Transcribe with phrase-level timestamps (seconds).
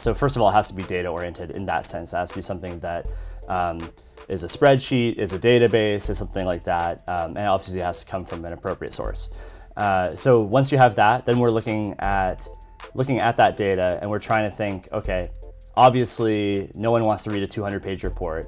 [0.00, 2.12] So first of all, it has to be data oriented in that sense.
[2.12, 3.08] It has to be something that
[3.48, 3.78] um,
[4.28, 8.02] is a spreadsheet, is a database, is something like that, um, and obviously it has
[8.02, 9.30] to come from an appropriate source.
[9.76, 12.48] Uh, so once you have that, then we're looking at
[12.94, 15.28] looking at that data and we're trying to think, okay,
[15.76, 18.46] obviously no one wants to read a 200-page report.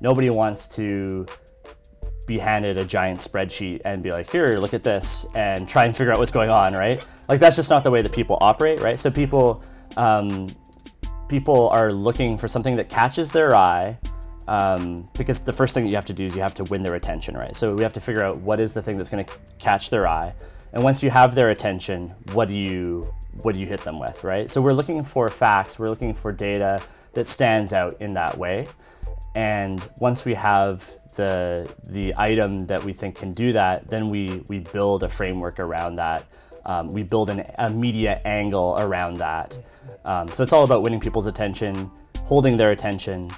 [0.00, 1.26] Nobody wants to
[2.26, 5.96] be handed a giant spreadsheet and be like, here, look at this, and try and
[5.96, 7.00] figure out what's going on, right?
[7.28, 8.98] Like that's just not the way that people operate, right?
[8.98, 9.62] So people
[9.96, 10.46] um,
[11.32, 13.98] people are looking for something that catches their eye.
[14.48, 16.82] Um, because the first thing that you have to do is you have to win
[16.82, 17.56] their attention, right?
[17.56, 20.06] So we have to figure out what is the thing that's going to catch their
[20.06, 20.34] eye,
[20.74, 23.10] and once you have their attention, what do you
[23.42, 24.50] what do you hit them with, right?
[24.50, 26.82] So we're looking for facts, we're looking for data
[27.14, 28.66] that stands out in that way.
[29.34, 30.78] And once we have
[31.16, 35.60] the the item that we think can do that, then we we build a framework
[35.60, 36.26] around that.
[36.66, 39.58] Um, we build an, a media angle around that.
[40.04, 41.90] Um, so it's all about winning people's attention,
[42.24, 43.30] holding their attention.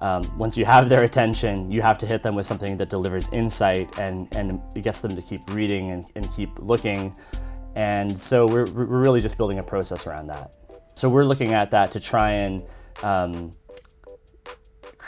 [0.00, 3.28] Um, once you have their attention, you have to hit them with something that delivers
[3.32, 7.14] insight and, and gets them to keep reading and, and keep looking.
[7.74, 10.56] And so we're, we're really just building a process around that.
[10.94, 12.64] So we're looking at that to try and
[13.02, 13.50] um,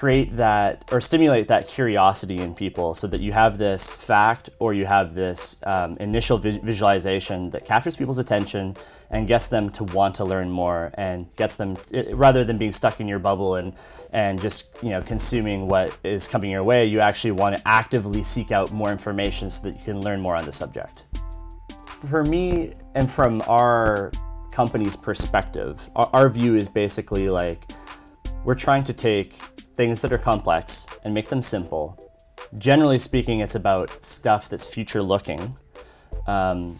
[0.03, 4.75] create that or stimulate that curiosity in people so that you have this fact or
[4.75, 8.75] you have this um, initial vi visualization that captures people's attention
[9.11, 12.73] and gets them to want to learn more and gets them it, rather than being
[12.73, 13.75] stuck in your bubble and
[14.13, 18.25] and just you know consuming what is coming your way you actually want to actively
[18.25, 21.05] seek out more information so that you can learn more on the subject.
[21.87, 24.11] For me and from our
[24.51, 27.71] company's perspective our, our view is basically like
[28.45, 29.39] we're trying to take
[29.75, 31.99] things that are complex and make them simple.
[32.59, 35.57] Generally speaking, it's about stuff that's future looking.
[36.27, 36.79] Um,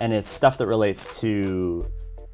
[0.00, 1.84] and it's stuff that relates to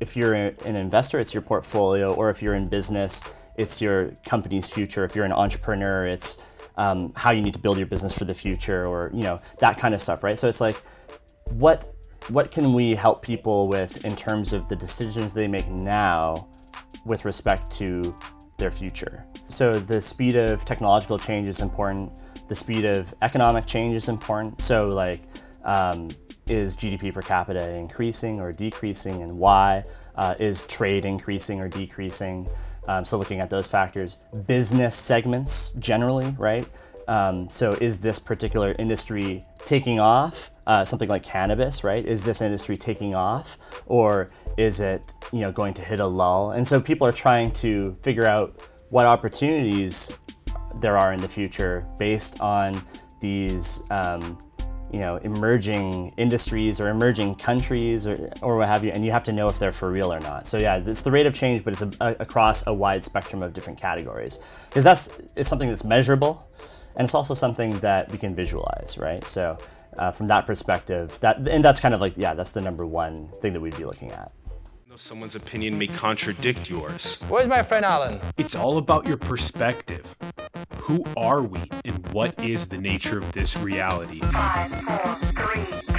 [0.01, 3.23] if you're an investor, it's your portfolio, or if you're in business,
[3.57, 5.05] it's your company's future.
[5.05, 6.39] If you're an entrepreneur, it's
[6.77, 9.79] um, how you need to build your business for the future, or you know that
[9.79, 10.39] kind of stuff, right?
[10.39, 10.77] So it's like,
[11.53, 11.91] what
[12.29, 16.48] what can we help people with in terms of the decisions they make now
[17.05, 18.14] with respect to
[18.56, 19.24] their future.
[19.48, 22.20] So the speed of technological change is important.
[22.48, 24.61] The speed of economic change is important.
[24.61, 25.22] So like,
[25.64, 26.08] um,
[26.48, 29.83] is GDP per capita increasing or decreasing and why?
[30.14, 32.48] Uh, is trade increasing or decreasing?
[32.89, 34.22] Um, so looking at those factors.
[34.46, 36.67] Business segments generally, right?
[37.08, 40.50] Um, so is this particular industry taking off?
[40.67, 42.05] Uh, something like cannabis, right?
[42.05, 46.52] Is this industry taking off, or is it you know going to hit a lull?
[46.52, 50.17] And so people are trying to figure out what opportunities
[50.80, 52.80] there are in the future based on
[53.20, 54.39] these um,
[54.92, 59.24] you know emerging industries or emerging countries or, or what have you and you have
[59.24, 61.64] to know if they're for real or not so yeah it's the rate of change
[61.64, 64.38] but it's a, a, across a wide spectrum of different categories
[64.68, 66.48] because that's it's something that's measurable
[66.96, 69.23] and it's also something that we can visualize, right?
[69.24, 69.58] So
[69.98, 73.28] uh, from that perspective, that and that's kind of like yeah, that's the number one
[73.40, 74.33] thing that we'd be looking at.
[74.98, 77.18] Someone's opinion may contradict yours.
[77.29, 78.18] Where's my friend Alan?
[78.39, 80.17] It's all about your perspective.
[80.80, 84.20] Who are we, and what is the nature of this reality?
[84.20, 85.95] Five, four, three,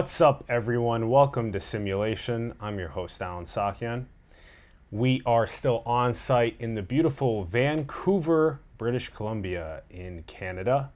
[0.00, 1.10] What's up, everyone?
[1.10, 2.54] Welcome to Simulation.
[2.58, 4.06] I'm your host, Allen Saakyan.
[4.90, 10.90] We are still on site in the beautiful Vancouver, British Columbia, in Canada.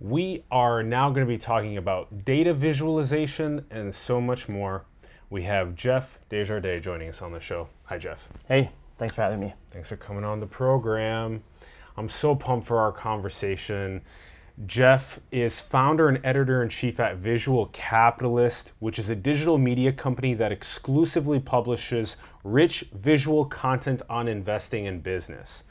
[0.00, 4.84] We are now going to be talking about data visualization and so much more.
[5.30, 7.68] We have Jeff Desjardins joining us on the show.
[7.84, 8.26] Hi, Jeff.
[8.48, 9.54] Hey, thanks for having me.
[9.70, 11.40] Thanks for coming on the program.
[11.96, 14.02] I'm so pumped for our conversation.
[14.66, 19.90] Jeff is founder and editor in chief at Visual Capitalist, which is a digital media
[19.92, 25.64] company that exclusively publishes rich visual content on investing and business.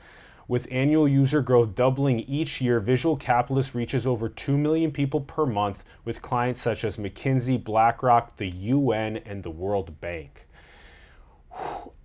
[0.47, 5.45] With annual user growth doubling each year, Visual Capitalist reaches over 2 million people per
[5.45, 10.47] month with clients such as McKinsey, BlackRock, the UN, and the World Bank.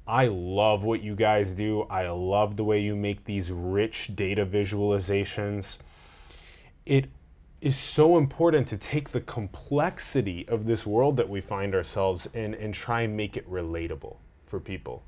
[0.07, 1.83] I love what you guys do.
[1.85, 5.79] I love the way you make these rich data visualizations
[6.87, 7.07] it
[7.61, 12.55] is so important to take the complexity of this world that we find ourselves in
[12.55, 14.17] and try and make it relatable
[14.47, 15.03] for people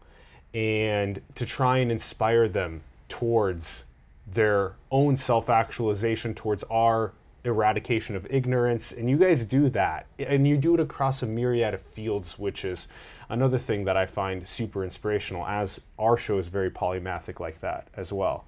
[0.54, 3.84] and to try and inspire them towards
[4.26, 7.12] their own self actualization, towards our
[7.44, 11.74] eradication of ignorance, and you guys do that, and you do it across a myriad
[11.74, 12.88] of fields, which is
[13.28, 15.46] another thing that I find super inspirational.
[15.46, 18.44] As our show is very polymathic like that as well.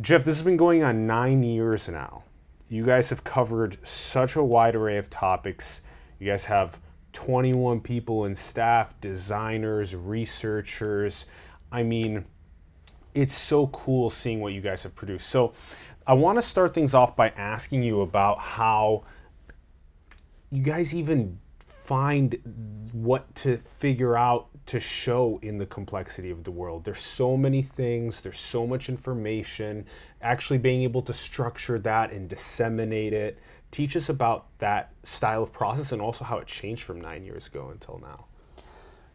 [0.00, 2.24] Jeff, this has been going on nine years now.
[2.70, 5.80] You guys have covered such a wide array of topics.
[6.20, 6.78] You guys have
[7.12, 11.26] 21 people in staff, designers, researchers.
[11.72, 12.24] I mean,
[13.12, 15.28] it's so cool seeing what you guys have produced.
[15.28, 15.52] So,
[16.06, 19.04] I want to start things off by asking you about how
[20.50, 22.38] you guys even find
[22.92, 26.84] what to figure out to show in the complexity of the world.
[26.84, 29.84] There's so many things, there's so much information.
[30.22, 33.38] Actually, being able to structure that and disseminate it.
[33.70, 37.46] Teach us about that style of process and also how it changed from nine years
[37.46, 38.26] ago until now.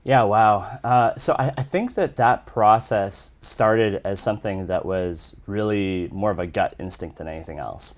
[0.06, 0.80] Yeah, wow.
[0.84, 6.30] Uh, so I, I, think that that process started as something that was really more
[6.30, 7.96] of a gut instinct than anything else.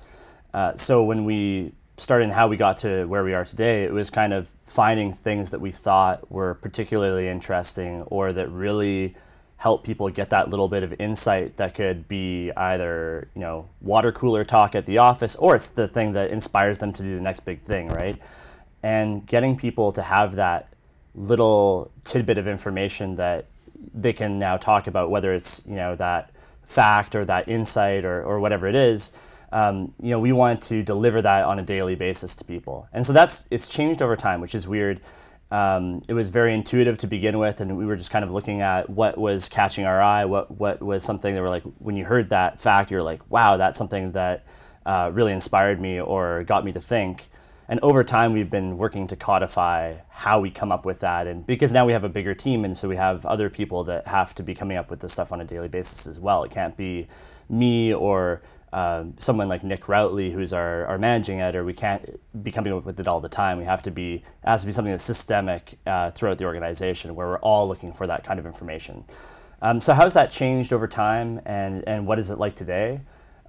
[0.54, 3.92] Uh, so when we started and how we got to where we are today, it
[3.92, 9.14] was kind of finding things that we thought were particularly interesting or that really
[9.58, 14.12] help people get that little bit of insight that could be either you know water
[14.12, 17.22] cooler talk at the office or it's the thing that inspires them to do the
[17.22, 18.22] next big thing right
[18.84, 20.70] and getting people to have that
[21.16, 23.46] little tidbit of information that
[23.94, 26.32] they can now talk about whether it's you know that
[26.64, 29.12] fact or that insight or, or whatever it is
[29.52, 32.88] um, you know, we want to deliver that on a daily basis to people.
[32.92, 35.00] And so that's it's changed over time, which is weird.
[35.50, 38.62] Um, it was very intuitive to begin with, and we were just kind of looking
[38.62, 42.04] at what was catching our eye, what what was something that were like when you
[42.04, 44.46] heard that fact, you're like, wow, that's something that
[44.86, 47.30] uh, really inspired me or got me to think.
[47.70, 51.46] And over time, we've been working to codify how we come up with that, and
[51.46, 54.36] because now we have a bigger team, and so we have other people that have
[54.36, 56.44] to be coming up with this stuff on a daily basis as well.
[56.44, 57.08] It can't be
[57.50, 58.42] me or
[58.74, 62.86] um, someone like Nick Routley, who's our, our managing editor, we can't be coming up
[62.86, 63.58] with it all the time.
[63.58, 67.16] We have to be, it has to be something that's systemic uh, throughout the organization
[67.16, 69.06] where we're all looking for that kind of information.
[69.62, 73.00] Um, so how's that changed over time and, and what is it like today?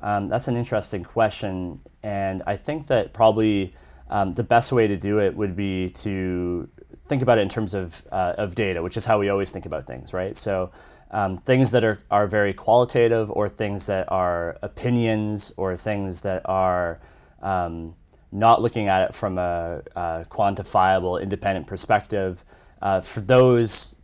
[0.01, 1.81] Um, that's an interesting question.
[2.03, 3.75] And I think that probably
[4.09, 6.69] um, the best way to do it would be to
[7.09, 9.67] think about it in terms of, uh, of data, which is how we always think
[9.67, 10.37] about things, right?
[10.37, 10.71] So
[11.11, 16.43] um, things that are, are very qualitative or things that are opinions or things that
[16.45, 17.01] are
[17.43, 17.95] um,
[18.31, 22.45] not looking at it from a, a quantifiable independent perspective.
[22.83, 23.97] Uh, for those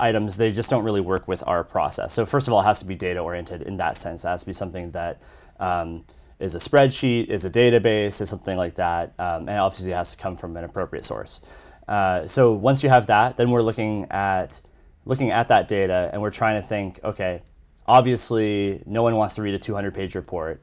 [0.00, 2.12] items they just don't really work with our process.
[2.12, 4.24] So first of all it has to be data oriented in that sense.
[4.24, 5.20] It has to be something that
[5.60, 6.04] um,
[6.40, 10.12] is a spreadsheet is a database is something like that um, and obviously it has
[10.12, 11.40] to come from an appropriate source.
[11.86, 14.60] Uh, so once you have that then we're looking at
[15.04, 17.42] looking at that data and we're trying to think, okay,
[17.86, 20.62] obviously no one wants to read a 200 page report.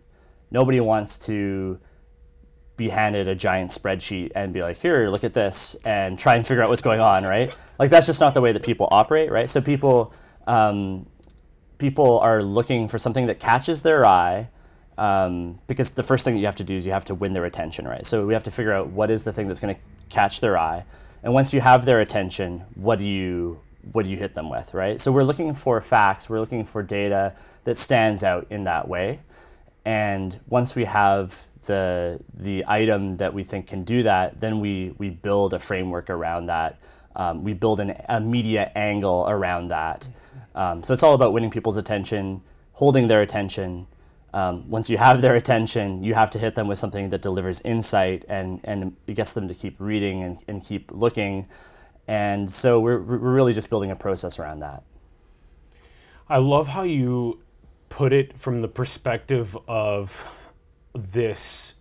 [0.51, 1.79] Nobody wants to
[2.77, 6.45] be handed a giant spreadsheet and be like, here, look at this, and try and
[6.47, 7.51] figure out what's going on, right?
[7.79, 9.49] Like that's just not the way that people operate, right?
[9.49, 10.13] So people,
[10.45, 11.07] um,
[11.79, 14.49] people are looking for something that catches their eye,
[14.97, 17.33] um, because the first thing that you have to do is you have to win
[17.33, 18.05] their attention, right?
[18.05, 20.57] So we have to figure out what is the thing that's going to catch their
[20.57, 20.85] eye,
[21.23, 23.59] and once you have their attention, what do you
[23.93, 24.99] what do you hit them with, right?
[24.99, 29.19] So we're looking for facts, we're looking for data that stands out in that way.
[29.85, 34.93] And once we have the, the item that we think can do that, then we,
[34.97, 36.79] we build a framework around that.
[37.15, 40.07] Um, we build an, a media angle around that.
[40.55, 42.41] Um, so it's all about winning people's attention,
[42.73, 43.87] holding their attention.
[44.33, 47.61] Um, once you have their attention, you have to hit them with something that delivers
[47.61, 51.47] insight and, and gets them to keep reading and, and keep looking.
[52.07, 54.83] And so we're, we're really just building a process around that.
[56.29, 57.41] I love how you
[57.89, 60.25] put it from the perspective of
[60.93, 61.75] this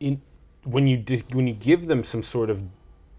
[0.00, 0.20] in
[0.64, 2.62] when you when you give them some sort of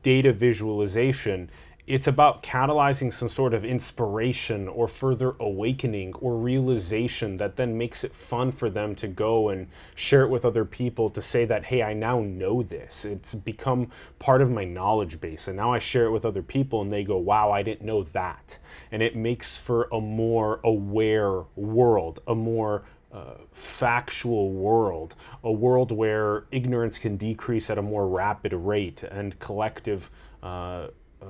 [0.03, 1.49] data visualization
[1.87, 8.03] it's about catalyzing some sort of inspiration or further awakening or realization that then makes
[8.03, 11.63] it fun for them to go and share it with other people to say that
[11.63, 13.05] hey i now know this.
[13.05, 13.89] It's become
[14.19, 17.05] part of my knowledge base and now i share it with other people and they
[17.05, 18.59] go wow i didn't know that.
[18.91, 25.93] And it makes for a more aware world a more uh, factual world, a world
[25.93, 30.11] where ignorance can decrease at a more rapid rate and collective
[30.43, 30.87] uh,
[31.21, 31.25] uh,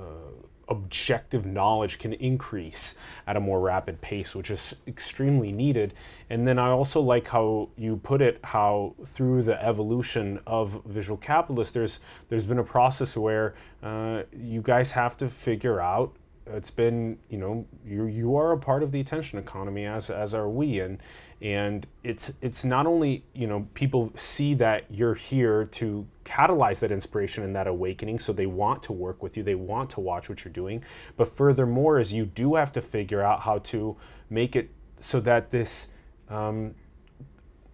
[0.68, 2.94] objective knowledge can increase
[3.26, 5.94] at a more rapid pace, which is extremely needed.
[6.30, 11.16] And then I also like how you put it, how through the evolution of visual
[11.16, 16.14] capitalist, there's there's been a process where uh, you guys have to figure out
[16.52, 20.34] it's been you know you you are a part of the attention economy as as
[20.34, 20.80] are we.
[20.80, 20.98] And
[21.40, 26.90] and it's it's not only you know people see that you're here to catalyze that
[26.92, 30.28] inspiration and that awakening so they want to work with you they want to watch
[30.28, 30.82] what you're doing.
[31.16, 33.96] But furthermore is you do have to figure out how to
[34.30, 35.88] make it so that this
[36.28, 36.74] um,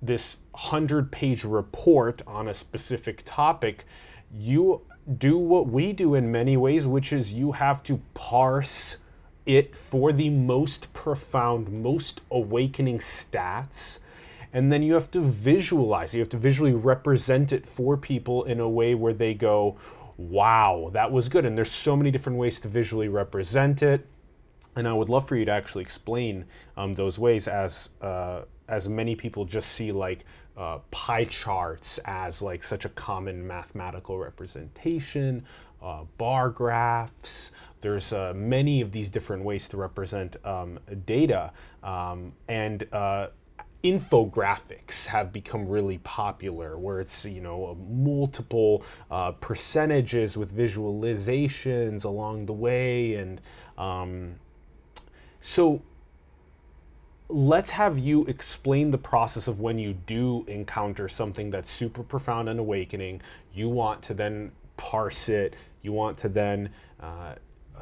[0.04, 3.84] this 100 page report on a specific topic,
[4.32, 4.82] you
[5.18, 8.98] do what we do in many ways, which is you have to parse
[9.46, 13.98] it for the most profound, most awakening stats.
[14.52, 18.60] And then you have to visualize, you have to visually represent it for people in
[18.60, 19.76] a way where they go,
[20.16, 21.44] wow, that was good.
[21.44, 24.06] And there's so many different ways to visually represent it.
[24.76, 26.44] And I would love for you to actually explain
[26.76, 30.24] um, those ways as uh, as many people just see like
[30.56, 35.44] uh, pie charts as like such a common mathematical representation,
[35.82, 37.52] uh, bar graphs.
[37.80, 43.28] There's uh, many of these different ways to represent um, data, um, and uh,
[43.82, 52.46] infographics have become really popular, where it's you know multiple uh, percentages with visualizations along
[52.46, 53.42] the way, and
[53.76, 54.36] um,
[55.42, 55.82] so
[57.28, 62.48] let's have you explain the process of when you do encounter something that's super profound
[62.48, 63.22] and awakening.
[63.54, 65.54] You want to then parse it.
[65.82, 67.34] You want to then uh,
[67.76, 67.80] uh,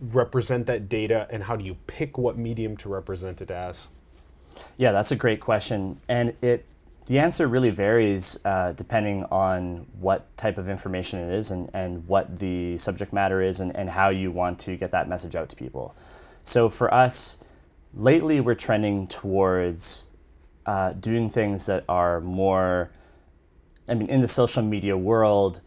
[0.00, 3.88] represent that data, and how do you pick what medium to represent it as?
[4.76, 6.64] Yeah, that's a great question, and it
[7.06, 12.06] the answer really varies uh, depending on what type of information it is and, and
[12.08, 15.50] what the subject matter is and, and how you want to get that message out
[15.50, 15.94] to people.
[16.44, 17.43] So for us,
[17.96, 20.06] lately we're trending towards
[20.66, 22.90] uh, doing things that are more,
[23.88, 25.60] I mean, in the social media world,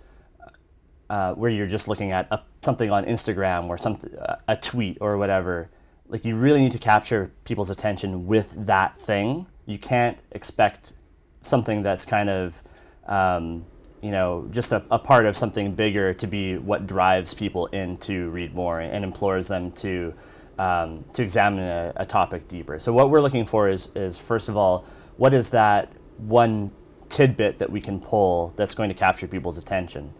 [1.09, 4.13] uh, where you're just looking at a, something on Instagram or something,
[4.47, 5.69] a tweet or whatever.
[6.09, 9.45] Like you really need to capture people's attention with that thing.
[9.65, 10.93] You can't expect
[11.41, 12.61] something that's kind of,
[13.05, 13.65] um,
[14.01, 17.97] you know, just a, a, part of something bigger to be what drives people in
[17.97, 20.13] to read more and implores them to
[20.57, 22.79] um, to examine a, a, topic deeper.
[22.79, 24.85] So what we're looking for is, is first of all,
[25.17, 26.71] what is that one
[27.09, 30.13] tidbit that we can pull that's going to capture people's attention?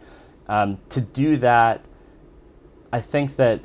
[0.48, 1.84] Um, to do that,
[2.94, 3.62] I think that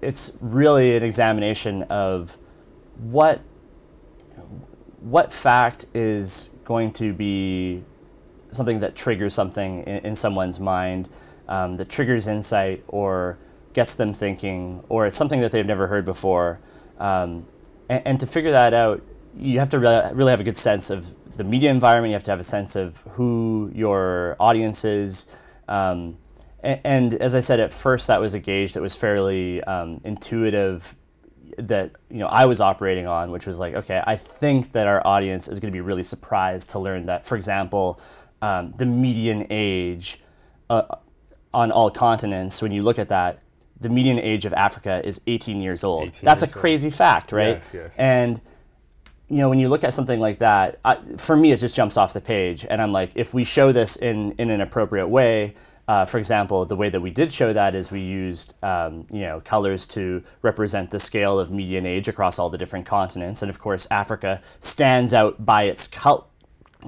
[0.00, 2.38] it's really an examination of
[2.98, 3.40] what
[5.00, 7.84] what fact is going to be
[8.50, 11.10] something that triggers something in, in someone's mind,
[11.48, 13.38] um, that triggers insight or
[13.74, 16.60] gets them thinking, or it's something that they've never heard before.
[16.98, 17.46] Um,
[17.88, 19.02] and, and, to figure that out,
[19.36, 22.10] you have to really, really have a good sense of the media environment.
[22.10, 25.26] You have to have a sense of who your audience is.
[25.68, 26.16] Um,
[26.62, 30.00] and, and, as I said, at first that was a gauge that was fairly um,
[30.04, 30.94] intuitive
[31.58, 35.04] that you know I was operating on, which was like, okay, I think that our
[35.06, 38.00] audience is going to be really surprised to learn that, for example,
[38.40, 40.20] um, the median age
[40.70, 40.82] uh,
[41.52, 43.40] on all continents, when you look at that,
[43.84, 46.08] the median age of Africa is 18 years old.
[46.08, 46.94] 18 That's years a crazy old.
[46.94, 47.56] fact, right?
[47.56, 47.94] Yes, yes.
[47.98, 48.40] And
[49.28, 51.96] you know, when you look at something like that, I, for me, it just jumps
[51.96, 55.54] off the page, and I'm like, if we show this in in an appropriate way,
[55.86, 59.20] uh, for example, the way that we did show that is we used um, you
[59.20, 63.50] know colors to represent the scale of median age across all the different continents, and
[63.50, 66.28] of course, Africa stands out by its col-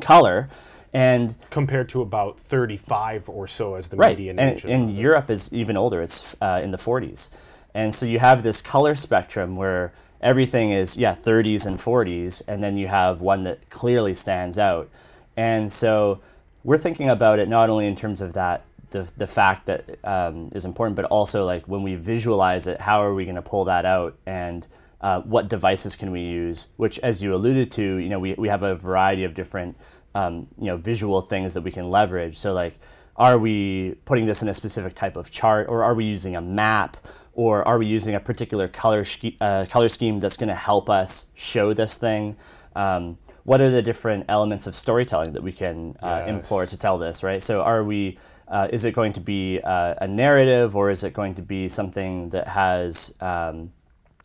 [0.00, 0.48] color.
[0.96, 4.16] And compared to about 35 or so as the right.
[4.16, 4.64] median and, age.
[4.64, 6.00] And Europe is even older.
[6.00, 7.28] It's uh, in the 40s.
[7.74, 12.62] And so you have this color spectrum where everything is, yeah, 30s and 40s, and
[12.62, 14.88] then you have one that clearly stands out.
[15.36, 16.20] And so
[16.64, 20.50] we're thinking about it not only in terms of that, the, the fact that um,
[20.54, 23.66] is important, but also like when we visualize it, how are we going to pull
[23.66, 24.16] that out?
[24.24, 24.66] And
[25.02, 26.68] uh, what devices can we use?
[26.78, 29.76] Which, as you alluded to, you know, we, we have a variety of different
[30.16, 32.36] um, you know visual things that we can leverage.
[32.38, 32.78] So like,
[33.16, 36.40] are we putting this in a specific type of chart, or are we using a
[36.40, 36.96] map,
[37.34, 40.88] or are we using a particular color sch- uh, color scheme that's going to help
[40.88, 42.36] us show this thing?
[42.74, 46.28] Um, what are the different elements of storytelling that we can uh, yes.
[46.28, 47.22] employ to tell this?
[47.22, 47.42] Right.
[47.42, 48.18] So are we
[48.48, 51.68] uh, is it going to be uh, a narrative or is it going to be
[51.68, 53.72] something that has um,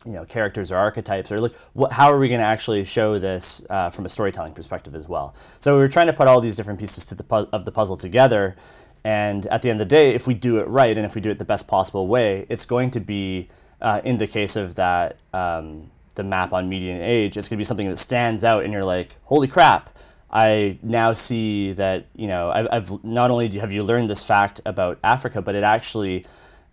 [0.04, 3.18] you know characters or archetypes or like what, how are we going to actually show
[3.18, 5.34] this uh, from a storytelling perspective as well?
[5.58, 8.56] So we're trying to put all these different pieces to the of the puzzle together
[9.04, 11.20] and at the end of the day if we do it right and if we
[11.20, 13.48] do it the best possible way it's going to be
[13.80, 17.60] uh, in the case of that um, the map on median age it's going to
[17.60, 19.90] be something that stands out and you're like holy crap
[20.32, 24.60] I now see that you know I've, I've not only have you learned this fact
[24.64, 26.24] about Africa, but it actually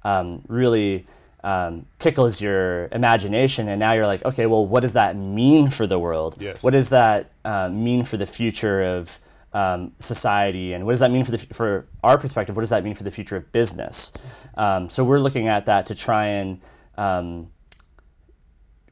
[0.04, 1.06] um, really
[1.44, 5.88] um, tickles your imagination, and now you're like, okay, well, what does that mean for
[5.88, 6.36] the world?
[6.40, 6.62] Yes.
[6.62, 9.20] What does that uh, mean for the future of
[9.54, 12.56] um, society, and what does that mean for the for our perspective?
[12.56, 14.12] What does that mean for the future of business?
[14.58, 16.60] Um, so we're looking at that to try and
[16.98, 17.50] um,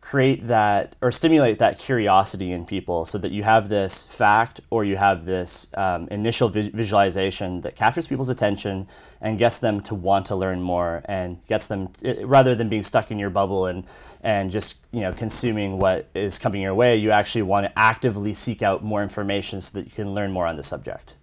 [0.07, 4.85] create that or stimulate that curiosity in people so that you have this fact or
[4.85, 8.87] you have this um, initial vi- visualization that captures people's attention
[9.19, 11.89] and gets them to want to learn more and gets them
[12.23, 13.83] rather than being stuck in your bubble and
[14.21, 18.31] and just you know consuming what is coming your way you actually want to actively
[18.31, 21.15] seek out more information so that you can learn more on the subject.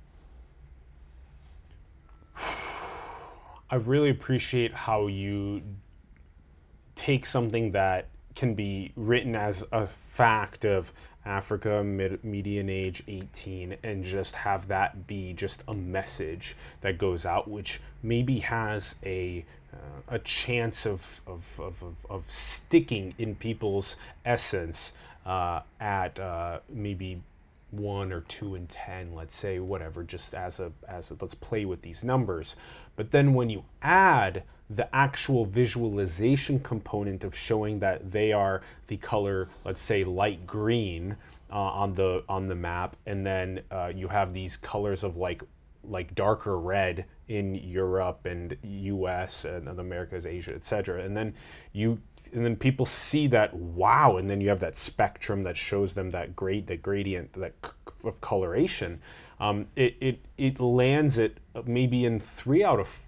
[3.70, 5.62] I really appreciate how you
[6.96, 10.92] take something that can be written as a fact of
[11.26, 17.24] Africa, mid, median age 18, and just have that be just a message that goes
[17.24, 19.76] out, which maybe has a uh,
[20.08, 24.92] a chance of of, of, of of sticking in people's essence
[25.24, 27.22] uh, at uh, maybe
[27.70, 31.64] one or two and ten, let's say, whatever, just as a as a, let's play
[31.64, 32.56] with these numbers.
[32.96, 38.96] But then when you add the actual visualization component of showing that they are the
[38.96, 41.16] color, let's say, light green
[41.50, 45.42] uh, on the on the map, and then uh, you have these colors of like
[45.88, 49.44] like darker red in Europe and U.S.
[49.44, 51.02] and Americas, Asia, etc.
[51.02, 51.34] And then
[51.72, 52.00] you
[52.32, 56.10] and then people see that wow, and then you have that spectrum that shows them
[56.10, 57.54] that grade, that gradient, that
[58.04, 59.00] of coloration.
[59.40, 62.98] Um, it, it it lands it maybe in three out of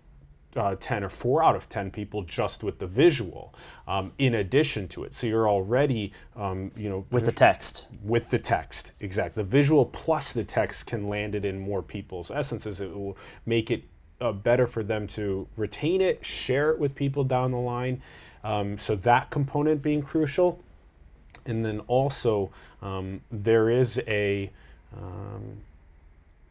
[0.56, 3.54] uh, 10 or 4 out of 10 people just with the visual
[3.86, 5.14] um, in addition to it.
[5.14, 7.86] So you're already um, you know with the text.
[8.02, 9.42] With the text exactly.
[9.42, 12.80] The visual plus the text can land it in more people's essences.
[12.80, 13.84] It will make it
[14.20, 18.02] uh, better for them to retain it share it with people down the line.
[18.42, 20.60] Um, so that component being crucial.
[21.44, 22.50] And then also
[22.82, 24.50] um, there is a
[24.96, 25.58] um,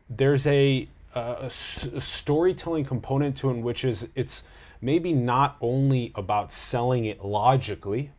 [0.09, 4.43] there's a, a a storytelling component to it, which is it's
[4.81, 8.11] maybe not only about selling it logically,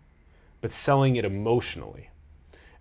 [0.61, 2.11] but selling it emotionally.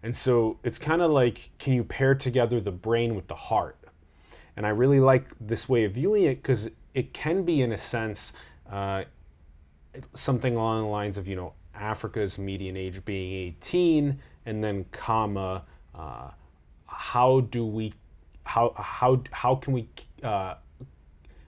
[0.01, 3.77] And so it's kind of like can you pair together the brain with the heart?
[4.57, 7.77] And I really like this way of viewing it because it can be, in a
[7.77, 8.31] sense,
[8.71, 9.03] uh,
[10.13, 15.63] something along the lines of you know Africa's median age being 18, and then comma,
[15.93, 16.29] uh,
[16.87, 17.93] how do we,
[18.45, 19.89] how how how can we.
[20.23, 20.55] Uh,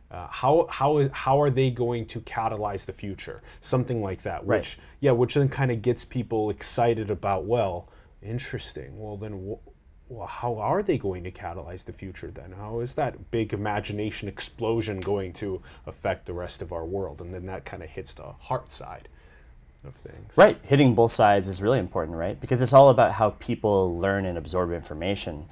[0.10, 3.42] uh, how how how are they going to catalyze the future?
[3.60, 4.60] Something like that, Right.
[4.60, 7.44] which yeah, which then kind of gets people excited about.
[7.44, 7.90] Well,
[8.22, 8.98] interesting.
[8.98, 9.58] Well, then,
[10.08, 12.32] well, how are they going to catalyze the future?
[12.32, 17.20] Then, how is that big imagination explosion going to affect the rest of our world?
[17.20, 19.10] And then that kind of hits the heart side
[19.86, 20.38] of things.
[20.38, 22.40] Right, hitting both sides is really important, right?
[22.40, 25.48] Because it's all about how people learn and absorb information.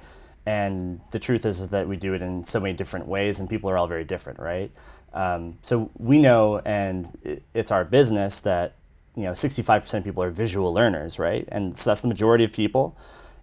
[0.46, 3.50] And the truth is, is that we do it in so many different ways, and
[3.50, 4.70] people are all very different, right?
[5.12, 8.72] Um, so we know, and it- it's our business that
[9.16, 11.48] you know 65% of people are visual learners, right?
[11.50, 12.96] And so that's the majority of people.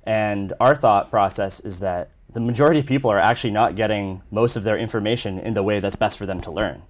[0.05, 4.55] And our thought process is that the majority of people are actually not getting most
[4.55, 6.81] of their information in the way that's best for them to learn,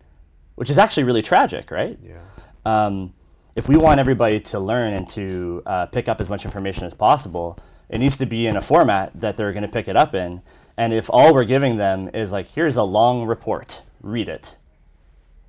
[0.56, 1.98] which is actually really tragic, right?
[2.04, 2.18] Yeah.
[2.66, 3.14] um,
[3.56, 6.94] if we want everybody to learn and to uh, pick up as much information as
[6.96, 7.58] possible,
[7.94, 10.42] it needs to be in a format that they're going to pick it up in.
[10.78, 14.58] And if all we're giving them is like, here's a long report, read it.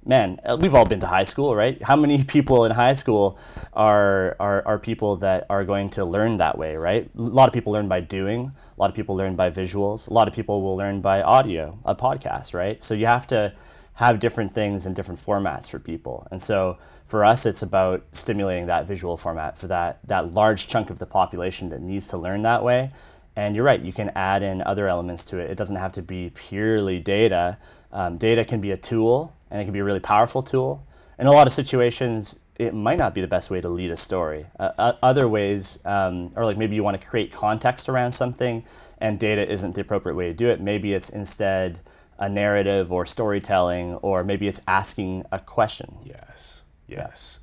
[0.05, 1.83] Man, uh, we've all been to high school, right?
[1.83, 3.39] How many people in high school
[3.73, 7.09] are, are, are people that are going to learn that way, right?
[7.17, 10.13] A lot of people learn by doing, a lot of people learn by visuals, a
[10.13, 12.85] lot of people will learn by audio, a podcast, right?
[12.85, 13.55] So you have to
[13.95, 16.29] have different things in different formats for people.
[16.31, 20.91] And so for us, it's about stimulating that visual format for that, that large chunk
[20.91, 22.91] of the population that needs to learn that way.
[23.37, 25.51] And you're right, you can add in other elements to it.
[25.51, 27.59] It doesn't have to be purely data.
[27.93, 30.87] Um, data can be a tool, and it can be a really powerful tool.
[31.19, 33.97] In a lot of situations, it might not be the best way to lead a
[33.97, 34.47] story.
[34.59, 38.65] Uh, other ways, um, or like maybe you want to create context around something,
[38.99, 40.61] and data isn't the appropriate way to do it.
[40.61, 41.81] Maybe it's instead
[42.19, 45.97] a narrative or storytelling, or maybe it's asking a question.
[46.05, 46.54] Yes.
[46.97, 47.41] Yes.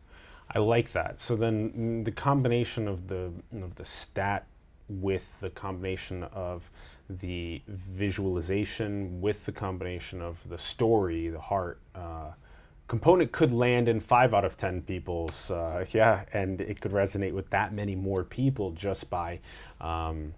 [0.54, 1.22] I like that.
[1.22, 4.46] So then mm, the combination of the of the stat
[4.90, 6.70] with the combination of
[7.10, 12.32] the visualization with the combination of the story, the heart uh,
[12.88, 17.34] component could land in five out of ten people's uh, yeah, and it could resonate
[17.34, 19.40] with that many more people just by
[19.80, 20.34] um,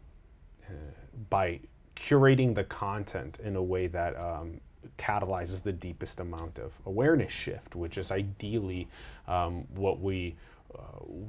[1.30, 1.60] by
[1.95, 4.60] curating the content in a way that um,
[4.98, 8.88] catalyzes the deepest amount of awareness shift, which is ideally
[9.28, 10.36] um, what we
[10.76, 10.80] uh,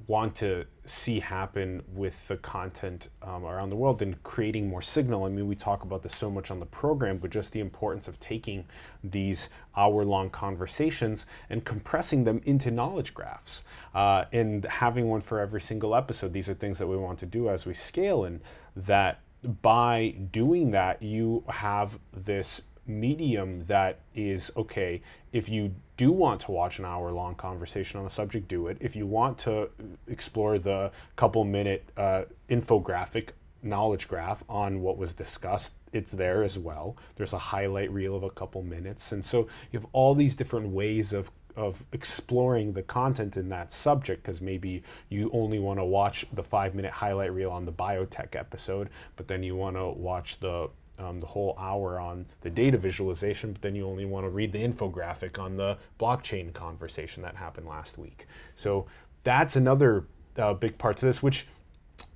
[0.06, 5.24] want to see happen with the content um, around the world and creating more signal.
[5.24, 8.08] I mean, we talk about this so much on the program, but just the importance
[8.08, 8.64] of taking
[9.02, 13.64] these hour long conversations and compressing them into knowledge graphs
[13.94, 16.32] uh, and having one for every single episode.
[16.32, 18.40] These are things that we want to do as we scale, and
[18.76, 19.20] that
[19.60, 25.00] by doing that, you have this medium that is okay
[25.32, 28.76] if you do want to watch an hour long conversation on a subject do it.
[28.80, 29.70] If you want to
[30.08, 33.30] explore the couple minute uh, infographic
[33.62, 36.96] knowledge graph on what was discussed it's there as well.
[37.16, 39.12] There's a highlight reel of a couple minutes.
[39.12, 43.70] And so you have all these different ways of of exploring the content in that
[43.70, 47.72] subject because maybe you only want to watch the five minute highlight reel on the
[47.72, 52.50] biotech episode but then you want to watch the um, the whole hour on the
[52.50, 57.22] data visualization, but then you only want to read the infographic on the blockchain conversation
[57.22, 58.26] that happened last week.
[58.56, 58.86] So
[59.24, 60.04] that's another
[60.38, 61.46] uh, big part to this, which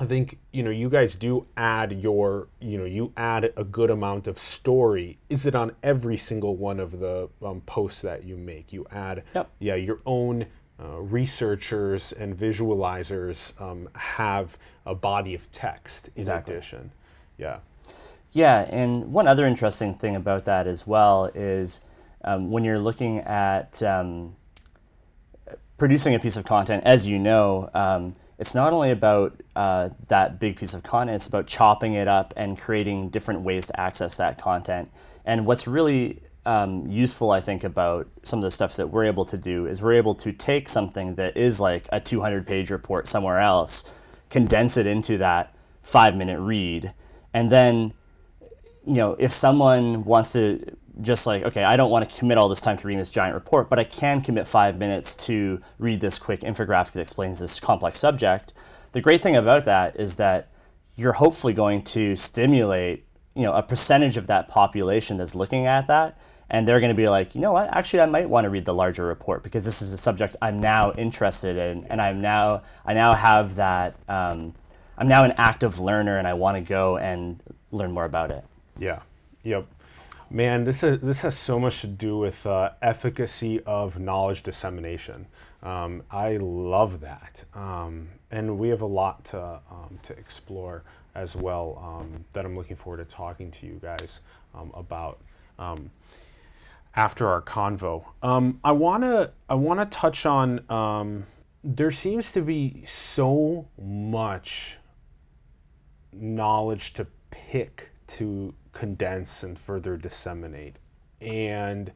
[0.00, 3.90] I think you know you guys do add your you know you add a good
[3.90, 5.18] amount of story.
[5.28, 8.72] Is it on every single one of the um, posts that you make?
[8.72, 9.50] You add Yep.
[9.60, 10.46] yeah your own
[10.82, 16.54] uh, researchers and visualizers um, have a body of text in Exactly.
[16.54, 16.90] addition.
[17.36, 17.58] Yeah.
[18.32, 21.80] Yeah, and one other interesting thing about that as well is
[22.24, 24.36] um, when you're looking at um,
[25.78, 30.38] producing a piece of content, as you know, um, it's not only about uh, that
[30.38, 34.16] big piece of content, it's about chopping it up and creating different ways to access
[34.16, 34.90] that content.
[35.24, 39.24] And what's really um, useful, I think, about some of the stuff that we're able
[39.26, 43.06] to do is we're able to take something that is like a 200 page report
[43.06, 43.84] somewhere else,
[44.30, 46.92] condense it into that five minute read,
[47.34, 47.92] and then
[48.86, 52.48] you know, if someone wants to just like, okay, I don't want to commit all
[52.48, 56.00] this time to reading this giant report, but I can commit five minutes to read
[56.00, 58.52] this quick infographic that explains this complex subject.
[58.92, 60.50] The great thing about that is that
[60.96, 65.86] you're hopefully going to stimulate, you know, a percentage of that population that's looking at
[65.86, 66.18] that,
[66.50, 68.64] and they're going to be like, you know what, actually, I might want to read
[68.64, 72.62] the larger report because this is a subject I'm now interested in, and I'm now
[72.84, 73.96] I now have that.
[74.08, 74.54] Um,
[74.96, 78.44] I'm now an active learner, and I want to go and learn more about it.
[78.78, 79.00] Yeah.
[79.42, 79.66] Yep.
[80.30, 85.26] Man, this is, this has so much to do with uh, efficacy of knowledge dissemination.
[85.62, 91.34] Um, I love that, um, and we have a lot to um, to explore as
[91.34, 91.82] well.
[91.82, 94.20] Um, that I'm looking forward to talking to you guys
[94.54, 95.18] um, about
[95.58, 95.90] um,
[96.94, 98.04] after our convo.
[98.22, 101.24] I wanna I wanna touch on.
[101.64, 104.76] There seems to be so much
[106.12, 110.76] knowledge to pick to condense and further disseminate.
[111.20, 111.90] And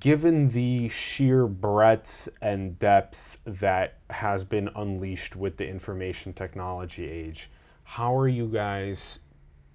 [0.00, 7.50] given the sheer breadth and depth that has been unleashed with the information technology age,
[7.84, 9.20] how are you guys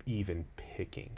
[0.05, 1.17] even picking?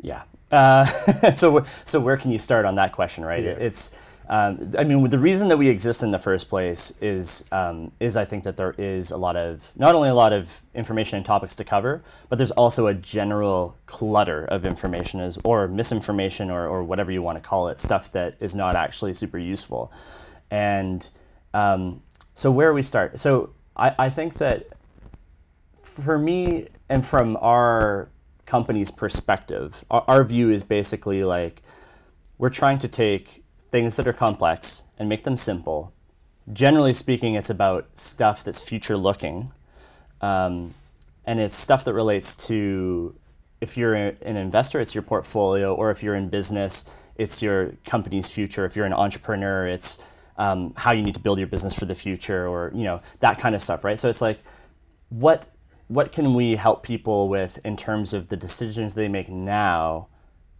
[0.00, 0.22] Yeah.
[0.50, 0.84] Uh,
[1.36, 3.44] so, so where can you start on that question, right?
[3.44, 3.50] Yeah.
[3.52, 3.94] It's,
[4.30, 8.16] um, I mean, the reason that we exist in the first place is, um, is
[8.16, 11.26] I think that there is a lot of, not only a lot of information and
[11.26, 16.68] topics to cover, but there's also a general clutter of information as, or misinformation or,
[16.68, 19.92] or whatever you want to call it, stuff that is not actually super useful.
[20.52, 21.10] And
[21.52, 22.00] um,
[22.36, 23.18] so where we start?
[23.18, 24.68] So I, I think that
[25.82, 28.08] for me and from our
[28.46, 31.62] company's perspective, our, our view is basically like
[32.38, 35.92] we're trying to take things that are complex and make them simple.
[36.52, 39.52] Generally speaking, it's about stuff that's future looking.
[40.20, 40.74] Um,
[41.24, 43.14] and it's stuff that relates to
[43.60, 48.28] if you're an investor, it's your portfolio, or if you're in business, it's your company's
[48.28, 48.64] future.
[48.64, 49.98] If you're an entrepreneur, it's
[50.38, 53.38] um, how you need to build your business for the future, or you know that
[53.38, 53.98] kind of stuff, right?
[53.98, 54.40] So it's like,
[55.10, 55.46] what
[55.88, 60.08] what can we help people with in terms of the decisions they make now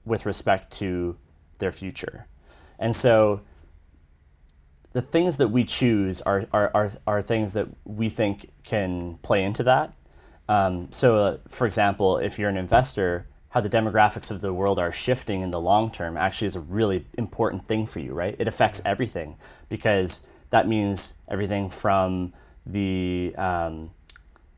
[0.05, 1.17] with respect to
[1.59, 2.27] their future?
[2.81, 3.43] And so
[4.93, 9.45] the things that we choose are, are, are, are things that we think can play
[9.45, 9.93] into that.
[10.49, 14.81] Um, so, uh, for example, if you're an investor, how the demographics of the world
[14.81, 18.35] are shifting in the long term actually is a really important thing for you, right?
[18.39, 19.37] It affects everything
[19.69, 22.33] because that means everything from
[22.67, 23.91] the um,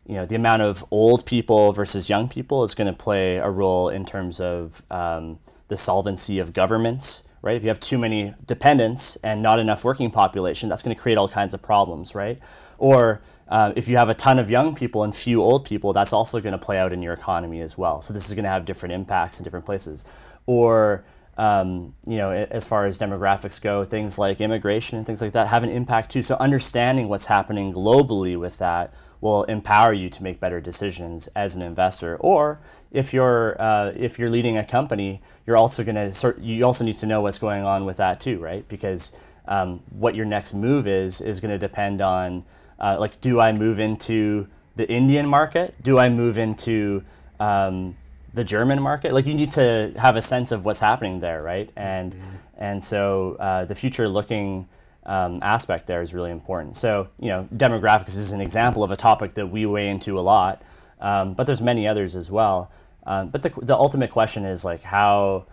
[0.07, 3.49] you know the amount of old people versus young people is going to play a
[3.49, 8.35] role in terms of um, the solvency of governments right if you have too many
[8.47, 12.41] dependents and not enough working population that's going to create all kinds of problems right
[12.79, 16.15] or uh, if you have a ton of young people and few old people, that's
[16.15, 18.01] also going to play out in your economy as well.
[18.01, 20.05] So this is going to have different impacts in different places.
[20.47, 21.05] Or
[21.37, 25.49] um, you know, as far as demographics go, things like immigration and things like that
[25.49, 26.23] have an impact too.
[26.23, 31.55] So understanding what's happening globally with that will empower you to make better decisions as
[31.55, 32.17] an investor.
[32.17, 32.61] Or
[32.93, 36.39] if you're uh, if you're leading a company, you're also going to sort.
[36.39, 38.69] You also need to know what's going on with that too, right?
[38.69, 39.13] Because
[39.49, 42.45] um, what your next move is is going to depend on
[42.79, 45.75] uh, like, do I move into the Indian market?
[45.83, 47.03] Do I move into
[47.41, 47.97] um,
[48.35, 49.15] the German market?
[49.15, 51.71] Like, you need to have a sense of what's happening there, right?
[51.77, 52.15] And
[52.59, 54.69] and so uh, the future-looking
[55.07, 56.77] um, aspect there is really important.
[56.77, 60.23] So, you know, demographics is an example of a topic that we weigh into a
[60.23, 60.63] lot,
[61.01, 62.71] um, but there's many others as well.
[63.07, 65.47] Um, but the, the ultimate question is like, how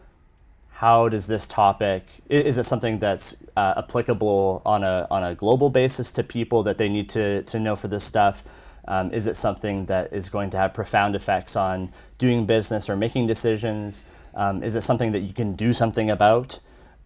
[0.79, 5.69] how does this topic is it something that's uh, applicable on a on a global
[5.69, 8.43] basis to people that they need to to know for this stuff?
[8.87, 12.95] Um, is it something that is going to have profound effects on doing business or
[12.95, 14.03] making decisions?
[14.35, 16.59] Um, is it something that you can do something about?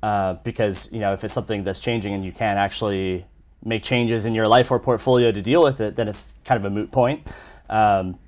[0.03, 3.25] Uh, because you know if it's something that's changing and you can't actually
[3.65, 6.65] make changes in your life or portfolio to deal with it, then it's kind of
[6.65, 7.25] a moot point.
[7.69, 8.19] Um,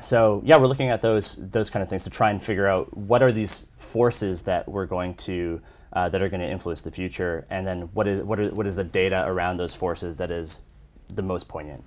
[0.00, 2.96] so yeah, we're looking at those those kind of things to try and figure out
[2.96, 5.60] what are these forces that we're going to
[5.92, 8.66] uh, that are going to influence the future, and then what is what, are, what
[8.66, 10.62] is the data around those forces that is
[11.14, 11.84] the most poignant.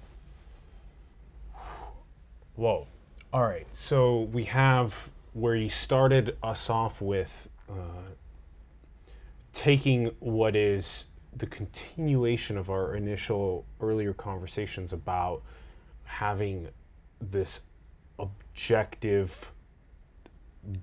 [2.56, 2.88] Whoa.
[3.32, 3.68] All right.
[3.72, 8.10] So we have where you started us off with uh,
[9.54, 15.42] taking what is the continuation of our initial earlier conversations about
[16.04, 16.68] having
[17.22, 17.62] this
[18.18, 19.52] objective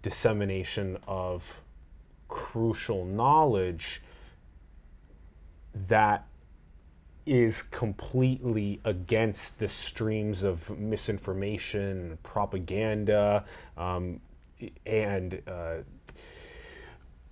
[0.02, 1.60] dissemination of
[2.28, 4.02] crucial knowledge
[5.74, 6.26] that
[7.26, 13.44] is completely against the streams of misinformation, propaganda,
[13.76, 14.20] um,
[14.86, 15.76] and uh,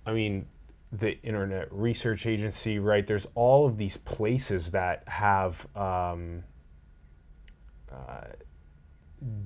[0.05, 0.47] I mean,
[0.91, 3.05] the Internet Research Agency, right?
[3.05, 6.43] There's all of these places that have um,
[7.91, 8.25] uh,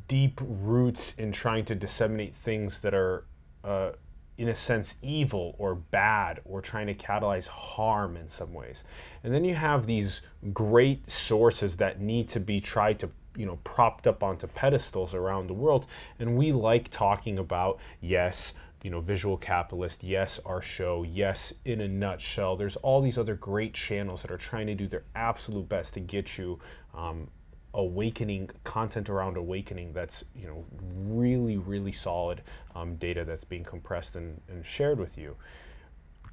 [0.07, 3.25] deep roots in trying to disseminate things that are,
[3.63, 3.91] uh,
[4.37, 8.83] in a sense, evil or bad or trying to catalyze harm in some ways.
[9.23, 10.21] And then you have these
[10.53, 15.47] great sources that need to be tried to you know propped up onto pedestals around
[15.47, 15.85] the world
[16.17, 18.53] and we like talking about yes
[18.83, 23.35] you know visual capitalist yes our show yes in a nutshell there's all these other
[23.35, 26.59] great channels that are trying to do their absolute best to get you
[26.93, 27.27] um,
[27.73, 30.65] awakening content around awakening that's you know
[31.05, 32.41] really really solid
[32.75, 35.35] um, data that's being compressed and, and shared with you.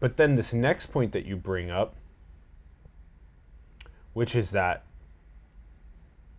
[0.00, 1.94] But then this next point that you bring up
[4.16, 4.82] which is that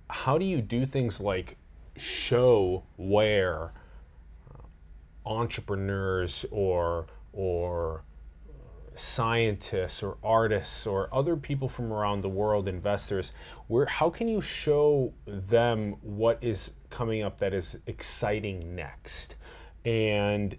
[0.10, 1.58] how do you do things like
[1.96, 3.72] show where
[4.52, 4.64] uh,
[5.30, 8.02] entrepreneurs or or
[8.98, 13.32] scientists or artists or other people from around the world investors
[13.68, 19.36] where how can you show them what is coming up that is exciting next?
[19.86, 20.58] And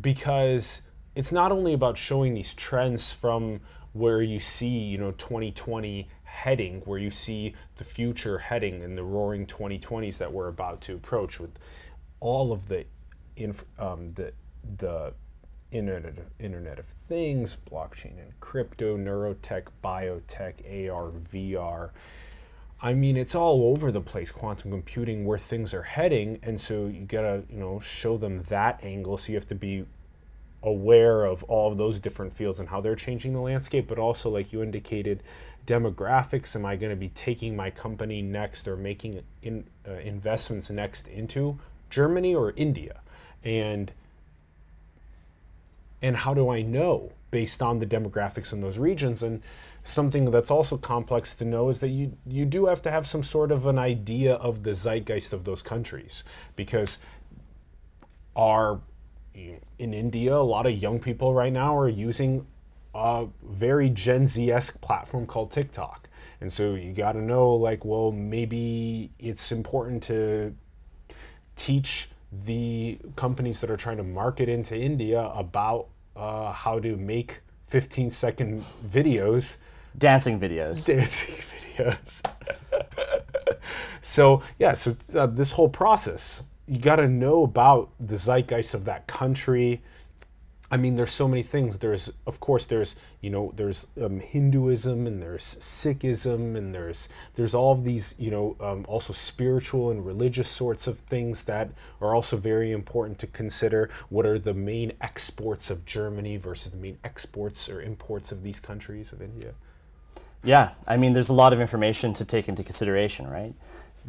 [0.00, 0.82] because
[1.14, 3.60] it's not only about showing these trends from
[3.92, 9.02] where you see you know 2020 heading where you see the future heading in the
[9.02, 11.50] roaring 2020s that we're about to approach with
[12.20, 12.86] all of the
[13.78, 14.32] um, the
[14.78, 15.12] the
[15.72, 21.90] internet of, internet of things blockchain and crypto neurotech biotech ar vr
[22.84, 26.86] I mean, it's all over the place, quantum computing, where things are heading, and so
[26.86, 29.16] you gotta, you know, show them that angle.
[29.16, 29.86] So you have to be
[30.64, 34.30] aware of all of those different fields and how they're changing the landscape, but also,
[34.30, 35.22] like you indicated,
[35.64, 36.56] demographics.
[36.56, 41.06] Am I going to be taking my company next or making in, uh, investments next
[41.06, 43.00] into Germany or India?
[43.44, 43.92] And
[46.02, 49.22] and how do I know based on the demographics in those regions?
[49.22, 49.40] And
[49.84, 53.22] something that's also complex to know is that you you do have to have some
[53.22, 56.22] sort of an idea of the zeitgeist of those countries
[56.54, 56.98] because
[58.36, 58.80] are
[59.34, 62.46] in India a lot of young people right now are using
[62.94, 66.08] a very Gen Z-esque platform called TikTok.
[66.40, 70.54] And so you got to know like well maybe it's important to
[71.56, 72.08] teach
[72.44, 78.10] the companies that are trying to market into India about uh, how to make 15
[78.10, 79.56] second videos
[79.96, 80.86] Dancing videos.
[80.86, 81.34] dancing
[81.76, 82.22] videos.
[84.02, 88.84] so yeah, so uh, this whole process, you got to know about the zeitgeist of
[88.86, 89.82] that country,
[90.72, 91.78] I mean, there's so many things.
[91.78, 97.54] There's, of course, there's you know, there's um, Hinduism and there's Sikhism and there's there's
[97.54, 101.68] all of these you know um, also spiritual and religious sorts of things that
[102.00, 103.90] are also very important to consider.
[104.08, 108.58] What are the main exports of Germany versus the main exports or imports of these
[108.58, 109.52] countries of India?
[110.42, 113.54] Yeah, I mean, there's a lot of information to take into consideration, right?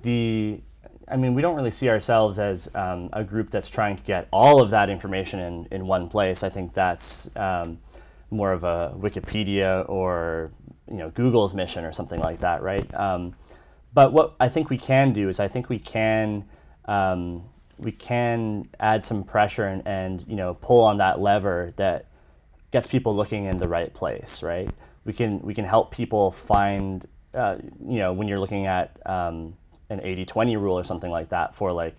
[0.01, 0.61] The,
[1.07, 4.27] I mean, we don't really see ourselves as um, a group that's trying to get
[4.31, 6.43] all of that information in, in one place.
[6.43, 7.79] I think that's um,
[8.31, 10.51] more of a Wikipedia or
[10.89, 12.93] you know Google's mission or something like that, right?
[12.93, 13.35] Um,
[13.93, 16.45] but what I think we can do is I think we can
[16.85, 17.43] um,
[17.77, 22.07] we can add some pressure and, and you know pull on that lever that
[22.71, 24.69] gets people looking in the right place, right?
[25.05, 29.55] We can we can help people find uh, you know when you're looking at um,
[29.89, 31.95] an 80-20 rule or something like that for like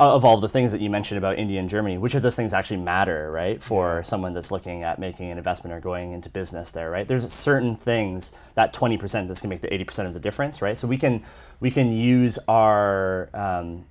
[0.00, 2.54] of all the things that you mentioned about India and Germany, which of those things
[2.54, 6.70] actually matter, right, for someone that's looking at making an investment or going into business
[6.70, 7.06] there, right?
[7.06, 10.76] There's certain things that 20% that's to make the 80% of the difference, right?
[10.76, 11.22] So we can
[11.60, 13.84] we can use our um,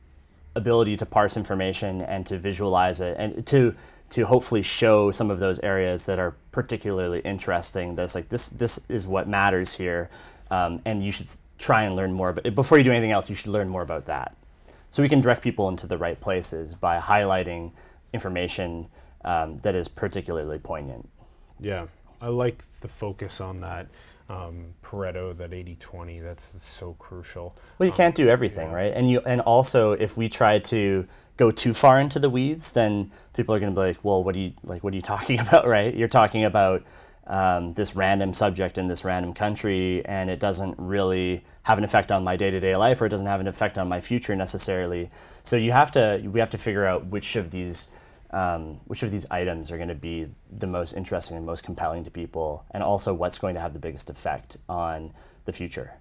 [0.56, 3.76] ability to parse information and to visualize it and to
[4.10, 7.94] to hopefully show some of those areas that are particularly interesting.
[7.94, 10.10] That's like this this is what matters here,
[10.50, 11.28] um, and you should
[11.60, 12.34] try and learn more.
[12.34, 14.36] But before you do anything else, you should learn more about that.
[14.92, 17.72] So we can direct people into the right places by highlighting
[18.12, 18.88] information
[19.24, 21.08] um, that is particularly poignant.
[21.60, 21.86] Yeah,
[22.22, 23.88] I like the focus on that
[24.30, 26.24] um, Pareto, that 80-20.
[26.24, 27.56] That's so crucial.
[27.78, 28.94] Well, you can't do everything, right?
[28.94, 33.12] And you and also if we try to go too far into the weeds, then
[33.34, 34.84] people are going to be like, "Well, what are you like?
[34.84, 35.94] What are you talking about?" Right?
[35.94, 36.84] You're talking about
[37.30, 42.12] um, this random subject in this random country, and it doesn't really have an effect
[42.12, 45.10] on my day-to-day life, or it doesn't have an effect on my future necessarily.
[45.44, 47.90] So you have to we have to figure out which of these
[48.32, 52.04] um, which of these items are going to be the most interesting and most compelling
[52.04, 55.14] to people, and also what's going to have the biggest effect on
[55.46, 55.94] the future.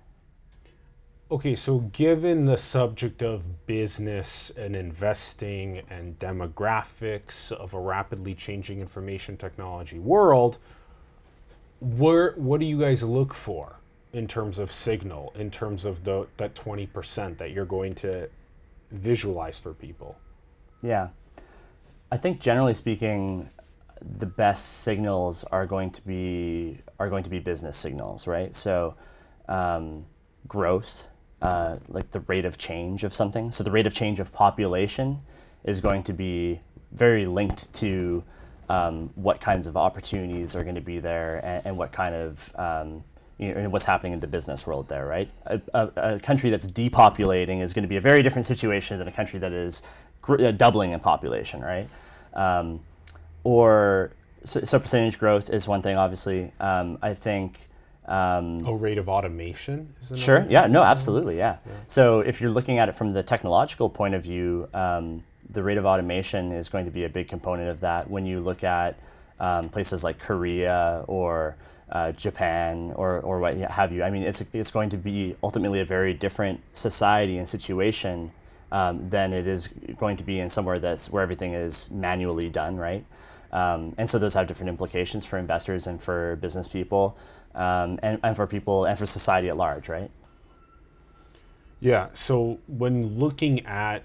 [1.30, 8.80] Okay, so given the subject of business and investing and demographics of a rapidly changing
[8.80, 10.56] information technology world,
[11.80, 13.76] where what do you guys look for
[14.12, 18.28] in terms of signal, in terms of the that 20% that you're going to
[18.90, 20.16] visualize for people?
[20.82, 21.08] Yeah.
[22.10, 23.50] I think generally speaking,
[24.18, 28.54] the best signals are going to be are going to be business signals, right?
[28.54, 28.94] So,
[29.48, 30.06] um,
[30.46, 31.08] growth,
[31.42, 33.50] uh, like the rate of change of something.
[33.50, 35.20] So the rate of change of population
[35.64, 36.60] is going to be
[36.92, 38.24] very linked to
[38.68, 42.52] um, what kinds of opportunities are going to be there and, and what kind of
[42.56, 43.02] um,
[43.38, 45.30] you know, what's happening in the business world there, right?
[45.46, 49.06] A, a, a, country that's depopulating is going to be a very different situation than
[49.06, 49.82] a country that is
[50.20, 51.88] gr- uh, doubling in population, right?
[52.34, 52.80] Um,
[53.44, 54.10] or
[54.44, 56.52] so, so, percentage growth is one thing, obviously.
[56.58, 57.58] Um, I think.
[58.06, 59.94] Um, oh, rate of automation?
[60.14, 60.46] Sure.
[60.48, 60.66] Yeah.
[60.66, 60.82] No.
[60.82, 61.36] Absolutely.
[61.36, 61.58] Yeah.
[61.64, 61.72] yeah.
[61.86, 65.78] So if you're looking at it from the technological point of view, um, the rate
[65.78, 68.08] of automation is going to be a big component of that.
[68.10, 68.98] When you look at
[69.40, 71.56] um, places like Korea or
[71.90, 74.02] uh, Japan or, or what have you.
[74.02, 78.30] I mean, it's, it's going to be ultimately a very different society and situation
[78.72, 82.76] um, than it is going to be in somewhere that's where everything is manually done,
[82.76, 83.04] right?
[83.52, 87.16] Um, and so those have different implications for investors and for business people
[87.54, 90.10] um, and, and for people and for society at large, right?
[91.80, 92.08] Yeah.
[92.12, 94.02] So when looking at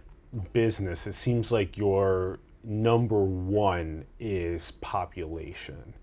[0.54, 5.94] business, it seems like your number one is population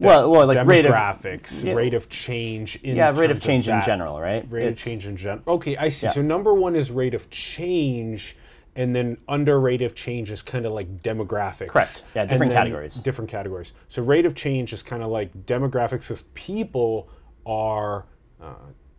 [0.00, 2.76] well, well, like demographics, rate of, rate of change.
[2.76, 4.46] In yeah, rate of change of in general, right?
[4.50, 5.42] Rate it's, of change in general.
[5.46, 6.06] Okay, I see.
[6.06, 6.12] Yeah.
[6.12, 8.36] So number one is rate of change,
[8.76, 11.68] and then under rate of change is kind of like demographics.
[11.68, 12.04] Correct.
[12.16, 12.94] Yeah, different categories.
[12.96, 13.74] Different categories.
[13.88, 17.10] So rate of change is kind of like demographics, because people
[17.44, 18.06] are
[18.40, 18.54] uh,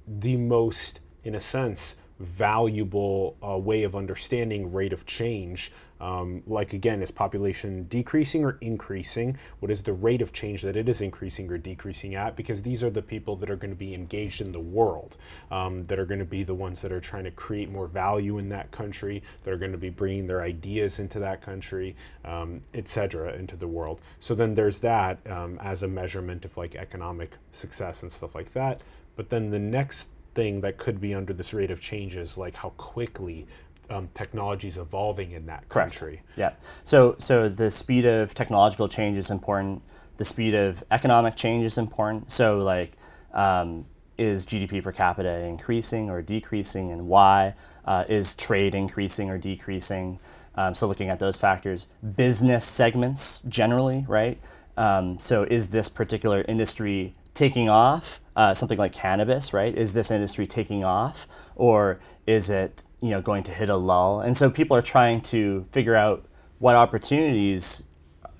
[0.07, 6.73] the most, in a sense, valuable uh, way of understanding rate of change um, like
[6.73, 9.37] again, is population decreasing or increasing?
[9.59, 12.35] What is the rate of change that it is increasing or decreasing at?
[12.35, 15.17] Because these are the people that are going to be engaged in the world,
[15.51, 18.39] um, that are going to be the ones that are trying to create more value
[18.39, 22.61] in that country, that are going to be bringing their ideas into that country, um,
[22.73, 24.01] etc., into the world.
[24.19, 28.51] So then there's that um, as a measurement of like economic success and stuff like
[28.53, 28.81] that.
[29.15, 32.69] But then the next thing that could be under this rate of changes, like how
[32.77, 33.47] quickly
[33.89, 36.21] um, technologies evolving in that country.
[36.35, 36.37] Correct.
[36.37, 36.53] Yeah.
[36.83, 39.81] So so the speed of technological change is important.
[40.17, 42.31] The speed of economic change is important.
[42.31, 42.93] So like.
[43.33, 43.85] Um,
[44.17, 47.55] is GDP per capita increasing or decreasing, and why?
[47.85, 50.19] Uh, is trade increasing or decreasing?
[50.55, 54.39] Um, so looking at those factors, business segments generally, right?
[54.77, 58.19] Um, so is this particular industry taking off?
[58.35, 59.75] Uh, something like cannabis, right?
[59.77, 64.21] Is this industry taking off, or is it you know going to hit a lull?
[64.21, 66.25] And so people are trying to figure out
[66.59, 67.87] what opportunities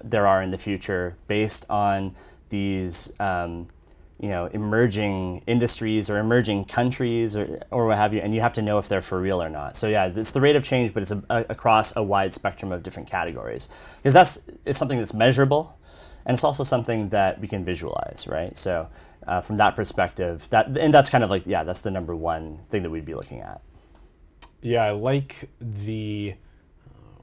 [0.03, 2.15] there are in the future based on
[2.49, 3.67] these um,
[4.21, 8.53] you know emerging industries or emerging countries or, or what have you and you have
[8.53, 10.93] to know if they're for real or not so yeah it's the rate of change
[10.93, 13.67] but it's a, a, across a wide spectrum of different categories
[13.97, 15.77] because that's it's something that's measurable
[16.25, 18.57] and it's also something that we can visualize right?
[18.57, 18.87] So
[19.27, 22.59] uh, from that perspective that and that's kind of like yeah that's the number one
[22.69, 23.61] thing that we'd be looking at.
[24.61, 26.35] Yeah, I like the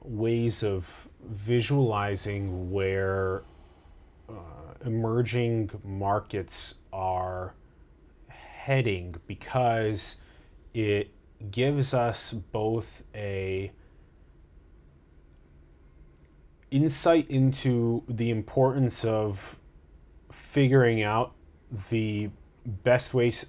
[0.03, 3.43] ways of visualizing where
[4.27, 4.33] uh,
[4.85, 7.53] emerging markets are
[8.27, 10.17] heading because
[10.73, 11.11] it
[11.51, 13.71] gives us both a
[16.71, 19.57] insight into the importance of
[20.31, 21.33] figuring out
[21.89, 22.29] the
[22.83, 23.45] best ways,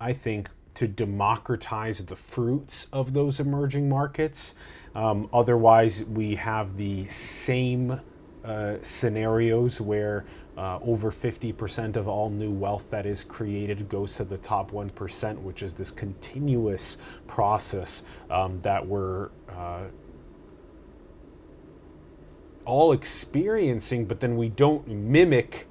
[0.00, 4.56] I think, to democratize the fruits of those emerging markets.
[4.94, 8.00] Um, otherwise, we have the same
[8.44, 10.24] uh, scenarios where
[10.56, 15.40] uh, over 50% of all new wealth that is created goes to the top 1%,
[15.42, 19.84] which is this continuous process um, that we're uh,
[22.64, 25.66] all experiencing, but then we don't mimic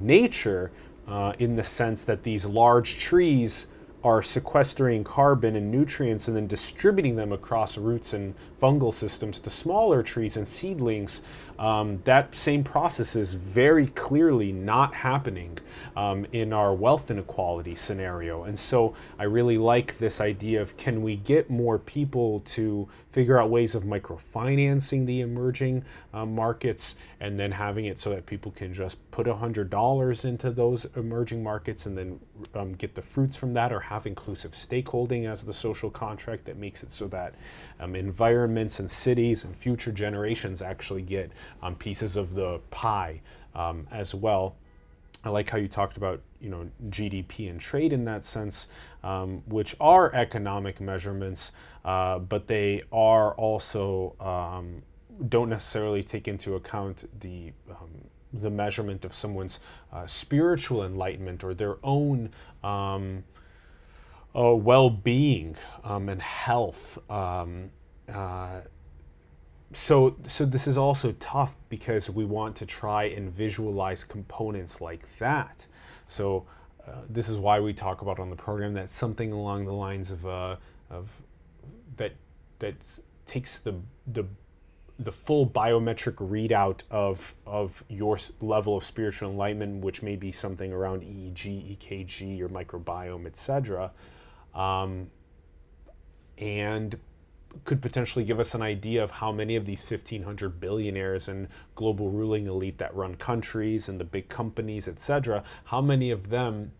[0.00, 0.70] nature
[1.06, 3.66] uh, in the sense that these large trees
[4.04, 9.50] are sequestering carbon and nutrients and then distributing them across roots and fungal systems to
[9.50, 11.22] smaller trees and seedlings.
[11.58, 15.58] Um, that same process is very clearly not happening
[15.96, 18.44] um, in our wealth inequality scenario.
[18.44, 23.40] And so I really like this idea of can we get more people to figure
[23.40, 25.84] out ways of microfinancing the emerging
[26.14, 30.86] uh, markets and then having it so that people can just put $100 into those
[30.94, 32.20] emerging markets and then
[32.54, 36.58] um, get the fruits from that or have inclusive stakeholding as the social contract that
[36.58, 37.34] makes it so that
[37.80, 41.32] um, environments and cities and future generations actually get
[41.62, 43.20] um, pieces of the pie
[43.54, 44.56] um, as well.
[45.24, 48.68] I like how you talked about you know GDP and trade in that sense,
[49.02, 51.52] um, which are economic measurements,
[51.84, 54.82] uh, but they are also um,
[55.28, 57.90] don't necessarily take into account the um,
[58.32, 59.58] the measurement of someone's
[59.92, 62.30] uh, spiritual enlightenment or their own
[62.62, 63.24] um,
[64.36, 66.98] uh, well-being um, and health.
[69.72, 75.18] So so this is also tough because we want to try and visualize components like
[75.18, 75.66] that
[76.08, 76.46] so
[76.86, 80.10] uh, this is why we talk about on the program that something along the lines
[80.10, 80.56] of uh,
[80.90, 81.08] of
[81.96, 82.12] that
[82.58, 82.74] that
[83.26, 83.74] takes the
[84.06, 84.24] the
[84.98, 90.72] the full biometric readout of of your level of spiritual enlightenment, which may be something
[90.72, 93.92] around EEG, EKG, your microbiome, etc.,
[94.54, 95.08] um,
[96.38, 96.98] and
[97.64, 102.10] could potentially give us an idea of how many of these 1500 billionaires and global
[102.10, 106.70] ruling elite that run countries and the big companies etc how many of them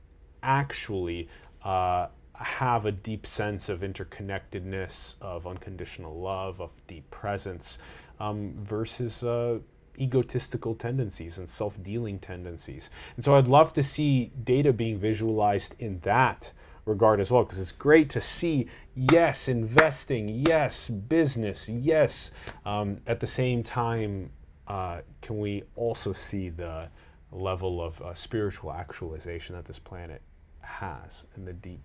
[0.42, 1.28] actually
[1.64, 7.78] uh, have a deep sense of interconnectedness of unconditional love of deep presence
[8.20, 9.58] um, versus uh,
[9.98, 12.90] egotistical tendencies and self-dealing tendencies?
[13.16, 16.52] And so i'd love to see data being visualized in that
[16.88, 22.32] regard as well because it's great to see yes investing yes business yes
[22.64, 24.30] um, at the same time
[24.66, 26.88] uh, can we also see the
[27.30, 30.22] level of uh, spiritual actualization that this planet
[30.60, 31.80] has and the deep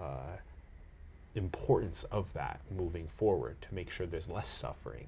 [0.00, 0.36] uh,
[1.34, 5.06] importance of that moving forward to make sure there's less suffering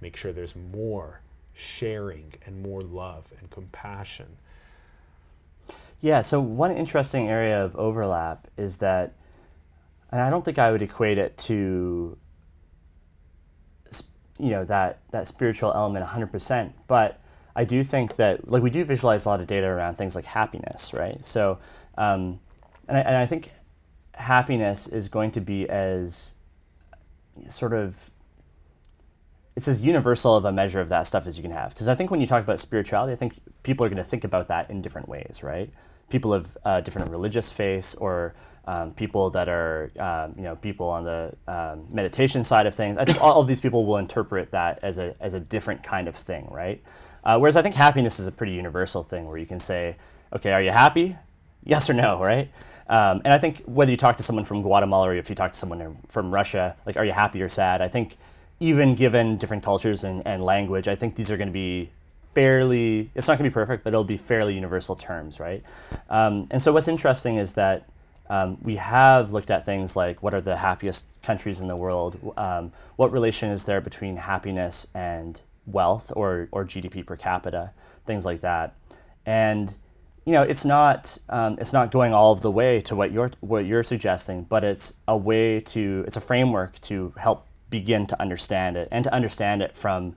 [0.00, 1.20] make sure there's more
[1.54, 4.26] sharing and more love and compassion
[6.00, 9.14] Yeah, so one interesting area of overlap is that,
[10.12, 12.16] and I don't think I would equate it to,
[14.38, 17.20] you know, that, that spiritual element 100%, but
[17.56, 20.24] I do think that, like, we do visualize a lot of data around things like
[20.24, 21.24] happiness, right?
[21.24, 21.58] So,
[21.96, 22.40] um,
[22.88, 23.52] and, I, and I think
[24.14, 26.34] happiness is going to be as
[27.48, 28.10] sort of
[29.56, 31.70] it's as universal of a measure of that stuff as you can have.
[31.70, 34.24] Because I think when you talk about spirituality, I think people are going to think
[34.24, 35.70] about that in different ways, right?
[36.10, 38.34] People of uh, different religious faiths, or
[38.66, 42.98] um, people that are, um, you know, people on the um, meditation side of things.
[42.98, 46.08] I think all of these people will interpret that as a as a different kind
[46.08, 46.82] of thing, right?
[47.24, 49.96] Uh, whereas I think happiness is a pretty universal thing, where you can say,
[50.32, 51.16] okay, are you happy?
[51.62, 52.50] Yes or no, right?
[52.88, 55.52] Um, and I think whether you talk to someone from Guatemala or if you talk
[55.52, 57.80] to someone from Russia, like, are you happy or sad?
[57.80, 58.18] I think
[58.60, 61.90] even given different cultures and, and language, I think these are going to be
[62.32, 65.62] fairly, it's not going to be perfect, but it'll be fairly universal terms, right?
[66.10, 67.88] Um, and so what's interesting is that
[68.30, 72.18] um, we have looked at things like what are the happiest countries in the world?
[72.36, 77.72] Um, what relation is there between happiness and wealth or, or GDP per capita?
[78.06, 78.74] Things like that.
[79.26, 79.74] And
[80.26, 83.30] you know, it's not um, it's not going all of the way to what you're
[83.40, 87.46] what you're suggesting, but it's a way to it's a framework to help
[87.80, 90.14] begin to understand it and to understand it from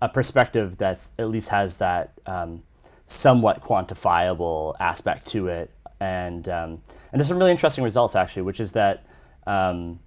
[0.00, 2.62] a perspective that at least has that um,
[3.08, 5.70] somewhat quantifiable aspect to it.
[5.98, 6.70] And um,
[7.10, 9.04] and there's some really interesting results actually, which is that
[9.48, 9.98] um,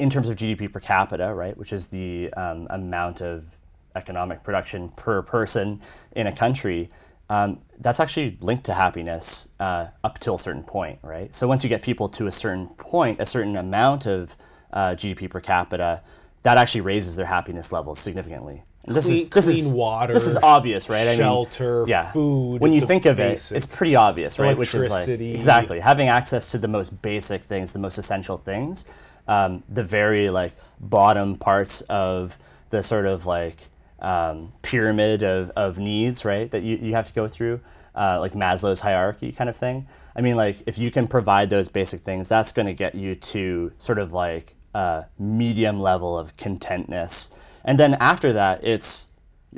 [0.00, 3.56] in terms of GDP per capita, right, which is the um, amount of
[3.94, 5.80] economic production per person
[6.16, 6.90] in a country,
[7.30, 11.32] um, that's actually linked to happiness uh, up till a certain point, right?
[11.32, 14.36] So once you get people to a certain point, a certain amount of
[14.72, 16.02] uh, GDP per capita,
[16.42, 18.62] that actually raises their happiness levels significantly.
[18.84, 21.16] And this Clean- is this clean is water, This is obvious, right?
[21.16, 22.10] shelter, yeah.
[22.10, 24.56] food, When you think of it, it's pretty obvious, right?
[24.56, 28.86] Which is like exactly having access to the most basic things, the most essential things,
[29.26, 32.38] um, the very like bottom parts of
[32.70, 33.68] the sort of like
[34.00, 36.50] um, pyramid of, of needs, right?
[36.50, 37.60] That you, you have to go through,
[37.94, 39.86] uh, like Maslow's hierarchy kind of thing.
[40.16, 43.16] I mean, like if you can provide those basic things, that's going to get you
[43.16, 47.30] to sort of like a medium level of contentness.
[47.64, 49.08] And then after that, it's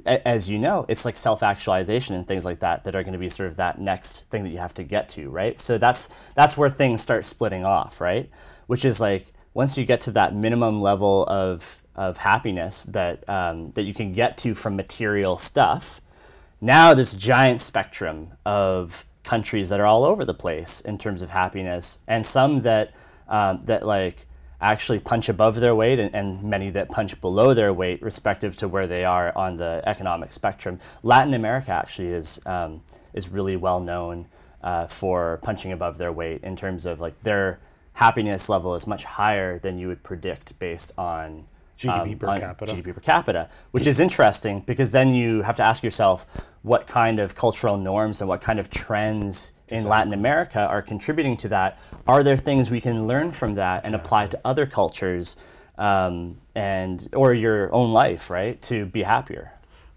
[0.07, 3.29] as you know, it's like self-actualization and things like that that are going to be
[3.29, 5.59] sort of that next thing that you have to get to, right?
[5.59, 8.31] So that's that's where things start splitting off, right?
[8.67, 13.73] Which is like once you get to that minimum level of of happiness that um,
[13.73, 16.01] that you can get to from material stuff,
[16.61, 21.31] now this giant spectrum of countries that are all over the place in terms of
[21.31, 22.95] happiness, and some that
[23.29, 24.27] um, that like
[24.61, 28.69] actually punch above their weight, and, and many that punch below their weight, respective to
[28.69, 30.79] where they are on the economic spectrum.
[31.03, 32.83] Latin America actually is um,
[33.15, 34.27] is really well known
[34.63, 37.59] uh, for punching above their weight in terms of like their
[37.95, 41.45] happiness level is much higher than you would predict based on
[41.79, 42.75] GDP per on capita.
[42.75, 46.27] GDP per capita, which is interesting because then you have to ask yourself
[46.63, 51.37] what kind of cultural norms and what kind of trends in Latin America are contributing
[51.39, 51.79] to that.
[52.07, 55.37] Are there things we can learn from that and apply to other cultures
[55.79, 59.53] um, and or your own life, right, to be happier?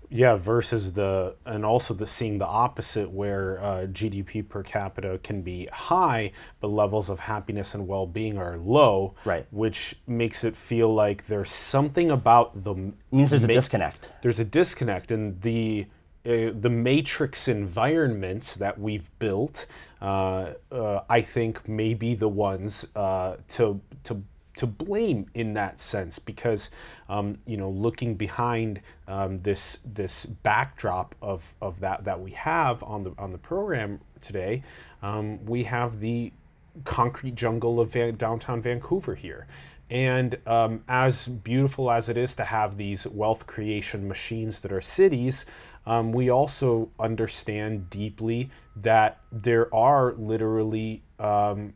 [0.10, 5.42] Yeah, versus the and also the seeing the opposite where uh, GDP per capita can
[5.42, 9.16] be high, but levels of happiness and well-being are low.
[9.26, 9.48] Right.
[9.50, 14.14] Which makes it feel like there's something about the It means there's a disconnect.
[14.22, 15.88] there's a disconnect in the
[16.26, 19.66] uh, the matrix environments that we've built.
[20.02, 24.24] Uh, uh, I think may be the ones uh, to to
[24.56, 26.72] to blame in that sense because
[27.10, 32.84] um, you know looking behind um, this this backdrop of, of that that we have
[32.84, 34.64] on the on the program today,
[35.02, 36.32] um, we have the
[36.86, 39.48] concrete jungle of Van- downtown Vancouver here.
[39.90, 44.82] And um, as beautiful as it is to have these wealth creation machines that are
[44.82, 45.46] cities,
[45.86, 51.74] um, we also understand deeply that there are literally, um,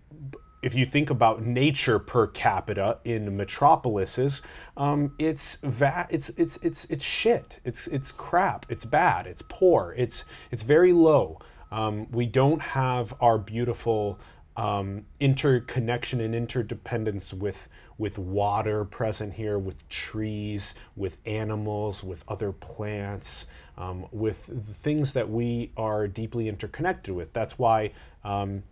[0.62, 4.42] if you think about nature per capita in metropolises,
[4.76, 7.60] um, it's va- it's it's it's it's shit.
[7.64, 8.66] It's it's crap.
[8.70, 9.28] It's bad.
[9.28, 9.94] It's poor.
[9.98, 11.40] It's it's very low.
[11.72, 14.20] Um, we don't have our beautiful
[14.56, 22.52] um, interconnection and interdependence with with water present here, with trees, with animals, with other
[22.52, 23.48] plants,
[23.78, 27.34] um, with things that we are deeply interconnected with.
[27.34, 27.92] That's why.
[28.24, 28.64] Um,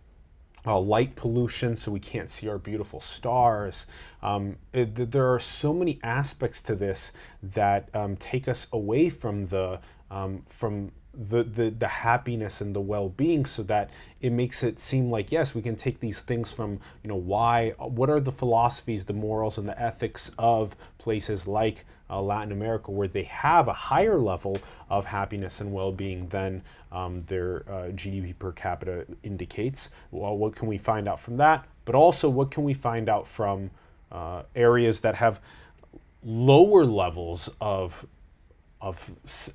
[0.66, 3.86] uh, light pollution, so we can't see our beautiful stars.
[4.22, 9.46] Um, it- there are so many aspects to this that um, take us away from
[9.46, 9.80] the
[10.10, 13.90] um, from the, the the happiness and the well-being, so that
[14.20, 17.70] it makes it seem like yes, we can take these things from you know why
[17.78, 22.90] what are the philosophies, the morals, and the ethics of places like uh, Latin America,
[22.90, 24.56] where they have a higher level
[24.90, 29.90] of happiness and well-being than um, their uh, GDP per capita indicates.
[30.10, 31.66] Well, what can we find out from that?
[31.84, 33.70] But also, what can we find out from
[34.12, 35.40] uh, areas that have
[36.24, 38.06] lower levels of
[38.80, 39.10] of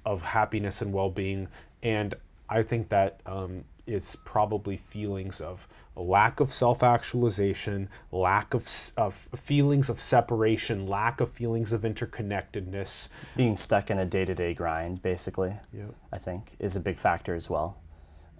[0.05, 1.47] of happiness and well-being?
[1.83, 2.15] And
[2.49, 8.67] I think that um, it's probably feelings of lack of self-actualization, lack of,
[8.97, 13.09] of feelings of separation, lack of feelings of interconnectedness.
[13.35, 15.93] Being stuck in a day-to-day grind, basically, Yep.
[16.11, 17.77] I think, is a big factor as well.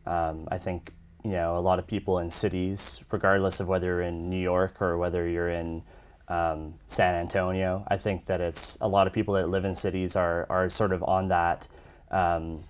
[0.06, 0.94] Um, I think
[1.24, 4.82] you know a lot of people in cities, regardless of whether you're in New York
[4.82, 5.84] or whether you're in
[6.28, 7.84] um, San Antonio.
[7.88, 10.94] I think that it's a lot of people that live in cities are are sort
[10.94, 11.68] of on that.
[12.10, 12.64] Um,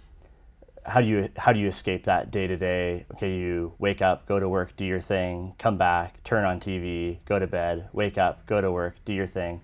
[0.85, 3.05] how do you how do you escape that day to day?
[3.13, 7.17] Okay, you wake up, go to work, do your thing, come back, turn on TV,
[7.25, 9.61] go to bed, wake up, go to work, do your thing.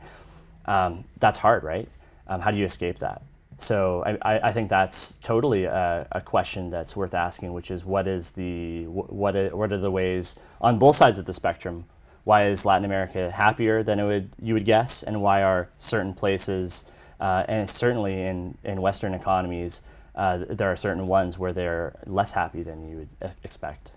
[0.65, 1.87] Um, that's hard, right?
[2.27, 3.21] Um, how do you escape that?
[3.57, 8.07] So I, I, think that's totally a, a, question that's worth asking, which is what
[8.07, 11.85] is the what are, what are the ways on both sides of the spectrum?
[12.23, 16.13] Why is Latin America happier than it would you would guess, and why are certain
[16.13, 16.85] places
[17.19, 19.81] uh, and certainly in in Western economies
[20.17, 23.91] uh, there are certain ones where they're less happy than you would expect.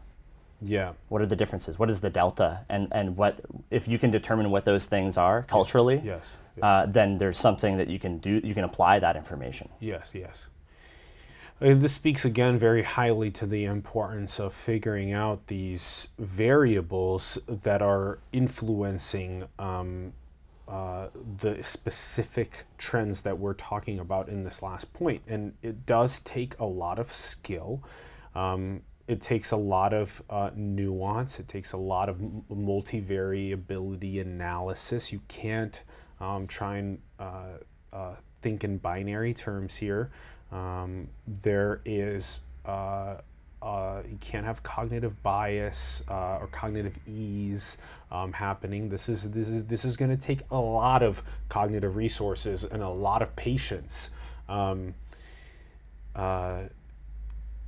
[0.62, 0.92] Yeah.
[1.08, 1.78] What are the differences?
[1.78, 2.60] What is the delta?
[2.68, 3.40] And and what
[3.70, 5.96] if you can determine what those things are culturally?
[6.04, 6.22] Yes.
[6.56, 6.62] yes.
[6.62, 8.40] Uh, then there's something that you can do.
[8.44, 9.70] You can apply that information.
[9.80, 10.10] Yes.
[10.14, 10.46] Yes.
[11.62, 17.82] And this speaks again very highly to the importance of figuring out these variables that
[17.82, 20.12] are influencing um,
[20.70, 21.08] uh,
[21.38, 25.20] the specific trends that we're talking about in this last point.
[25.26, 27.82] And it does take a lot of skill.
[28.36, 31.40] Um, it takes a lot of uh, nuance.
[31.40, 35.10] It takes a lot of multivariability analysis.
[35.10, 35.82] You can't
[36.20, 37.58] um, try and uh,
[37.92, 40.12] uh think in binary terms here.
[40.52, 42.42] Um, there is
[43.62, 47.76] uh, uh, you can't have cognitive bias uh, or cognitive ease
[48.10, 48.88] um, happening.
[48.88, 52.82] This is this is this is going to take a lot of cognitive resources and
[52.82, 54.10] a lot of patience.
[54.48, 54.94] Um,
[56.14, 56.62] uh,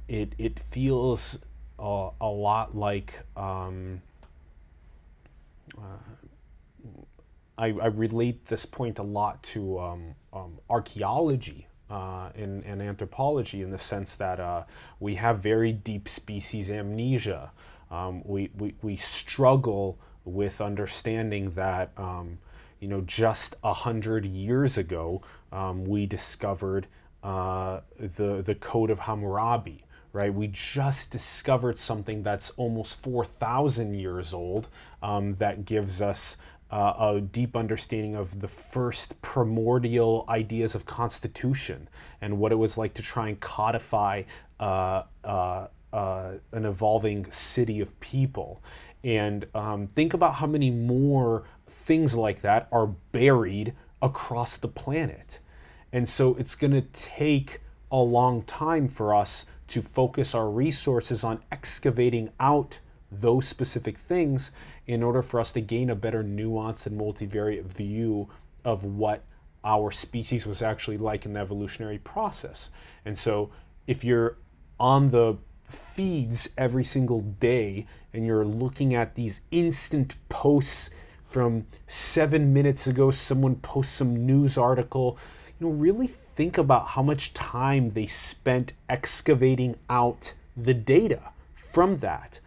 [0.09, 1.38] it it feels
[1.78, 4.01] a, a lot like um,
[5.76, 5.82] uh,
[7.59, 13.61] I, I relate this point a lot to um, um, archaeology uh, in, in, anthropology
[13.61, 14.62] in the sense that uh,
[14.99, 17.53] we have very deep species amnesia.
[17.90, 22.38] Um, we, we, we struggle with understanding that, um,
[22.80, 25.20] you know, just a hundred years ago,
[25.53, 26.86] um, we discovered
[27.22, 29.84] uh, the, the Code of Hammurabi,
[30.14, 30.32] right?
[30.32, 34.68] We just discovered something that's almost 4,000 years old
[35.03, 36.38] um, that gives us
[36.73, 41.87] uh, a deep understanding of the first primordial ideas of constitution
[42.23, 44.23] and what it was like to try and codify
[44.59, 48.62] uh, uh, uh, an evolving city of people.
[49.05, 55.41] And um, think about how many more things like that are buried across the planet.
[55.93, 57.61] And so it's going to take
[57.91, 62.79] a long time for us to focus our resources on excavating out
[63.11, 64.53] those specific things
[64.87, 68.28] in order for us to gain a better nuanced and multivariate view
[68.64, 69.24] of what
[69.64, 72.70] our species was actually like in the evolutionary process.
[73.05, 73.51] And so
[73.87, 74.37] if you're
[74.80, 75.37] on the
[75.68, 80.91] feeds every single day and you're looking at these instant posts
[81.22, 85.16] from seven minutes ago, someone posts some news article,
[85.59, 91.20] you know, really think about how much time they spent excavating out the data
[91.55, 92.41] from that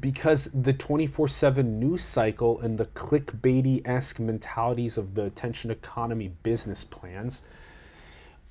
[0.00, 6.28] because the 24 7 news cycle and the clickbaity esque mentalities of the attention economy
[6.42, 7.42] business plans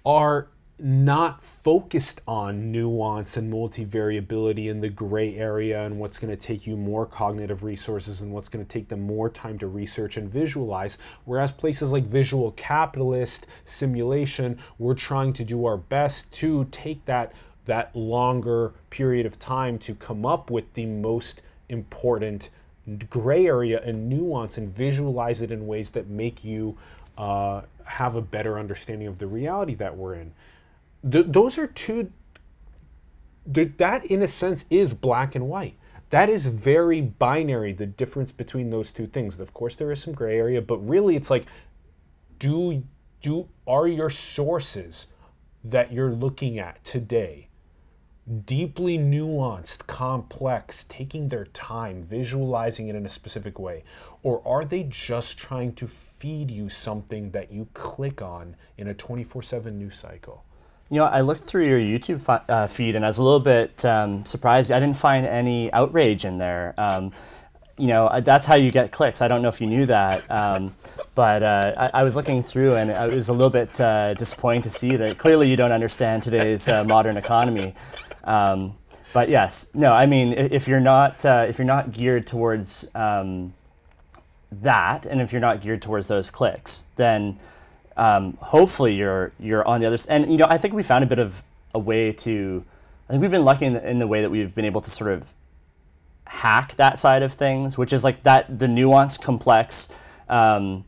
[0.05, 6.41] are not focused on nuance and multivariability in the gray area and what's going to
[6.41, 10.17] take you more cognitive resources and what's going to take them more time to research
[10.17, 10.97] and visualize.
[11.25, 17.33] Whereas places like Visual Capitalist, Simulation, we're trying to do our best to take that
[17.65, 22.49] that longer period of time to come up with the most important
[23.09, 26.77] gray area and nuance and visualize it in ways that make you
[27.17, 30.33] uh, have a better understanding of the reality that we're in.
[31.09, 32.11] Th- those are two,
[33.51, 35.75] th- that in a sense is black and white.
[36.09, 39.39] That is very binary, the difference between those two things.
[39.39, 41.45] Of course, there is some gray area, but really it's like,
[42.37, 42.83] do,
[43.21, 45.07] do, are your sources
[45.63, 47.47] that you're looking at today
[48.45, 53.83] deeply nuanced, complex, taking their time, visualizing it in a specific way?
[54.21, 58.93] Or are they just trying to feed you something that you click on in a
[58.93, 60.43] 24 7 news cycle?
[60.89, 63.83] You know, I looked through your YouTube uh, feed and I was a little bit
[63.83, 64.71] um, surprised.
[64.71, 66.73] I didn't find any outrage in there.
[66.77, 67.11] Um,
[67.77, 69.21] you know, uh, that's how you get clicks.
[69.21, 70.75] I don't know if you knew that, um,
[71.15, 74.61] but uh, I, I, was looking through and it was a little bit uh, disappointing
[74.63, 77.73] to see that clearly you don't understand today's uh, modern economy.
[78.23, 78.77] Um,
[79.13, 83.53] but yes, no, I mean, if you're not uh, if you're not geared towards um,
[84.51, 87.39] that, and if you're not geared towards those clicks, then
[87.95, 89.97] um, hopefully you're you're on the other.
[90.09, 91.43] And you know, I think we found a bit of
[91.73, 92.65] a way to.
[93.07, 94.89] I think we've been lucky in the, in the way that we've been able to
[94.89, 95.33] sort of
[96.25, 99.89] hack that side of things, which is like that the nuanced, complex
[100.29, 100.85] um,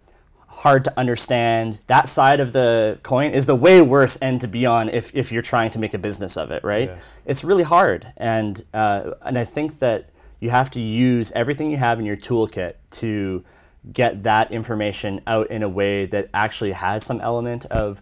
[0.56, 1.80] hard to understand.
[1.88, 5.32] That side of the coin is the way worse end to be on if, if
[5.32, 6.89] you're trying to make a business of it, right?
[6.89, 6.99] Yes.
[7.26, 11.78] It's really hard, and uh, and I think that you have to use everything you
[11.78, 13.43] have in your toolkit to
[13.91, 18.01] get that information out in a way that actually has some element of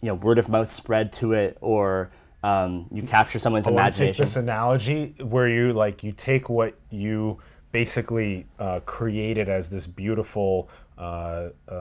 [0.00, 2.10] you know word of mouth spread to it or
[2.42, 6.48] um, you capture someone's I to take imagination this analogy where you like you take
[6.48, 7.38] what you
[7.72, 10.68] basically uh, created as this beautiful
[10.98, 11.72] uh, uh,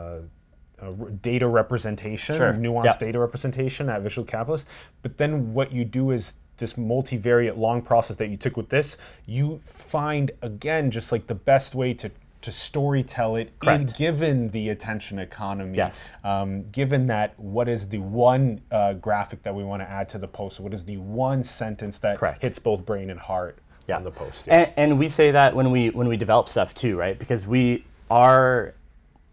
[0.82, 2.54] uh, data representation, Sure.
[2.54, 2.98] nuanced Yeah.
[2.98, 4.66] data representation at Visual Capitalist.
[5.02, 8.98] But then what you do is this multivariate long process that you took with this,
[9.26, 12.12] you find again just like the best way to
[12.42, 13.98] to story tell it in Correct.
[13.98, 16.10] given the attention economy Yes.
[16.24, 20.18] um, given that what is the one uh, graphic that we want to add to
[20.18, 22.42] the post what is the one sentence that Correct.
[22.42, 23.58] hits both brain and heart
[23.98, 26.98] on the post And, and we say that when we when we develop stuff too,
[26.98, 27.18] right?
[27.18, 28.74] Because we our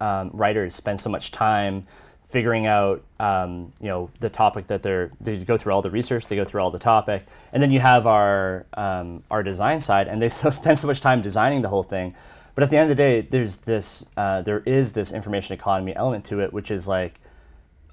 [0.00, 1.86] um, writers spend so much time
[2.24, 6.26] figuring out um, you know the topic that they're they go through all the research,
[6.26, 10.08] they go through all the topic, and then you have our um, our design side,
[10.08, 12.14] and they so spend so much time designing the whole thing.
[12.54, 15.94] But at the end of the day, there's this uh, there is this information economy
[15.94, 17.20] element to it, which is like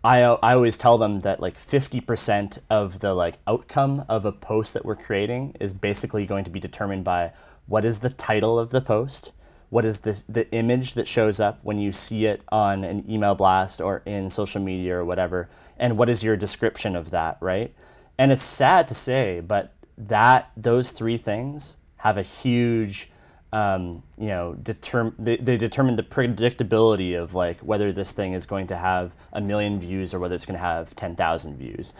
[0.03, 4.73] I, I always tell them that like 50% of the like outcome of a post
[4.73, 7.31] that we're creating is basically going to be determined by
[7.67, 9.31] what is the title of the post
[9.73, 13.33] what is the, the image that shows up when you see it on an email
[13.33, 15.49] blast or in social media or whatever
[15.79, 17.73] and what is your description of that right?
[18.19, 23.09] And it's sad to say but that those three things have a huge
[23.53, 28.47] um, you know, determ- they, they determine the predictability of like whether this thing is
[28.47, 31.93] going to have a million views or whether it's going to have 10,000 views.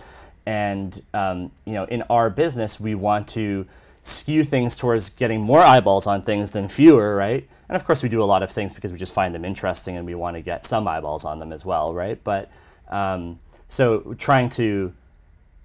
[0.48, 3.68] And, um, you know, in our business, we want to
[4.02, 7.48] skew things towards getting more eyeballs on things than fewer, right?
[7.70, 9.96] And of course, we do a lot of things because we just find them interesting
[9.96, 12.22] and we want to get some eyeballs on them as well, right?
[12.24, 12.52] But
[12.90, 14.92] um, so trying to,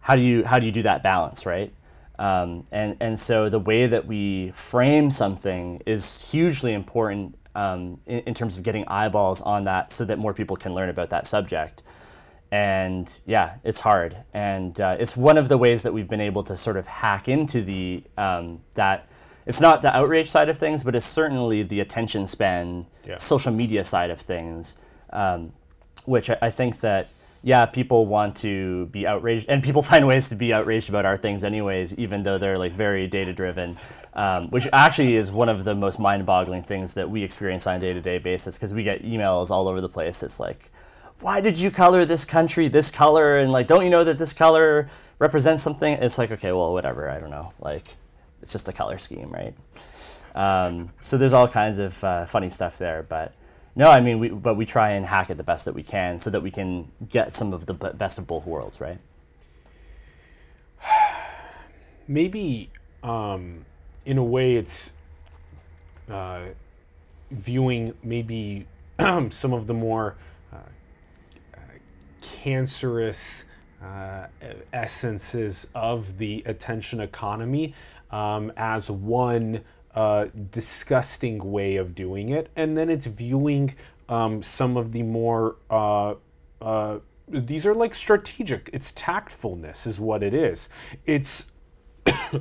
[0.01, 1.73] how do you how do you do that balance, right?
[2.19, 8.21] Um, and and so the way that we frame something is hugely important um, in,
[8.21, 11.27] in terms of getting eyeballs on that, so that more people can learn about that
[11.27, 11.83] subject.
[12.51, 16.43] And yeah, it's hard, and uh, it's one of the ways that we've been able
[16.45, 19.07] to sort of hack into the um, that.
[19.47, 23.17] It's not the outrage side of things, but it's certainly the attention span, Yeah.
[23.17, 24.77] social media side of things,
[25.11, 25.53] um,
[26.05, 27.09] which I, I think that
[27.49, 31.17] yeah, people want to be outraged, and people find ways to be outraged about our
[31.17, 33.79] things, anyways, even though they're like very data driven,
[34.13, 37.77] um, which actually is one of the most mind boggling things that we experience on
[37.77, 40.71] a day to day basis because we get emails all over the place that's like,
[41.21, 43.39] why did you color this country this color?
[43.39, 45.95] And like, don't you know that this color represents something?
[45.95, 47.55] It's like, okay, well, whatever, I don't know.
[47.61, 47.97] Like,
[48.43, 49.55] it's just a color scheme, right?
[50.35, 53.33] Um, so there's all kinds of uh, funny stuff there, but
[53.79, 56.19] no, I mean, we, but we try and hack it the best that we can
[56.19, 58.99] so that we can get some of the best of both worlds, right?
[62.09, 62.71] maybe
[63.05, 63.65] um,
[64.05, 64.91] in a way it's
[66.11, 66.41] uh,
[67.31, 68.67] viewing maybe
[69.31, 70.17] some of the more
[70.53, 70.57] uh,
[72.21, 73.45] cancerous
[73.81, 74.27] uh,
[74.73, 77.75] essences of the attention economy
[78.11, 79.61] um, as one
[79.99, 83.75] uh, disgusting way of doing it, and then it's viewing
[84.09, 86.15] um, some of the more uh,
[86.63, 88.71] uh, these are like strategic.
[88.73, 90.69] It's tactfulness, is what it is.
[91.05, 91.51] It's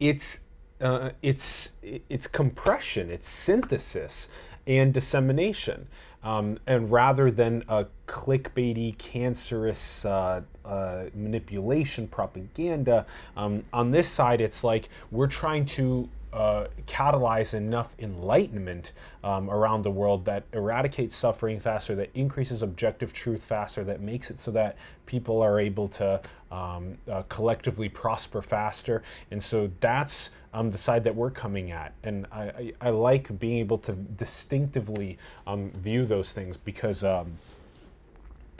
[0.00, 0.40] it's
[0.80, 4.26] uh, it's it's compression, it's synthesis
[4.66, 5.86] and dissemination.
[6.24, 13.06] Um, and rather than a clickbaity, cancerous uh, uh, manipulation propaganda,
[13.36, 18.92] um, on this side, it's like we're trying to uh, catalyze enough enlightenment
[19.24, 24.30] um, around the world that eradicates suffering faster, that increases objective truth faster, that makes
[24.30, 24.76] it so that
[25.06, 26.20] people are able to
[26.52, 29.02] um, uh, collectively prosper faster.
[29.30, 31.94] And so that's um, the side that we're coming at.
[32.04, 35.16] And I, I, I like being able to distinctively
[35.46, 37.38] um, view those things because um,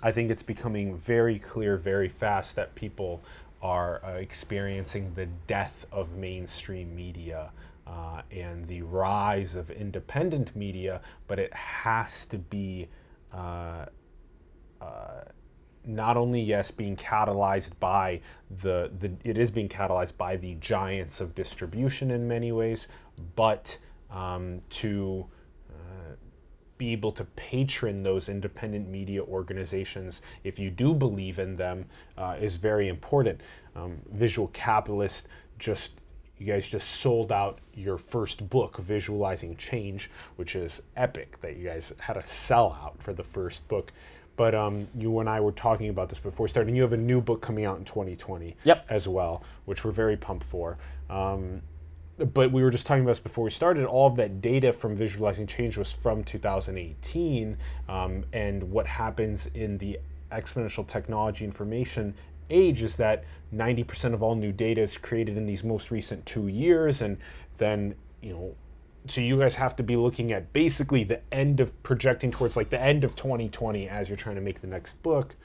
[0.02, 3.20] I think it's becoming very clear very fast that people
[3.62, 7.50] are uh, experiencing the death of mainstream media
[7.87, 12.89] uh, and the rise of independent media, but it has to be
[13.32, 13.87] uh,
[14.80, 15.22] uh,
[15.84, 18.20] not only yes being catalyzed by
[18.62, 22.89] the, the it is being catalyzed by the giants of distribution in many ways,
[23.37, 23.78] but
[24.11, 25.26] um, to
[26.78, 31.87] be able to patron those independent media organizations if you do believe in them
[32.18, 33.41] uh, is very important.
[33.74, 35.28] Um, Visual Capitalist
[35.59, 36.01] just
[36.39, 41.66] you guys just sold out your first book, Visualizing Change, which is epic that you
[41.68, 43.93] guys had a sellout for the first book.
[44.37, 46.76] But um, you and I were talking about this before starting.
[46.76, 48.87] You have a new book coming out in 2020 Yep.
[48.91, 50.76] as well, which we're very pumped for.
[51.09, 51.62] Um,
[52.18, 53.87] but we were just talking about this before we started.
[53.87, 57.57] All of that data from visualizing change was from 2018,
[57.89, 59.99] um, and what happens in the
[60.32, 62.14] exponential technology information
[62.51, 63.24] age is that
[63.55, 67.18] 90% of all new data is created in these most recent two years, and
[67.59, 68.55] then you know.
[69.09, 72.70] So you guys have to be looking at basically the end of projecting towards like
[72.70, 75.36] the end of 2020 as you're trying to make the next book.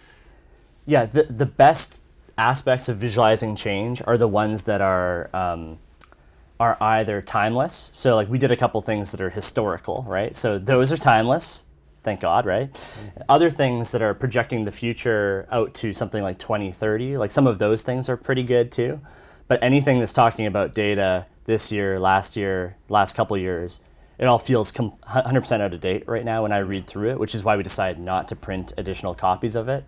[0.88, 2.02] yeah, the, the best
[2.38, 5.78] aspects of visualizing change are the ones that are um,
[6.60, 7.92] are either timeless.
[7.94, 10.36] So like we did a couple things that are historical, right?
[10.36, 11.66] So those are timeless,
[12.04, 12.70] thank God, right?
[13.30, 17.60] Other things that are projecting the future out to something like 2030, like some of
[17.60, 19.00] those things are pretty good too.
[19.48, 23.82] But anything that's talking about data this year, last year, last couple years,
[24.18, 27.20] it all feels com- 100% out of date right now when I read through it,
[27.20, 29.84] which is why we decided not to print additional copies of it.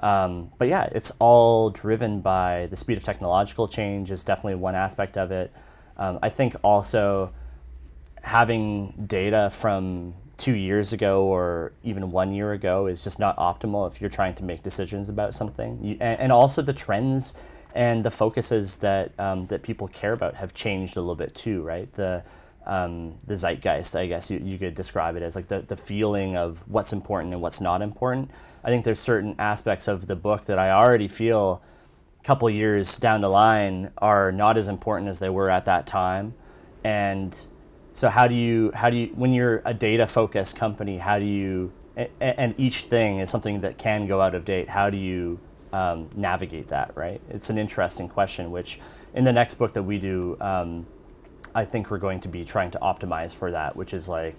[0.00, 4.74] Um, but yeah, it's all driven by the speed of technological change is definitely one
[4.74, 5.52] aspect of it.
[5.96, 7.32] Um, I think also
[8.22, 13.86] having data from two years ago or even one year ago is just not optimal
[13.86, 15.78] if you're trying to make decisions about something.
[15.80, 17.36] You, and, and also the trends
[17.76, 21.62] and the focuses that um, that people care about have changed a little bit too,
[21.62, 21.90] right?
[21.92, 22.24] The
[22.66, 26.36] um, the zeitgeist, I guess you, you could describe it as like the, the feeling
[26.36, 28.28] of what's important and what's not important.
[28.64, 31.62] I think there's certain aspects of the book that I already feel
[32.20, 35.86] a couple years down the line are not as important as they were at that
[35.86, 36.34] time.
[36.82, 37.46] And
[37.92, 41.24] so how do you how do you when you're a data focused company, how do
[41.24, 41.72] you
[42.20, 44.68] and each thing is something that can go out of date.
[44.68, 45.38] How do you
[45.72, 46.92] um, navigate that?
[46.96, 47.20] Right.
[47.28, 48.50] It's an interesting question.
[48.50, 48.80] Which
[49.14, 50.86] in the next book that we do, um,
[51.54, 54.36] I think we're going to be trying to optimize for that, which is like,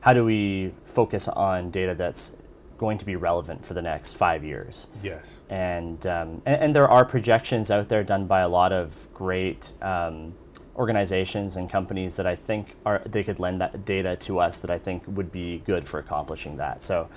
[0.00, 2.36] how do we focus on data that's
[2.78, 4.88] going to be relevant for the next five years?
[5.02, 5.36] Yes.
[5.50, 9.72] And, um, and, and there are projections out there done by a lot of great
[9.82, 10.34] um,
[10.76, 14.70] organizations and companies that I think are they could lend that data to us that
[14.70, 16.82] I think would be good for accomplishing that.
[16.82, 17.08] So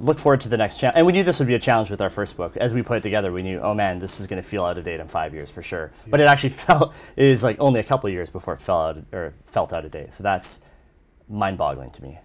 [0.00, 0.96] look forward to the next challenge.
[0.96, 2.56] And we knew this would be a challenge with our first book.
[2.56, 4.78] As we put it together, we knew, oh man, this is going to feel out
[4.78, 5.92] of date in five years for sure.
[6.06, 8.80] But it actually felt it was like only a couple of years before it fell
[8.80, 10.12] out or felt out of date.
[10.12, 10.62] So that's
[11.28, 12.18] mind-boggling to me.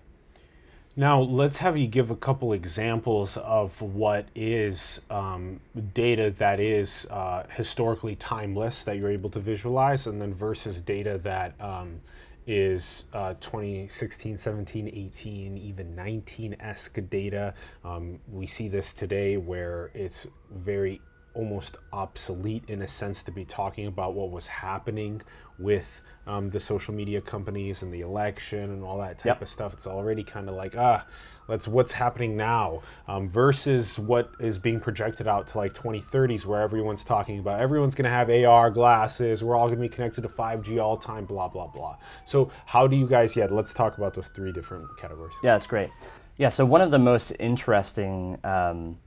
[0.96, 5.60] Now, let's have you give a couple examples of what is um,
[5.96, 11.20] data that is uh, historically timeless that you're able to visualize, and then versus data
[11.24, 12.00] that um,
[12.46, 17.56] is uh, 2016, 17, 18, even 19 esque data.
[17.84, 21.02] Um, we see this today where it's very
[21.34, 25.22] almost obsolete in a sense to be talking about what was happening
[25.60, 29.42] with um, the social media companies and the election and all that type Yep.
[29.42, 29.74] of stuff.
[29.74, 31.06] It's already kind of like ah,
[31.48, 36.62] let's what's happening now um, versus what is being projected out to like 2030s, where
[36.62, 40.22] everyone's talking about everyone's going to have AR glasses, we're all going to be connected
[40.22, 41.98] to 5G all time, blah blah blah.
[42.26, 43.36] So how do you guys?
[43.36, 45.34] Yeah, let's talk about those three different categories.
[45.44, 45.90] Yeah, that's great.
[46.38, 48.98] Yeah, so one of the most interesting um,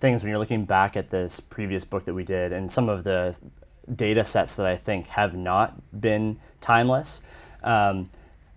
[0.00, 3.04] things when you're looking back at this previous book that we did and some of
[3.04, 3.36] the
[3.94, 7.22] data sets that I think have not been timeless.
[7.62, 8.10] Um,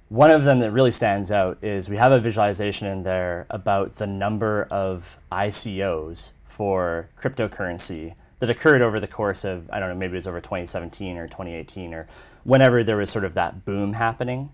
[0.09, 3.93] one of them that really stands out is we have a visualization in there about
[3.93, 9.95] the number of ICOs for cryptocurrency that occurred over the course of, I don't know,
[9.95, 12.07] maybe it was over 2017 or 2018 or
[12.43, 14.51] whenever there was sort of that boom happening.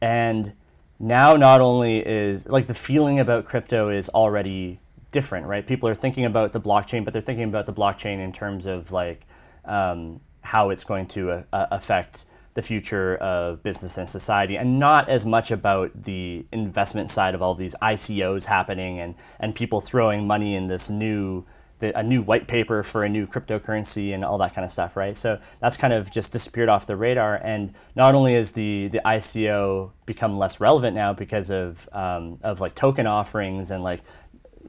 [0.00, 0.52] And
[0.98, 4.80] now not only is like the feeling about crypto is already
[5.10, 5.66] different, right?
[5.66, 8.92] People are thinking about the blockchain, but they're thinking about the blockchain in terms of
[8.92, 9.26] like
[9.64, 14.78] um, how it's going to uh, uh, affect the future of business and society, and
[14.78, 19.80] not as much about the investment side of all these ICOs happening and and people
[19.80, 21.44] throwing money in this new
[21.80, 24.96] the, a new white paper for a new cryptocurrency and all that kind of stuff,
[24.96, 25.16] right?
[25.16, 27.36] So that's kind of just disappeared off the radar.
[27.42, 32.60] And not only is the the ICO become less relevant now because of um, of
[32.60, 34.00] like token offerings and like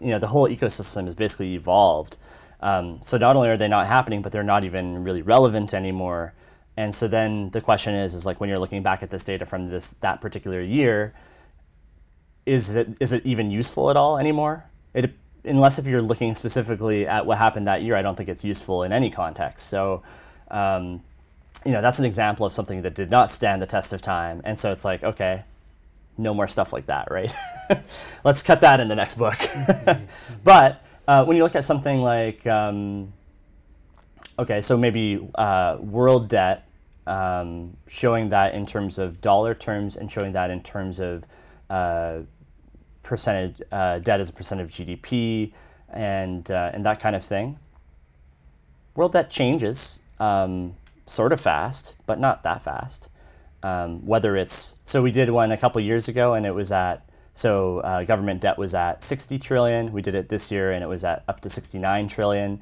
[0.01, 2.17] you know the whole ecosystem has basically evolved.
[2.61, 6.33] Um, so not only are they not happening, but they're not even really relevant anymore.
[6.77, 9.45] And so then the question is, is like when you're looking back at this data
[9.45, 11.13] from this that particular year,
[12.45, 14.65] is it is it even useful at all anymore?
[14.93, 18.43] It, unless if you're looking specifically at what happened that year, I don't think it's
[18.43, 19.67] useful in any context.
[19.67, 20.03] So,
[20.49, 21.01] um,
[21.65, 24.41] you know, that's an example of something that did not stand the test of time.
[24.45, 25.43] And so it's like, okay,
[26.21, 27.33] no more stuff like that, right?
[28.23, 29.37] Let's cut that in the next book.
[30.43, 33.13] but uh, when you look at something like, um,
[34.37, 36.67] okay, so maybe uh, world debt
[37.07, 41.25] um, showing that in terms of dollar terms and showing that in terms of
[41.69, 42.19] uh,
[43.03, 45.51] percentage uh, debt as a percent of GDP
[45.89, 47.57] and uh, and that kind of thing.
[48.95, 53.09] World debt changes um, sort of fast, but not that fast.
[53.63, 57.07] Um, whether it's so we did one a couple years ago and it was at
[57.33, 59.91] so uh, government debt was at 60 trillion.
[59.91, 62.61] We did it this year and it was at up to 69 trillion.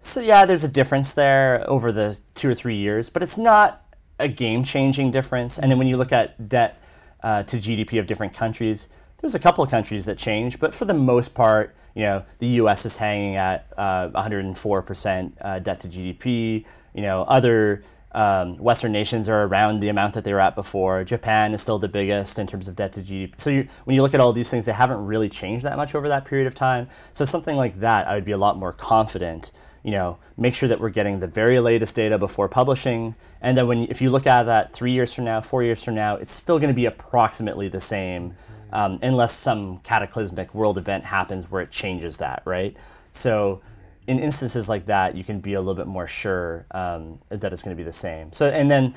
[0.00, 3.84] So yeah, there's a difference there over the two or three years, but it's not
[4.18, 5.58] a game-changing difference.
[5.58, 6.80] And then when you look at debt
[7.22, 8.88] uh, to GDP of different countries,
[9.18, 12.46] there's a couple of countries that change, but for the most part, you know, the
[12.46, 12.86] U.S.
[12.86, 16.64] is hanging at uh, 104% uh, debt to GDP.
[16.94, 21.04] You know, other um, Western nations are around the amount that they were at before.
[21.04, 23.32] Japan is still the biggest in terms of debt to GDP.
[23.36, 25.94] So you, when you look at all these things, they haven't really changed that much
[25.94, 26.88] over that period of time.
[27.12, 29.52] So something like that, I would be a lot more confident.
[29.82, 33.66] You know, make sure that we're getting the very latest data before publishing, and then
[33.66, 36.32] when if you look at that three years from now, four years from now, it's
[36.32, 38.34] still going to be approximately the same,
[38.74, 42.76] um, unless some cataclysmic world event happens where it changes that, right?
[43.12, 43.62] So
[44.10, 47.62] in instances like that, you can be a little bit more sure um, that it's
[47.62, 48.32] going to be the same.
[48.32, 48.92] So, and then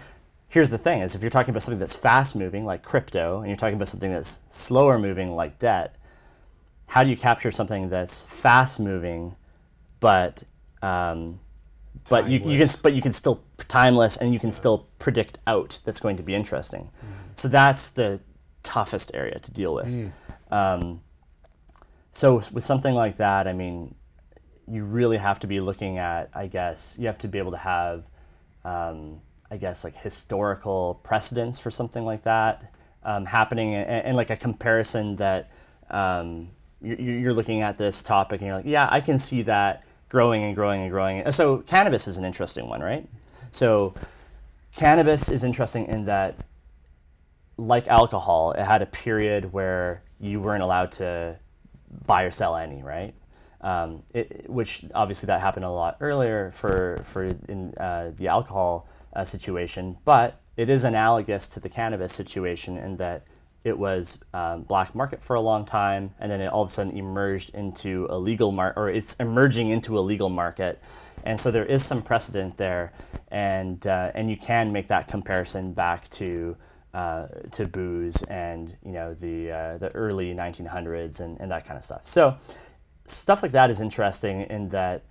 [0.50, 3.48] here's the thing: is if you're talking about something that's fast moving like crypto, and
[3.48, 5.96] you're talking about something that's slower moving like debt,
[6.88, 9.36] how do you capture something that's fast moving,
[10.00, 10.42] but
[10.82, 11.40] um,
[12.10, 15.80] but you, you can but you can still timeless and you can still predict out
[15.86, 16.90] that's going to be interesting.
[17.36, 18.20] So that's the
[18.64, 20.12] toughest area to deal with.
[20.50, 21.02] Um,
[22.12, 23.96] so with something like that, I mean,
[24.68, 27.58] you really have to be looking at, I guess, you have to be able to
[27.58, 28.04] have,
[28.64, 34.30] um, I guess, like historical precedents for something like that um, happening, and, and like
[34.30, 35.52] a comparison that
[35.90, 36.50] um,
[36.82, 40.44] you're, you're looking at this topic and you're like, yeah, I can see that growing
[40.44, 41.32] and growing and growing.
[41.32, 43.08] So cannabis is an interesting one, right?
[43.52, 43.94] So
[44.76, 46.36] cannabis is interesting in that
[47.58, 51.38] like alcohol, it had a period where you weren't allowed to
[52.06, 53.14] buy or sell any, right?
[53.64, 58.90] Um, it, which obviously that happened a lot earlier for for in uh, the alcohol
[59.16, 63.26] uh, situation, but it is analogous to the cannabis situation in that
[63.64, 66.72] it was um, black market for a long time, and then it all of a
[66.72, 70.82] sudden emerged into a legal market, or it's emerging into a legal market,
[71.24, 72.92] and so there is some precedent there,
[73.30, 76.58] and uh, and you can make that comparison back to
[76.94, 81.78] uh, to booze and you know the uh, the early 1900s and, and that kind
[81.78, 82.06] of stuff.
[82.06, 82.38] So
[83.06, 85.04] stuff like that is interesting in that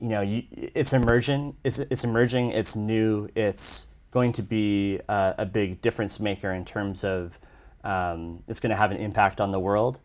[0.00, 5.34] you know you, it's emerging, it's it's emerging, it's new, it's going to be a,
[5.38, 7.38] a big difference maker in terms of
[7.84, 10.00] um, it's going to have an impact on the world,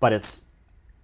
[0.00, 0.44] but it's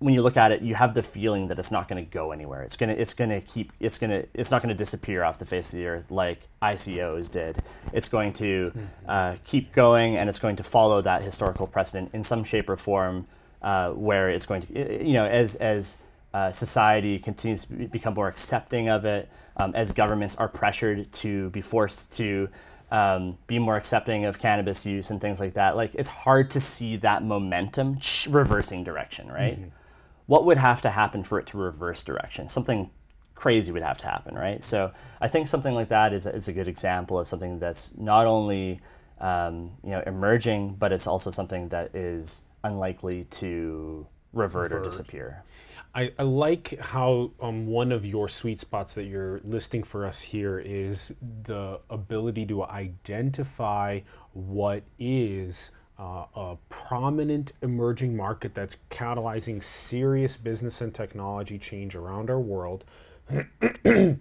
[0.01, 2.31] when you look at it, you have the feeling that it's not going to go
[2.31, 2.63] anywhere.
[2.63, 5.73] It's gonna, it's gonna keep, it's gonna, it's not going to disappear off the face
[5.73, 7.63] of the earth like ICOs did.
[7.93, 8.73] It's going to
[9.09, 12.77] uh, keep going, and it's going to follow that historical precedent in some shape or
[12.77, 13.27] form,
[13.63, 15.99] uh, where it's going to, you know, as as
[16.35, 21.11] uh, society continues to be- become more accepting of it, um, as governments are pressured
[21.13, 22.49] to be forced to
[22.91, 25.77] um, be more accepting of cannabis use and things like that.
[25.77, 27.99] Like it's hard to see that momentum
[28.29, 29.59] reversing direction, right?
[30.27, 32.49] What would have to happen for it to reverse direction?
[32.49, 32.91] Something
[33.35, 34.63] crazy would have to happen, right?
[34.63, 37.97] So I think something like that is a, is a good example of something that's
[37.97, 38.81] not only
[39.21, 45.43] um, you know emerging, but it's also something that is unlikely to revert or disappear.
[45.95, 50.21] I, I like how um, one of your sweet spots that you're listing for us
[50.21, 51.13] here is
[51.45, 54.01] the ability to identify
[54.33, 62.31] what is uh, a prominent emerging market that's catalyzing serious business and technology change around
[62.31, 62.85] our world.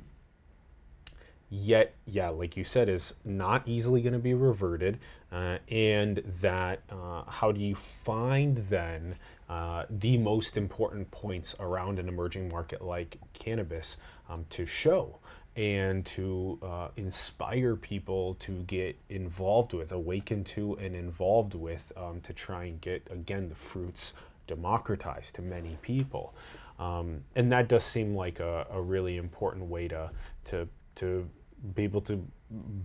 [1.50, 5.00] Yet, yeah, like you said, is not easily going to be reverted.
[5.32, 9.16] Uh, and that, uh, how do you find then
[9.50, 13.98] uh, the most important points around an emerging market like cannabis
[14.30, 15.20] um, to show
[15.56, 22.22] and to uh, inspire people to get involved with, awaken to, and involved with um,
[22.22, 24.14] to try and get, again, the fruits
[24.46, 26.36] democratized to many people.
[26.78, 30.12] Um, and that does seem like a, a really important way to,
[30.46, 31.28] to, to
[31.76, 32.26] be able to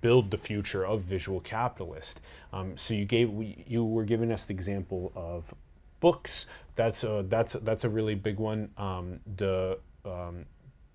[0.01, 2.21] build the future of visual capitalist.
[2.53, 5.55] Um, so you gave we, you were giving us the example of
[6.01, 6.47] books.
[6.75, 8.71] That's a, that's that's a really big one.
[8.77, 10.47] Um, the um,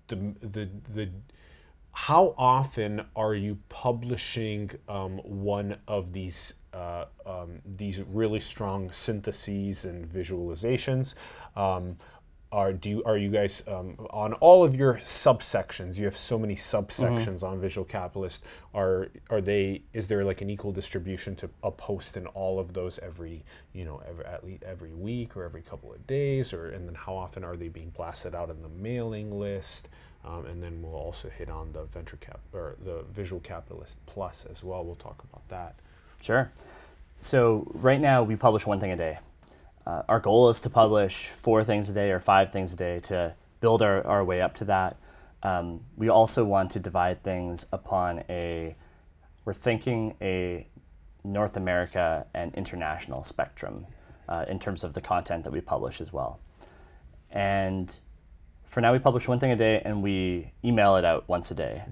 [0.08, 1.08] the the the
[1.92, 9.84] how often are you publishing um, one of these uh, um, these really strong syntheses
[9.84, 11.14] and visualizations?
[12.50, 15.98] Are do you, are you guys um, on all of your subsections?
[15.98, 18.42] You have so many subsections on Visual Capitalist.
[18.72, 19.82] Are are they?
[19.92, 23.44] Is there like an equal distribution to a post in all of those every
[23.74, 26.94] you know every at least every week or every couple of days, or and then
[26.94, 29.88] how often are they being blasted out in the mailing list?
[30.24, 34.46] Um, and then we'll also hit on the venture cap or the Visual Capitalist Plus
[34.50, 34.84] as well.
[34.84, 35.76] We'll talk about that.
[36.22, 36.50] Sure.
[37.20, 39.18] So right now we publish one thing a day.
[39.88, 43.00] Uh, our goal is to publish four things a day or five things a day
[43.00, 44.98] to build our, our way up to that.
[45.42, 48.76] Um, we also want to divide things upon a,
[49.46, 50.66] we're thinking a
[51.24, 53.86] North America and international spectrum
[54.28, 56.38] uh, in terms of the content that we publish as well.
[57.30, 57.98] And
[58.64, 61.54] for now, we publish one thing a day and we email it out once a
[61.54, 61.82] day.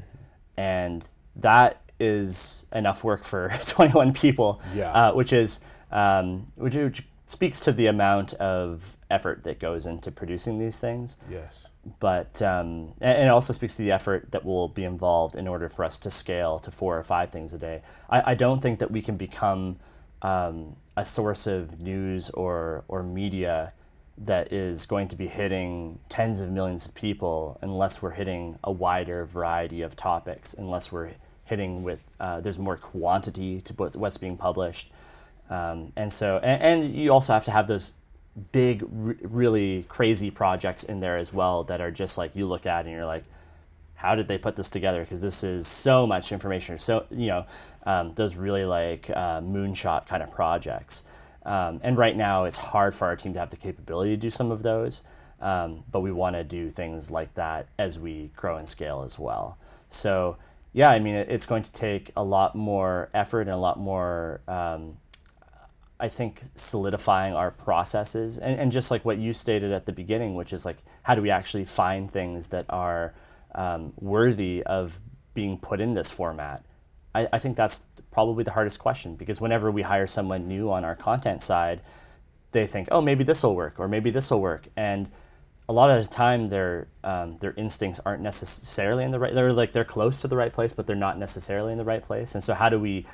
[0.59, 4.93] And that is enough work for 21 people, Yeah.
[4.93, 10.11] uh, which is um, which, which speaks to the amount of effort that goes into
[10.11, 11.16] producing these things.
[11.31, 11.66] Yes.
[12.01, 15.47] But um, and and it also speaks to the effort that will be involved in
[15.47, 17.83] order for us to scale to four or five things a day.
[18.11, 19.79] I, I don't think that we can become
[20.22, 23.72] um, a source of news or or media
[24.18, 28.72] that is going to be hitting tens of millions of people unless we're hitting a
[28.72, 31.12] wider variety of topics, unless we're
[31.45, 34.91] hitting with uh, there's more quantity to what's being published.
[35.51, 37.93] Um, and so, and, and you also have to have those
[38.53, 42.85] big, really crazy projects in there as well that are just like you look at
[42.85, 43.25] and you're like,
[43.95, 45.01] how did they put this together?
[45.01, 46.77] Because this is so much information.
[46.79, 47.47] So you know,
[47.85, 51.05] um, those really like uh, moonshot kind of projects.
[51.45, 54.31] Um, and right now, it's hard for our team to have the capability to do
[54.31, 55.03] some of those.
[55.41, 59.19] Um, but we want to do things like that as we grow and scale as
[59.19, 59.59] well.
[59.89, 60.37] So
[60.73, 63.79] yeah, I mean, it, it's going to take a lot more effort and a lot
[63.79, 64.97] more um,
[65.99, 70.35] I think solidifying our processes and, and just like what you stated at the beginning,
[70.35, 73.15] which is like how do we actually find things that are
[73.55, 75.01] um, worthy of
[75.35, 76.65] being put in this format?
[77.15, 80.85] I, I think that's probably the hardest question because whenever we hire someone new on
[80.85, 81.81] our content side,
[82.53, 85.09] they think, oh, maybe this will work or maybe this will work, and
[85.69, 89.35] a lot of the time their um, their instincts aren't necessarily in the right.
[89.35, 92.03] They're like they're close to the right place, but they're not necessarily in the right
[92.03, 92.35] place.
[92.35, 93.07] And so, how do we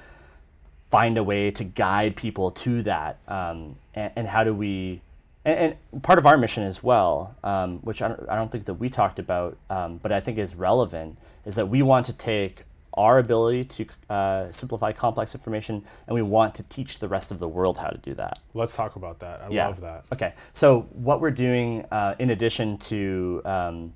[0.93, 5.01] find a way to guide people to that um, and, and how do we
[5.45, 8.66] and, and part of our mission as well um, which I don't, I don't think
[8.66, 12.12] that we talked about um, but i think is relevant is that we want to
[12.12, 12.62] take
[12.95, 17.38] our ability to uh, simplify complex information and we want to teach the rest of
[17.38, 19.40] the world how to do that Let's talk about that.
[19.43, 19.66] I yeah.
[19.66, 20.05] love that.
[20.12, 20.34] Okay.
[20.53, 23.95] So what we're doing, uh, in addition to um,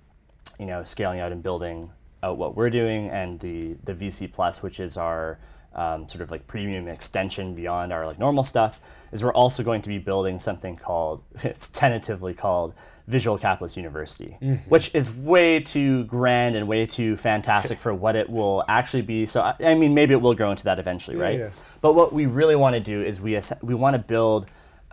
[0.58, 1.90] you know scaling out and building
[2.22, 5.38] out what we're doing, and the the VC Plus, which is our
[5.76, 8.80] um, sort of like premium extension beyond our like normal stuff,
[9.12, 12.74] is we're also going to be building something called it's tentatively called
[13.06, 14.36] Visual Capitalist University,
[14.68, 19.26] which is way too grand and way too fantastic for what it will actually be.
[19.26, 21.38] So I, mean, maybe it will grow into that eventually, right?
[21.38, 21.50] yeah.
[21.80, 24.46] But what we really want to do is we ass- we want to build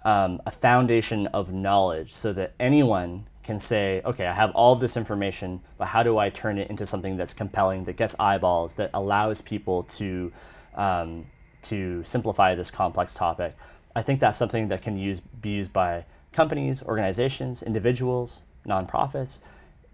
[0.06, 4.96] um, a foundation of knowledge so that anyone can say, okay, I have all this
[4.96, 8.90] information, but how do I turn it into something that's compelling, that gets eyeballs, that
[8.94, 10.32] allows people to
[10.76, 11.26] um,
[11.64, 13.56] to simplify this complex topic?
[13.96, 19.40] I think that's something that can use be used by companies, organizations, individuals, nonprofits,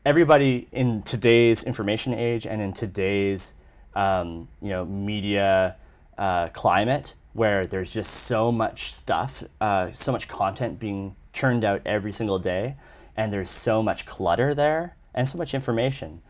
[0.05, 3.53] everybody in today's information age and in today's
[3.95, 5.75] um, you know media
[6.17, 11.82] uh, climate where there's just so much stuff, uh, so much content being churned out
[11.86, 12.75] every single day,
[13.15, 16.21] and there's so much clutter there and so much information.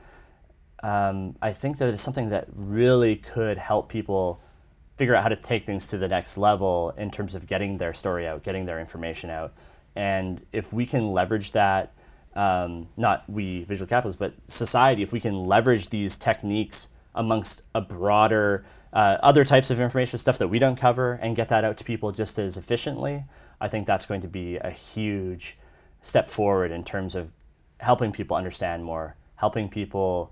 [0.82, 4.42] Um, I think that it's something that really could help people
[4.98, 7.94] figure out how to take things to the next level in terms of getting their
[7.94, 9.54] story out, getting their information out.
[9.96, 11.94] And if we can leverage that,
[12.36, 17.82] um, not we visual capitalists, but society, if we can leverage these techniques amongst a
[17.82, 21.78] broader, uh, other types of information, stuff that we don't cover, and get that out
[21.78, 23.26] to people just as efficiently,
[23.60, 25.58] I think that's going to be a huge
[26.02, 27.32] step forward in terms of
[27.80, 30.32] helping people understand more, helping people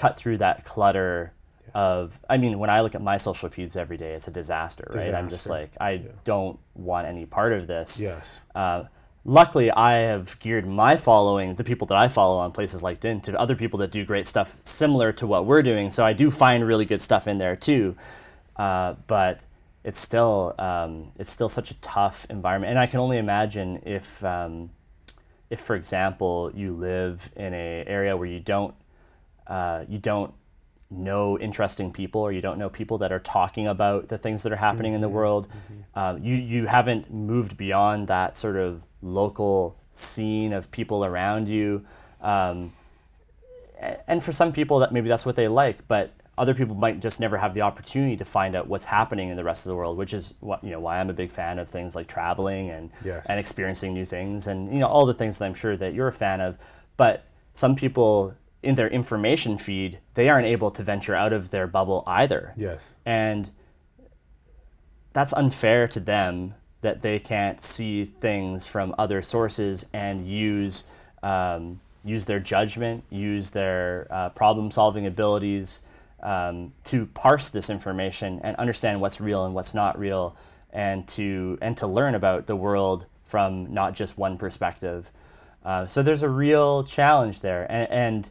[0.00, 1.32] cut through that clutter
[1.74, 4.86] of i mean when i look at my social feeds every day it's a disaster
[4.94, 5.14] right?
[5.14, 5.92] I'm just like i
[6.24, 8.00] don't want any part of this.
[8.00, 8.24] Yes.
[8.54, 8.84] uh,
[9.24, 13.20] luckily i have geared my following the people that i follow on places like din
[13.20, 15.90] to other people that do great stuff similar to what we're doing.
[15.90, 17.94] So i do find really good stuff in there too.
[18.56, 19.34] Uh, but
[19.84, 22.70] it's still um, it's still such a tough environment.
[22.70, 23.68] And i can only imagine
[23.98, 24.70] if um,
[25.50, 28.74] if for example you live in an area where you don't
[29.50, 30.32] uh, you don't
[30.92, 34.50] know interesting people or you don't know people that are talking about the things that
[34.52, 35.46] are happening in the world
[35.94, 41.84] uh, you you haven't moved beyond that sort of local scene of people around you.
[42.22, 42.72] Um,
[44.06, 47.18] and for some people, that maybe that's what they like, but other people might just
[47.20, 49.96] never have the opportunity to find out what's happening in the rest of the world,
[49.96, 52.90] which is what you know why I'm a big fan of things like traveling and
[53.04, 53.26] Yes.
[53.28, 56.08] and experiencing new things and you know all the things that I'm sure that you're
[56.08, 56.56] a fan of.
[56.96, 57.24] But
[57.54, 62.02] some people in their information feed, they aren't able to venture out of their bubble
[62.06, 62.52] either.
[62.56, 62.92] Yes.
[63.06, 63.50] And
[65.12, 70.84] that's unfair to them that they can't see things from other sources and use
[71.22, 75.82] um, use their judgment, use their uh, problem solving abilities
[76.22, 80.36] um, to parse this information and understand what's real and what's not real,
[80.72, 85.10] and to and to learn about the world from not just one perspective.
[85.64, 88.30] Uh, so there's a real challenge there, and and,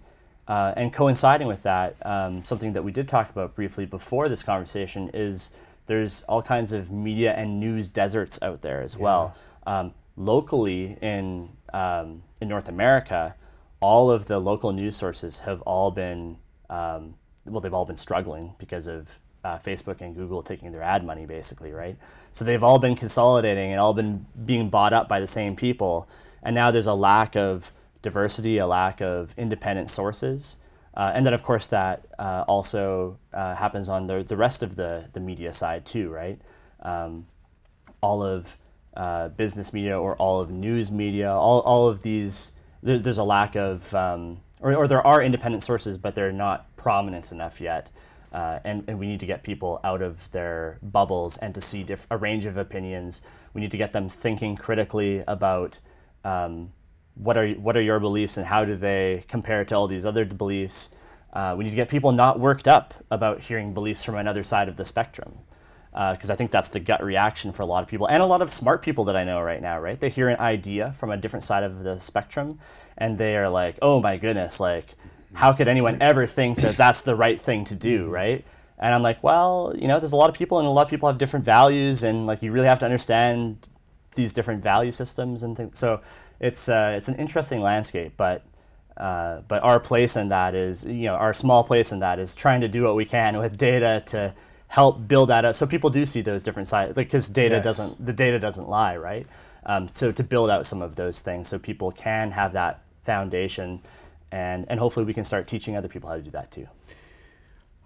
[0.49, 4.41] uh, and coinciding with that, um, something that we did talk about briefly before this
[4.41, 5.51] conversation is
[5.85, 9.35] there's all kinds of media and news deserts out there as well.
[9.67, 13.35] Um, locally in um, in North America,
[13.79, 16.37] all of the local news sources have all been
[16.69, 17.13] um,
[17.45, 21.25] well, they've all been struggling because of uh, Facebook and Google taking their ad money,
[21.27, 21.95] basically, right?
[22.33, 26.09] So they've all been consolidating and all been being bought up by the same people,
[26.41, 27.71] and now there's a lack of
[28.01, 30.57] diversity, a lack of independent sources.
[30.95, 34.75] Uh, and then, of course, that uh, also uh, happens on the, the rest of
[34.75, 36.41] the, the media side, too, right?
[36.81, 37.27] Um,
[38.01, 38.57] all of
[38.97, 42.51] uh, business media or all of news media, all, all of these,
[42.83, 46.75] there, there's a lack of, um, or, or there are independent sources, but they're not
[46.75, 47.89] prominent enough yet.
[48.33, 51.85] Uh, and, and we need to get people out of their bubbles and to see
[52.11, 53.21] a range of opinions.
[53.53, 55.79] We need to get them thinking critically about
[56.23, 56.71] um,
[57.19, 60.25] what are what are your beliefs and how do they compare to all these other
[60.25, 60.91] beliefs.
[61.33, 64.67] Uh, we need to get people not worked up about hearing beliefs from another side
[64.67, 65.37] of the spectrum
[65.91, 68.41] because I think that's the gut reaction for a lot of people and a lot
[68.41, 69.79] of smart people that I know right now.
[69.79, 72.59] Right, they hear an idea from a different side of the spectrum,
[72.97, 74.59] and they are like, "Oh my goodness!
[74.59, 74.95] Like,
[75.33, 78.45] how could anyone ever think that that's the right thing to do?" Right?
[78.79, 80.89] And I'm like, well, you know, there's a lot of people, and a lot of
[80.89, 83.67] people have different values, and like you really have to understand
[84.15, 85.77] these different value systems and things.
[85.77, 86.01] So
[86.39, 88.43] it's uh, it's an interesting landscape, but
[88.97, 92.35] uh, but our place in that is you know our small place in that is
[92.35, 94.33] trying to do what we can with data to
[94.67, 97.63] help build that up so people do see those different sides because data Yes.
[97.63, 99.25] doesn't the data doesn't lie right
[99.65, 103.81] um, so to build out some of those things so people can have that foundation
[104.31, 106.67] and and hopefully we can start teaching other people how to do that too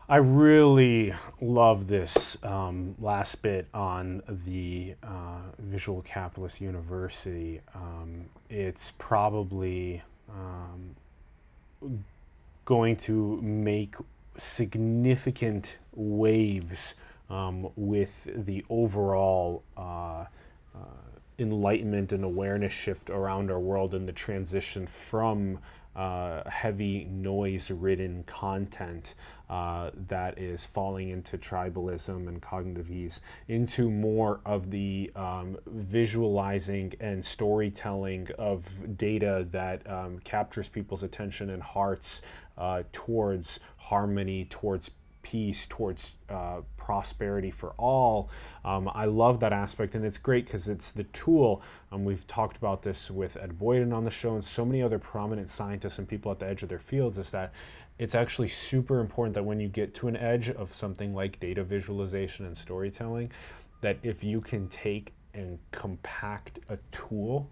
[0.10, 7.62] I really love this um, last bit on the uh, Visual Capitalist University.
[7.74, 10.96] Um, it's probably um,
[12.66, 13.96] going to make
[14.38, 16.94] significant waves
[17.32, 20.26] um, with the overall uh, uh,
[21.40, 25.58] enlightenment and awareness shift around our world and the transition from
[25.96, 29.16] uh, heavy noise ridden content
[29.54, 36.92] uh, that is falling into tribalism and cognitive ease into more of the um, visualizing
[37.00, 42.24] and storytelling of data that um, captures people's attention and hearts
[42.58, 44.90] uh, towards harmony, towards
[45.22, 48.30] peace, towards uh, prosperity for all.
[48.66, 51.62] Um, I love that aspect, and it's great because it's the tool.
[51.92, 55.00] Um, we've talked about this with Ed Boyden on the show and so many other
[55.00, 57.18] prominent scientists and people at the edge of their fields.
[57.18, 57.54] Is that
[58.00, 61.64] it's actually super important that when you get to an edge of something like data
[61.64, 63.32] visualization and storytelling,
[63.82, 67.50] that if you can take and compact a tool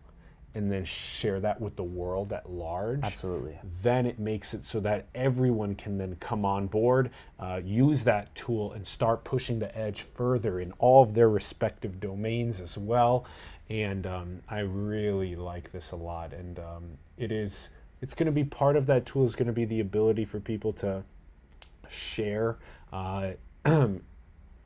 [0.53, 3.57] and then share that with the world at large Absolutely.
[3.81, 7.09] then it makes it so that everyone can then come on board,
[7.39, 11.99] uh, use that tool, and start pushing the edge further in all of their respective
[11.99, 13.25] domains as well.
[13.69, 16.33] And um, I really like this a lot.
[16.33, 16.83] And um,
[17.17, 17.69] it is,
[18.01, 20.39] it's going to be part of that tool is going to be the ability for
[20.39, 21.03] people to
[21.89, 22.57] share
[22.91, 23.31] uh,
[23.65, 24.01] n-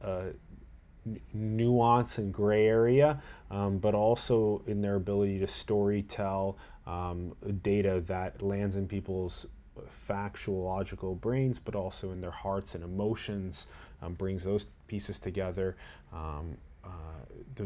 [1.34, 3.22] nuance and gray area,
[3.52, 6.58] um, but also in their ability to story tell
[6.88, 9.48] um, data that lands in people's
[9.88, 13.68] factual, logical brains, but also in their hearts and emotions,
[14.02, 15.76] um, brings those pieces together
[16.14, 17.64] um, uh,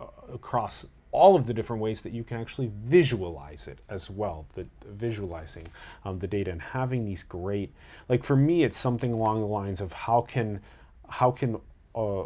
[0.00, 4.46] uh, across all of the different ways that you can actually visualize it as well
[4.54, 5.66] the visualizing
[6.04, 7.72] um, the data and having these great
[8.08, 10.60] like for me it's something along the lines of how can
[11.08, 11.60] how can
[11.94, 12.22] uh,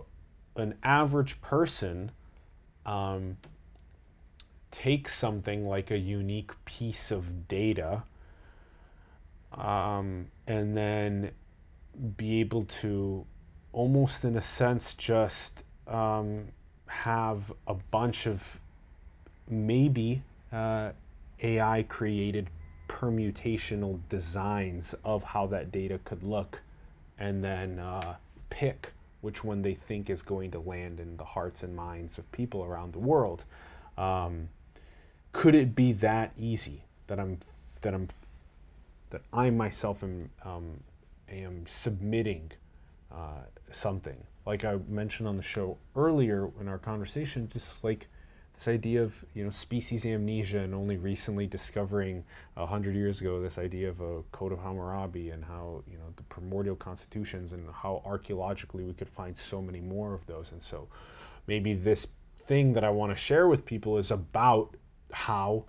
[0.54, 2.10] an average person
[2.86, 3.36] um,
[4.70, 8.04] take something like a unique piece of data
[9.52, 11.30] um, and then
[12.16, 13.26] be able to
[13.72, 16.46] almost in a sense just um,
[16.86, 18.60] have a bunch of
[19.48, 20.90] maybe uh,
[21.42, 22.50] AI created
[22.88, 26.60] permutational designs of how that data could look
[27.18, 28.16] and then uh,
[28.50, 32.30] pick which one they think is going to land in the hearts and minds of
[32.32, 33.44] people around the world.
[33.98, 34.48] Um,
[35.32, 37.38] could it be that easy that I'm
[37.82, 38.08] that I'm
[39.10, 40.80] that I myself am um,
[41.28, 42.52] am submitting
[43.12, 43.40] uh,
[43.70, 44.16] something
[44.46, 48.06] like I mentioned on the show earlier in our conversation, just like
[48.56, 52.24] this idea of you know species amnesia and only recently discovering
[52.56, 56.12] a hundred years ago this idea of a code of Hammurabi and how you know
[56.16, 60.52] the primordial constitutions and how archaeologically we could find so many more of those.
[60.52, 60.88] And so
[61.46, 62.06] maybe this
[62.44, 64.76] thing that I want to share with people is about
[65.12, 65.66] how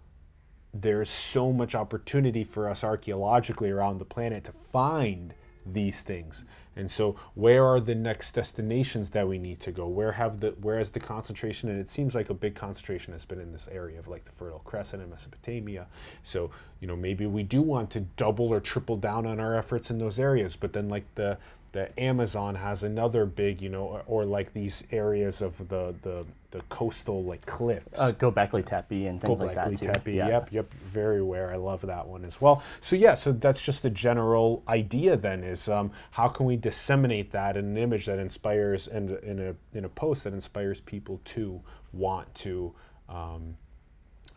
[0.73, 5.33] there's so much opportunity for us archaeologically around the planet to find
[5.65, 6.45] these things
[6.77, 9.87] and so where are the next destinations that we need to go?
[9.87, 11.69] Where have the where is the concentration?
[11.69, 14.31] And it seems like a big concentration has been in this area of like the
[14.31, 15.87] fertile crescent in mesopotamia.
[16.23, 19.89] So you know maybe we do want to double or triple down on our efforts
[19.89, 21.37] in those areas but then like the
[21.77, 26.25] the Amazon has another big, you know, or, or like these areas of the the,
[26.49, 27.99] the coastal like cliffs.
[27.99, 29.85] Uh, Gobekli Tepe and things like that Gobekli too.
[29.85, 30.13] Tepe.
[30.15, 30.27] Yeah.
[30.27, 30.73] Yep, yep.
[30.87, 31.53] Very rare.
[31.53, 32.63] I love that one as well.
[32.81, 35.17] So yeah, so that's just the general idea.
[35.17, 39.39] Then is um, how can we disseminate that in an image that inspires and in
[39.39, 41.61] a in a post that inspires people to
[41.93, 42.73] want to
[43.07, 43.55] um,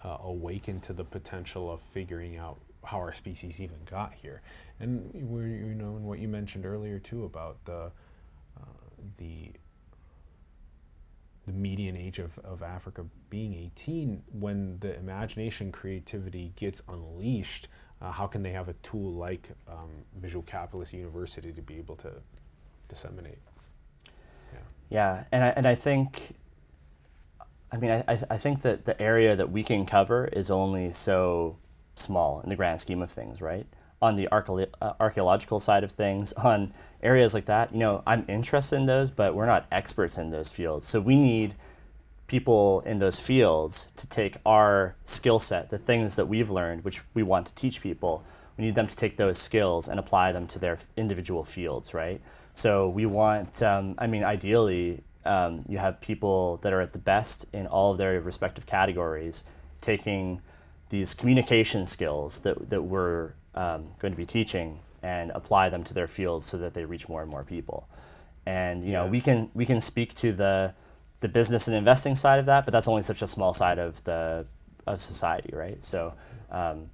[0.04, 4.42] uh, awaken to the potential of figuring out how our species even got here.
[4.78, 7.90] And you know, and what you mentioned earlier too about the
[8.58, 8.64] uh,
[9.18, 9.52] the
[11.46, 17.68] the median age of, of Africa being 18, when the imagination creativity gets unleashed,
[18.02, 21.96] uh, how can they have a tool like um, Visual Capitalist University to be able
[21.96, 22.12] to
[22.88, 23.38] disseminate?
[24.52, 24.58] Yeah,
[24.90, 26.34] yeah and I, and I think,
[27.72, 30.92] I mean, I, I I think that the area that we can cover is only
[30.92, 31.56] so
[31.96, 33.66] small in the grand scheme of things, right?
[34.02, 36.72] On the uh, archaeological side of things, on
[37.02, 40.50] areas like that, you know, I'm interested in those, but we're not experts in those
[40.50, 40.86] fields.
[40.86, 41.54] So we need
[42.26, 47.02] people in those fields to take our skill set, the things that we've learned, which
[47.12, 48.22] we want to teach people,
[48.56, 52.20] we need them to take those skills and apply them to their individual fields, right?
[52.54, 56.98] So we want, um, I mean, ideally, um, you have people that are at the
[56.98, 59.44] best in all of their respective categories
[59.80, 60.40] taking
[60.90, 65.94] these communication skills that, that we're um, going to be teaching and apply them to
[65.94, 67.88] their fields so that they reach more and more people.
[68.46, 69.10] And you know, Yeah.
[69.10, 70.74] we can we can speak to the
[71.20, 74.02] the business and investing side of that, but that's only such a small side of
[74.04, 74.46] the
[74.86, 75.82] of society, right?
[75.84, 76.14] So,
[76.50, 76.90] um,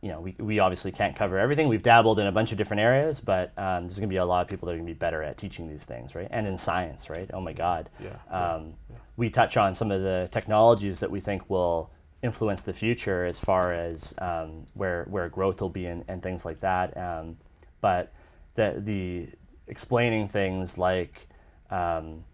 [0.00, 1.66] you know, we, we obviously can't cover everything.
[1.68, 4.24] We've dabbled in a bunch of different areas, but um, there's going to be a
[4.24, 6.28] lot of people that are going to be better at teaching these things, right?
[6.30, 7.28] And in science, right?
[7.34, 7.90] Oh my God.
[8.00, 8.74] Yeah, Um,
[9.16, 11.90] We touch on some of the technologies that we think will
[12.22, 16.44] influence the future as far as um, where where growth will be and, and things
[16.44, 16.96] like that.
[16.96, 17.36] Um,
[17.80, 18.12] but
[18.54, 19.28] the the
[19.66, 21.28] explaining things like,
[21.70, 22.24] um,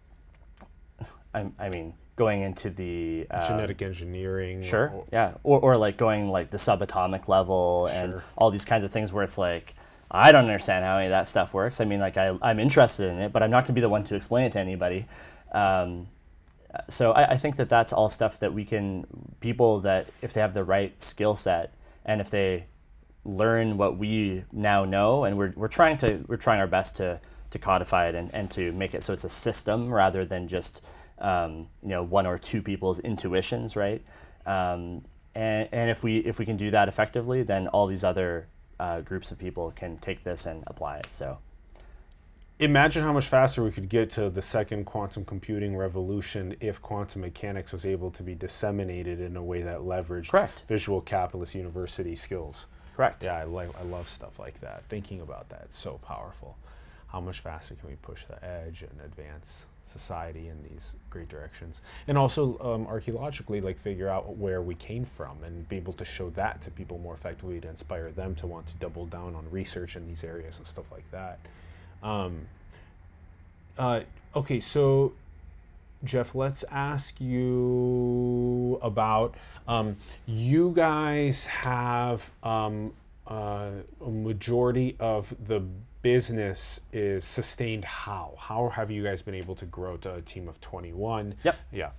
[1.35, 4.63] I, I mean, going into the uh, Genetic engineering.
[4.63, 4.91] Sure.
[4.91, 5.35] or- yeah.
[5.43, 9.25] Or, or like going like the subatomic level and all these kinds of things where
[9.25, 9.75] it's like,
[10.11, 11.81] I don't understand how any of that stuff works.
[11.81, 13.89] I mean, like I, I'm interested in it, but I'm not going to be the
[13.89, 15.07] one to explain it to anybody.
[15.53, 16.07] Um,
[16.89, 19.07] so I, I think that that's all stuff that we can
[19.41, 21.75] people that if they have the right skill set
[22.05, 22.67] and if they
[23.25, 27.21] learn what we now know and we're, we're trying to we're trying our best to
[27.51, 30.83] to codify it and, and to make it so it's a system rather than just
[31.19, 34.03] um, you know one or two people's intuitions right?
[34.47, 38.49] Um, and, and if we if we can do that effectively then all these other
[38.81, 41.13] uh, groups of people can take this and apply it.
[41.13, 41.39] So
[42.61, 47.23] Imagine how much faster we could get to the second quantum computing revolution if quantum
[47.23, 50.63] mechanics was able to be disseminated in a way that leveraged Correct.
[50.69, 52.67] visual capitalist university skills.
[52.95, 54.85] correct Yeah, I, like I love stuff like that.
[54.89, 56.57] Thinking about that, it's so powerful.
[57.09, 61.81] How much faster can we push the edge and advance society in these great directions?
[62.07, 66.05] And also um, archaeologically, like figure out where we came from and be able to
[66.05, 69.51] show that to people more effectively to inspire them to want to double down on
[69.51, 71.41] research in these areas and stuff like that.
[72.05, 72.47] Um,
[73.79, 74.01] uh,
[74.37, 75.15] okay, so
[76.05, 79.35] Jeff, let's ask you about
[79.67, 82.93] um, you guys have um,
[83.27, 83.71] uh,
[84.05, 85.63] a majority of the
[86.03, 88.35] business is sustained how?
[88.39, 91.35] How have you guys been able to grow to a team of 21?
[91.43, 91.57] Yep.
[91.73, 91.91] Yeah.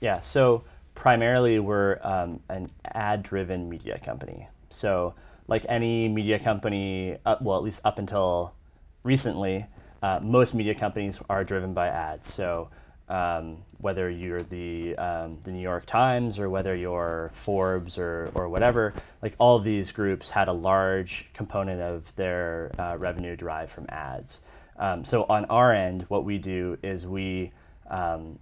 [0.00, 0.64] Yeah, so
[0.94, 4.48] primarily we're um, an ad-driven media company.
[4.70, 5.14] So
[5.46, 8.54] like any media company, uh, well, at least up until
[9.02, 9.66] recently,
[10.02, 12.32] uh, most media companies are driven by ads.
[12.32, 12.70] So
[13.08, 18.48] um, whether you're the um, the New York Times or whether you're Forbes or or
[18.48, 23.72] whatever, like all of these groups had a large component of their uh, revenue derived
[23.72, 24.42] from ads.
[24.78, 27.52] Um, so on our end, what we do is we
[27.90, 28.38] um,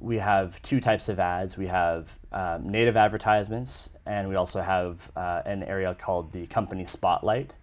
[0.00, 1.56] we have two types of ads.
[1.56, 6.84] We have um, native advertisements, and we also have uh, an area called the company
[6.84, 7.54] spotlight.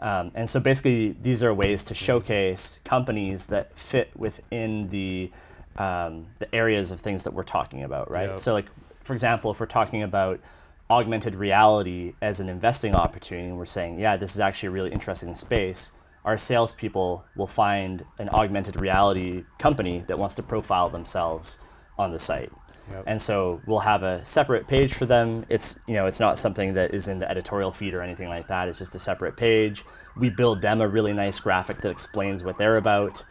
[0.00, 5.30] Um, and so basically, these are ways to showcase companies that fit within the
[5.76, 8.30] um, the areas of things that we're talking about, right?
[8.30, 8.38] Yep.
[8.38, 8.66] So, like
[9.02, 10.40] for example, if we're talking about
[10.88, 14.90] augmented reality as an investing opportunity, and we're saying, yeah, this is actually a really
[14.90, 15.92] interesting space.
[16.24, 21.60] Our salespeople will find an augmented reality company that wants to profile themselves
[21.96, 22.50] on the site.
[22.90, 23.04] Yep.
[23.06, 25.46] And so we'll have a separate page for them.
[25.48, 28.48] It's you know it's not something that is in the editorial feed or anything like
[28.48, 28.68] that.
[28.68, 29.84] It's just a separate page.
[30.16, 33.22] We build them a really nice graphic that explains what they're about,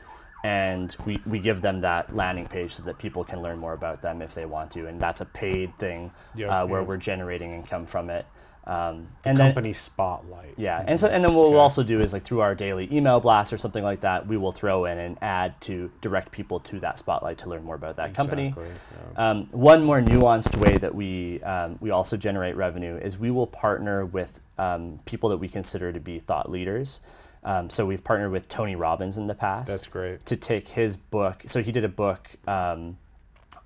[0.43, 4.01] and we, we give them that landing page so that people can learn more about
[4.01, 4.87] them if they want to.
[4.87, 6.87] And that's a paid thing Yep, uh, where yep.
[6.87, 8.25] we're generating income from it.
[8.69, 10.53] Um, The and then company spotlight.
[10.55, 13.19] yeah, and so and then what we'll also do is like through our daily email
[13.19, 16.79] blast or something like that, we will throw in an ad to direct people to
[16.81, 18.53] that spotlight to learn more about that company.
[18.55, 19.29] Yeah.
[19.29, 23.47] Um, one more nuanced way that we um, we also generate revenue is we will
[23.47, 27.01] partner with um, people that we consider to be thought leaders.
[27.43, 29.71] Um, so we've partnered with Tony Robbins in the past.
[29.71, 30.23] That's great.
[30.27, 32.97] To take his book, so he did a book um,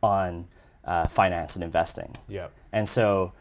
[0.01, 0.47] on
[0.85, 2.15] uh, finance and investing.
[2.29, 2.51] Yep.
[2.71, 3.33] And so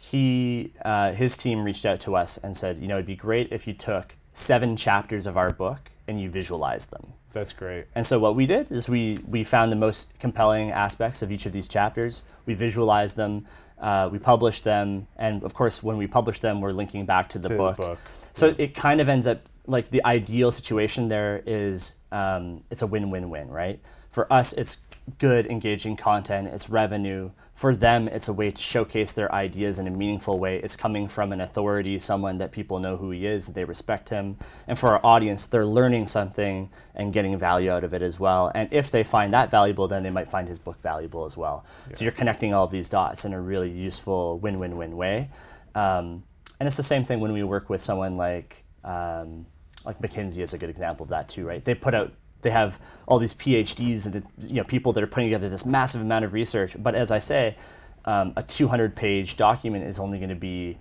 [0.00, 3.52] he, uh, his team reached out to us and said, you know, it'd be great
[3.52, 7.12] if you took seven chapters of our book and you visualized them.
[7.32, 7.84] That's great.
[7.94, 11.46] And so what we did is we we found the most compelling aspects of each
[11.46, 12.22] of these chapters.
[12.46, 13.46] We visualized them,
[13.78, 17.38] uh, we published them, and of course, when we publish them, we're linking back to
[17.38, 17.76] the To the book.
[17.76, 17.98] book,
[18.32, 22.86] So it kind of ends up like the ideal situation there is um, it's a
[22.86, 23.78] win-win-win, right?
[24.10, 24.78] For us, it's
[25.18, 26.48] good, engaging content.
[26.48, 27.30] It's revenue.
[27.60, 30.56] For them, it's a way to showcase their ideas in a meaningful way.
[30.60, 34.38] It's coming from an authority, someone that people know who he is, they respect him.
[34.66, 38.50] And for our audience, they're learning something and getting value out of it as well.
[38.54, 41.66] And if they find that valuable, then they might find his book valuable as well.
[41.92, 45.28] So you're connecting all of these dots in a really useful win-win-win way.
[45.74, 46.24] Um,
[46.60, 49.44] and it's the same thing when we work with someone like um,
[49.84, 51.62] like McKinsey is a good example of that too, right?
[51.62, 55.28] They put out they have all these PhDs and you know people that are putting
[55.28, 56.76] together this massive amount of research.
[56.78, 57.56] But as I say,
[58.04, 60.78] um, a 200-page document is only going to be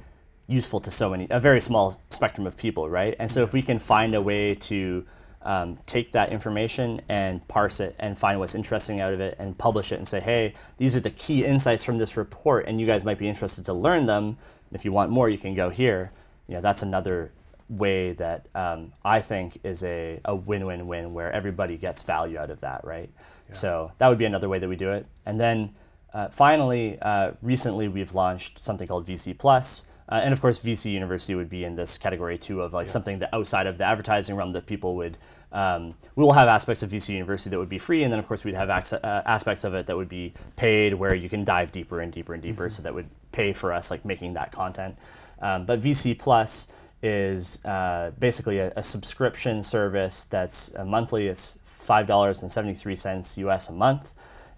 [0.48, 3.16] useful to so many a very small spectrum of people, right?
[3.20, 5.06] And so if we can find a way to
[5.42, 9.58] um, take that information and parse it and find what's interesting out of it and
[9.58, 12.88] publish it and say, hey, these are the key insights from this report, and you
[12.88, 14.26] guys might be interested to learn them.
[14.26, 16.12] And if you want more, you can go here.
[16.48, 17.32] You know, that's another
[17.70, 22.62] way that um, I think is a, a win-win-win where everybody gets value out of
[22.62, 23.10] that, right?
[23.52, 25.06] So that would be another way that we do it.
[25.26, 25.76] And then
[26.14, 29.86] uh, finally, uh, recently we've launched something called VC Plus.
[30.08, 33.20] Uh, and of course, VC University would be in this category too of like something
[33.20, 35.18] that outside of the advertising realm that people would.
[35.52, 38.28] Um, we will have aspects of VC University that would be free, and then of
[38.28, 41.72] course we'd have uh, aspects of it that would be paid, where you can dive
[41.72, 42.70] deeper and deeper and deeper.
[42.72, 44.96] So that would pay for us like making that content.
[45.42, 46.68] Um, but VC Plus
[47.02, 51.28] is uh, basically a, a subscription service that's uh, monthly.
[51.28, 54.12] It's five dollars and seventy three cents US a month,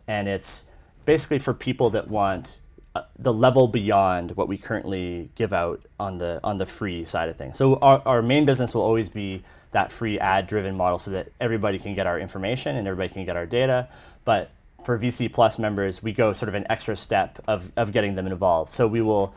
[0.08, 0.66] and it's
[1.06, 2.60] basically for people that want
[2.96, 7.30] uh, the level beyond what we currently give out on the on the free side
[7.30, 7.58] of things.
[7.58, 11.32] So our, our main business will always be that free ad driven model so that
[11.40, 13.88] everybody can get our information and everybody can get our data.
[14.26, 14.52] But
[14.84, 18.28] for VC Plus members, we go sort of an extra step of, of getting them
[18.28, 18.72] involved.
[18.72, 19.34] So we will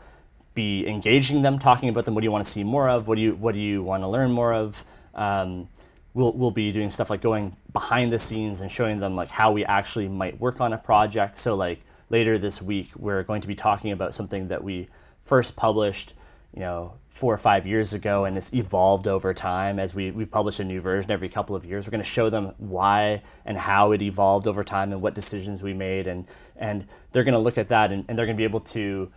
[0.55, 2.15] be engaging them, talking about them.
[2.15, 3.07] What do you want to see more of?
[3.07, 4.83] What do you what do you want to learn more of?
[5.13, 5.67] Um,
[6.13, 9.51] we'll we'll be doing stuff like going behind the scenes and showing them like how
[9.51, 11.37] we actually might work on a project.
[11.37, 14.87] So like later this week, we're going to be talking about something that we
[15.21, 16.13] first published,
[16.53, 20.31] you know, four or five years ago, and it's evolved over time as we we've
[20.31, 21.85] published a new version every couple of years.
[21.85, 25.61] We're going to show them why and how it evolved over time and what decisions
[25.61, 26.25] we made, and
[26.55, 29.11] and they're going to look at that and, and they're going to be able to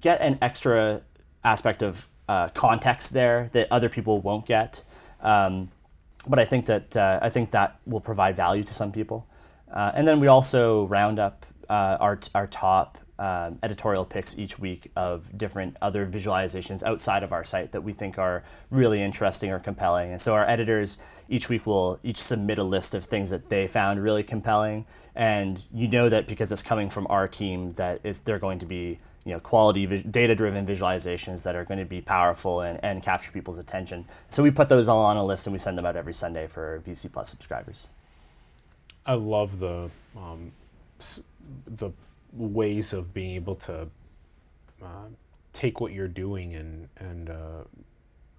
[0.00, 1.02] get an extra
[1.44, 4.82] aspect of uh, context there that other people won't get.
[5.22, 5.70] Um,
[6.26, 9.26] but I think that uh, I think that will provide value to some people.
[9.72, 14.58] Uh, and then we also round up uh, our our top um, editorial picks each
[14.58, 19.50] week of different other visualizations outside of our site that we think are really interesting
[19.50, 20.12] or compelling.
[20.12, 20.98] And so our editors
[21.28, 25.64] each week will each submit a list of things that they found really compelling, and
[25.72, 28.98] you know that because it's coming from our team that they're going to be
[29.28, 33.58] you know, quality data-driven visualizations that are going to be powerful and, and capture people's
[33.58, 34.06] attention.
[34.30, 36.46] So we put those all on a list and we send them out every Sunday
[36.46, 37.88] for VC Plus subscribers.
[39.04, 40.50] I love the um,
[41.66, 41.90] the
[42.32, 43.86] ways of being able to
[44.82, 45.08] uh,
[45.52, 47.64] take what you're doing and and uh,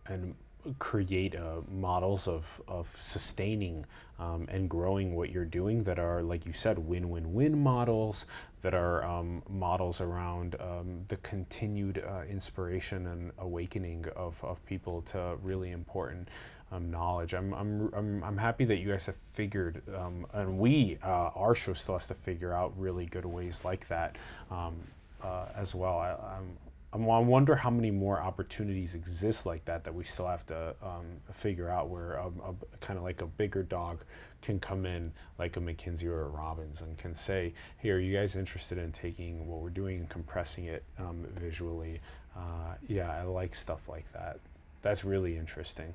[0.08, 0.34] and
[0.78, 3.86] create uh, models of, of sustaining
[4.20, 8.26] um, and growing what you're doing that are, like you said, win-win-win models
[8.62, 15.02] that are um, models around um, the continued uh, inspiration and awakening of, of people
[15.04, 16.28] to really important
[16.72, 17.34] um, knowledge.
[17.34, 21.56] I'm, I'm, I'm, I'm happy that you guys have figured, um, and we, uh, our
[21.56, 24.18] show still has to figure out really good ways like that
[24.52, 24.76] um,
[25.24, 25.98] uh, as well.
[25.98, 26.58] I, I'm,
[26.92, 31.06] I wonder how many more opportunities exist like that that we still have to um,
[31.32, 34.00] figure out where a, a, kind of like a bigger dog
[34.42, 38.18] can come in like a McKinsey or a Robbins and can say, hey, are you
[38.18, 42.02] guys interested in taking what we're doing and compressing it um, visually?
[42.36, 44.40] Uh, yeah, I like stuff like that.
[44.82, 45.94] That's really interesting.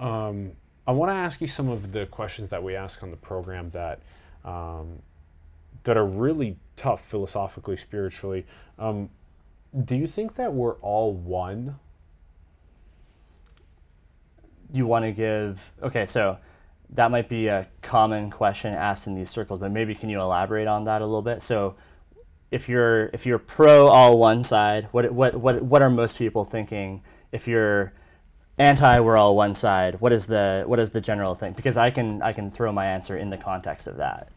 [0.00, 0.52] Um,
[0.88, 3.70] I want to ask you some of the questions that we ask on the program
[3.70, 4.00] that
[4.44, 5.02] um,
[5.84, 8.44] that are really tough philosophically, spiritually.
[8.78, 9.08] Um,
[9.84, 11.78] do you think that we're all one?
[14.72, 16.38] you want to give okay so
[16.90, 20.66] that might be a common question asked in these circles but maybe can you elaborate
[20.66, 21.40] on that a little bit?
[21.42, 21.76] So
[22.50, 26.44] if you're if you're pro all one side what what what what are most people
[26.44, 27.02] thinking?
[27.32, 27.92] If you're
[28.58, 31.52] anti we're all one side what is the what is the general thing?
[31.52, 34.28] Because i can i can throw my answer in the context of that.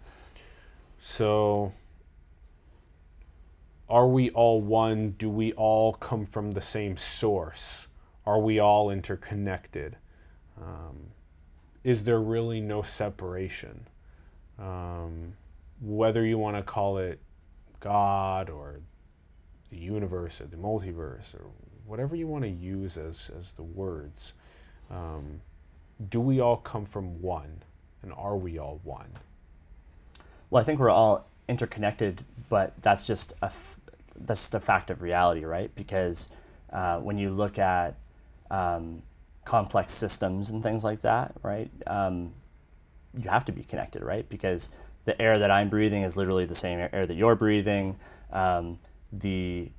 [1.02, 1.74] So,
[3.94, 5.12] are we all one?
[5.20, 7.86] Do we all come from the same source?
[8.26, 9.98] Are we all interconnected?
[10.60, 10.98] Um,
[11.84, 13.86] is there really no separation?
[14.58, 15.36] Um,
[15.80, 17.20] whether you want to call it
[17.82, 18.80] God or
[19.70, 21.46] the universe or the multiverse or
[21.86, 24.34] whatever you want to use as, as the words,
[24.90, 25.40] um,
[26.10, 27.62] do we all come from one?
[28.02, 29.12] And are we all one?
[30.50, 33.80] Well, I think we're all interconnected, but that's just a f-
[34.26, 35.74] that's the fact of reality, right?
[35.76, 36.30] Because
[36.72, 37.96] uh, when you look at
[38.52, 39.02] um,
[39.46, 42.34] complex systems and things like that, right, um,
[43.18, 44.28] you have to be connected, right?
[44.30, 44.70] Because
[45.06, 47.98] the air that I'm breathing is literally the same air that you're breathing.
[48.32, 48.80] Um,
[49.12, 49.70] the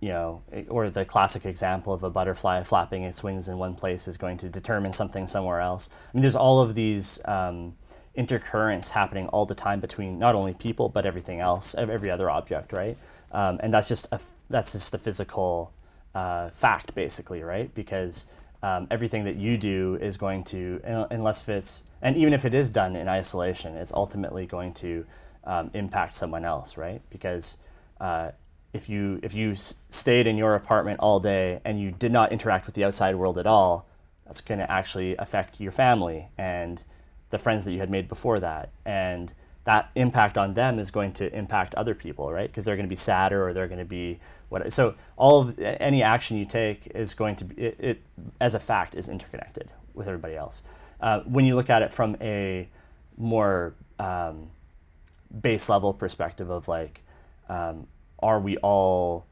[0.00, 4.08] you know, or the classic example of a butterfly flapping its wings in one place
[4.08, 5.90] is going to determine something somewhere else.
[5.92, 7.76] I mean, there's all of these um,
[8.16, 12.72] intercurrents happening all the time between not only people but everything else, every other object,
[12.72, 12.96] right?
[13.32, 15.72] Um, and that's just a that's just a physical
[16.14, 17.72] uh, fact, basically, right?
[17.74, 18.26] Because
[18.62, 20.80] um, everything that you do is going to,
[21.10, 25.06] unless it's, and even if it is done in isolation, it's ultimately going to
[25.44, 27.00] um, impact someone else, right?
[27.10, 27.58] Because
[28.00, 28.30] uh,
[28.72, 32.66] if you if you stayed in your apartment all day and you did not interact
[32.66, 33.88] with the outside world at all,
[34.26, 36.82] that's going to actually affect your family and
[37.30, 39.32] the friends that you had made before that, and
[39.64, 42.48] that impact on them is going to impact other people, right?
[42.48, 44.18] Because they're going to be sadder or they're going to be
[44.48, 44.72] what.
[44.72, 48.02] So all of any action you take is going to be it, it
[48.40, 50.62] as a fact is interconnected with everybody else.
[51.00, 52.68] Uh, when you look at it from a
[53.16, 54.48] more um,
[55.40, 57.02] base level perspective of like,
[57.48, 57.86] um,
[58.18, 59.26] are we all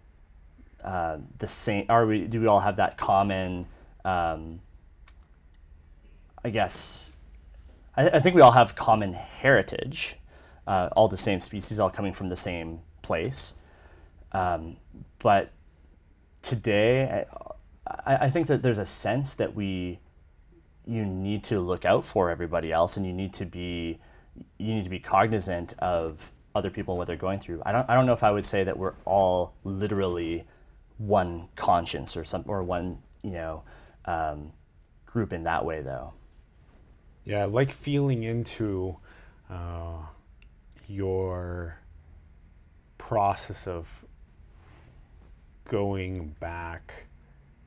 [0.84, 1.86] uh, the same?
[1.88, 2.26] Are we?
[2.26, 3.66] Do we all have that common?
[4.04, 4.60] Um,
[6.44, 7.17] I guess.
[7.98, 10.16] I, I think we all have common heritage.
[10.66, 13.54] Uh, all the same species, all coming from the same place.
[14.32, 14.76] Um,
[15.18, 15.50] but
[16.42, 17.24] today,
[18.06, 19.98] I, I think that there's a sense that we
[20.86, 23.98] you need to look out for everybody else and you need to be
[24.58, 27.62] you need to be cognizant of other people and what they're going through.
[27.64, 30.44] I don't I don't know if I would say that we're all literally
[30.98, 33.62] one conscience or some or one you know
[34.04, 34.52] um,
[35.06, 36.12] group in that way though.
[37.28, 38.96] Yeah, I like feeling into
[39.50, 39.98] uh,
[40.88, 41.78] your
[42.96, 43.86] process of
[45.66, 47.04] going back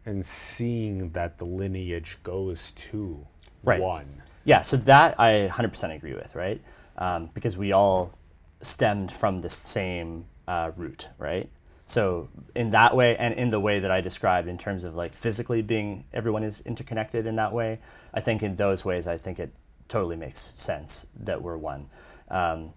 [0.07, 3.23] and seeing that the lineage goes to
[3.63, 3.79] Right.
[3.79, 4.23] one.
[4.45, 6.59] Yeah, so that I 100% agree with, right?
[6.97, 8.17] Um, because we all
[8.61, 11.47] stemmed from the same uh, root, right?
[11.91, 15.13] So in that way, and in the way that I described, in terms of like
[15.13, 17.79] physically being, everyone is interconnected in that way.
[18.13, 19.51] I think in those ways, I think it
[19.89, 21.89] totally makes sense that we're one.
[22.29, 22.73] Um,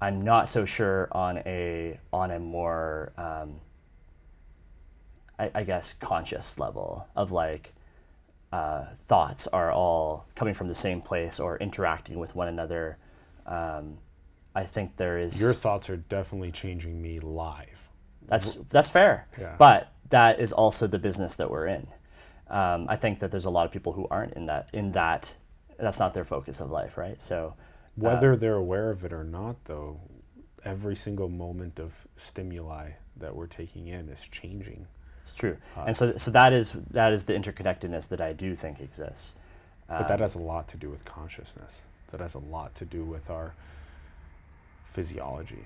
[0.00, 3.56] I'm not so sure on a on a more, um,
[5.36, 7.74] I, I guess, conscious level of like
[8.52, 12.98] uh, thoughts are all coming from the same place or interacting with one another.
[13.46, 13.98] Um,
[14.54, 17.73] I think there is Your thoughts are definitely changing me live.
[18.26, 19.54] That's that's fair, Yeah.
[19.58, 21.86] but that is also the business that we're in.
[22.48, 25.34] Um, I think that there's a lot of people who aren't in that in that.
[25.78, 27.20] That's not their focus of life, right?
[27.20, 27.54] So
[27.96, 29.98] Whether uh, they're aware of it or not, though,
[30.64, 34.86] every single moment of stimuli that we're taking in is changing.
[35.22, 38.54] It's true, uh, and so so that is that is the interconnectedness that I do
[38.54, 39.36] think exists.
[39.88, 41.82] But that um, has a lot to do with consciousness.
[42.10, 43.54] That has a lot to do with our
[44.84, 45.64] physiology,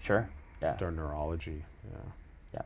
[0.00, 0.28] Sure.
[0.62, 0.76] Yeah.
[0.80, 1.64] our neurology.
[1.90, 1.98] Yeah.
[2.54, 2.62] Yeah.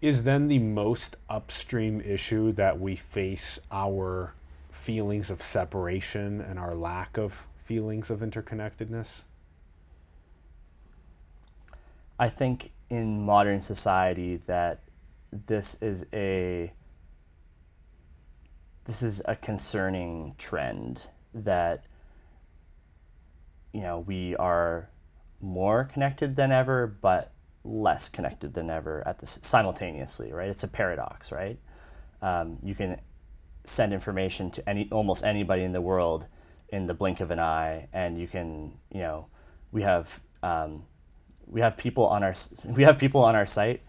[0.00, 4.34] Is then the most upstream issue that we face our
[4.70, 9.22] feelings of separation and our lack of feelings of interconnectedness?
[12.18, 14.80] I think in modern society that
[15.46, 16.72] this is a
[18.86, 21.84] this is a concerning trend that
[23.72, 24.88] you know we are
[25.40, 27.32] more connected than ever but
[27.64, 30.48] less connected than ever at this simultaneously right?
[30.48, 31.58] It's a paradox right?
[32.22, 33.00] Um, you can
[33.64, 36.26] send information to any almost anybody in the world
[36.70, 39.26] in the blink of an eye and you can you know
[39.72, 40.84] we have um,
[41.46, 42.34] we have people on our
[42.66, 43.82] we have people on our site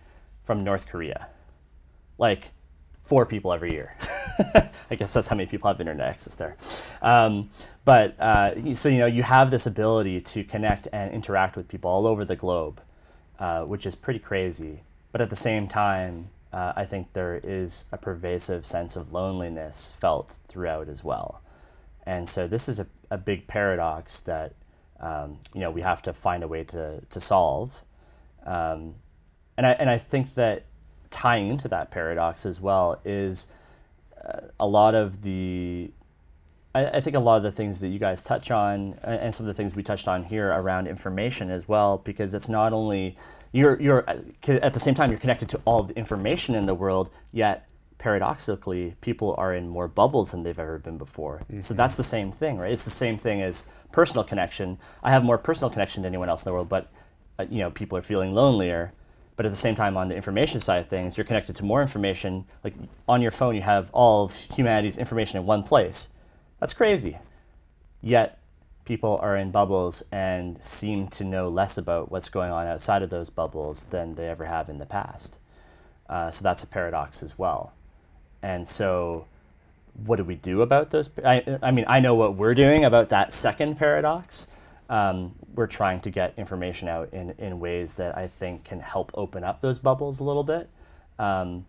[0.43, 1.27] from North Korea,
[2.17, 2.51] like
[3.10, 3.95] four people every year.
[4.91, 6.56] I guess that's how many people have internet access there.
[7.02, 7.49] Um,
[7.84, 11.90] but uh, so you know you have this ability to connect and interact with people
[11.90, 12.80] all over the globe,
[13.40, 14.84] uh, which is pretty crazy.
[15.11, 19.91] But at the same time, uh, I think there is a pervasive sense of loneliness
[19.99, 21.41] felt throughout as well.
[22.06, 24.53] And so this is a, a big paradox that
[24.99, 27.84] um, you know we have to find a way to, to solve.
[28.45, 28.94] Um,
[29.57, 30.65] and I and I think that
[31.11, 33.48] tying into that paradox as well is
[34.23, 35.91] uh, a lot of the
[36.76, 39.34] I, I think a lot of the things that you guys touch on uh, and
[39.34, 42.73] some of the things we touched on here around information as well because it's not
[42.73, 43.18] only
[43.52, 46.76] you're you're uh, at the same time you're connected to all the information in the
[46.76, 47.68] world yet
[47.98, 51.41] paradoxically people are in more bubbles than they've ever been before.
[51.60, 52.72] So that's the same thing right?
[52.72, 54.77] It's the same thing as personal connection.
[55.03, 56.91] I have more personal connection to anyone else in the world but
[57.40, 58.94] uh, you know people are feeling lonelier
[59.40, 61.82] but at the same time on the information side of things you're connected to more
[61.82, 62.44] information.
[62.61, 62.74] Like
[63.07, 66.10] on your phone you have all of humanity's information in one place.
[66.60, 67.18] That's crazy.
[68.02, 68.38] Yet
[68.84, 73.11] people are in bubbles and seem to know less about what's going on outside of
[73.11, 75.40] those bubbles than they ever have in the past.
[76.10, 77.72] Uh, so that's a paradox as well.
[78.41, 79.26] And so
[80.06, 81.10] what do we do about those?
[81.24, 84.48] I, I mean i know what we're doing about that second paradox
[84.90, 89.11] um, we're trying to get information out in, in ways that i think can help
[89.14, 90.70] open up those bubbles a little bit
[91.20, 91.66] um,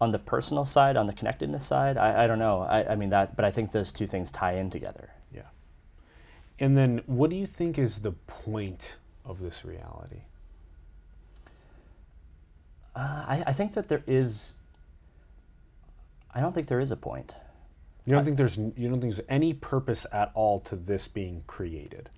[0.00, 3.10] on the personal side on the connectedness side i, I don't know I, I mean
[3.10, 5.42] that but i think those two things tie in together Yeah.
[6.58, 10.22] And then what do you think is the point of this reality?
[12.94, 14.56] uh, I, I think that there is
[16.34, 17.34] i don't think there is a point
[18.06, 21.44] You don't think there's you don't think there's any purpose at all to this being
[21.46, 22.08] created?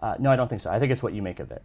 [0.00, 1.62] Uh, no i don't think so i think it's what you make of it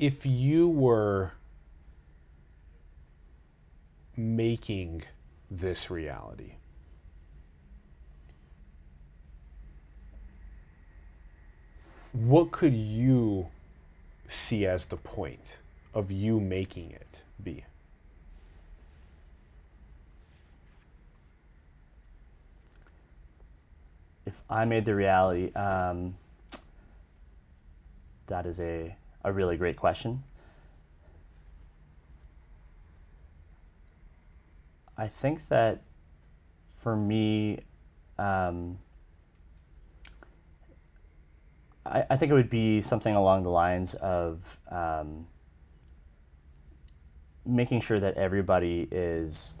[0.00, 1.32] If you were
[4.16, 5.02] making
[5.50, 6.54] this reality,
[12.14, 13.48] what could you
[14.26, 15.58] see as the point
[15.92, 17.64] of you making it be?
[24.30, 26.14] If I made the reality, um,
[28.28, 28.94] that is a,
[29.24, 30.22] a really great question.
[34.96, 35.82] I think that
[36.74, 37.58] for me,
[38.20, 38.78] um,
[41.84, 45.26] I, I think it would be something along the lines of um,
[47.44, 49.56] making sure that everybody is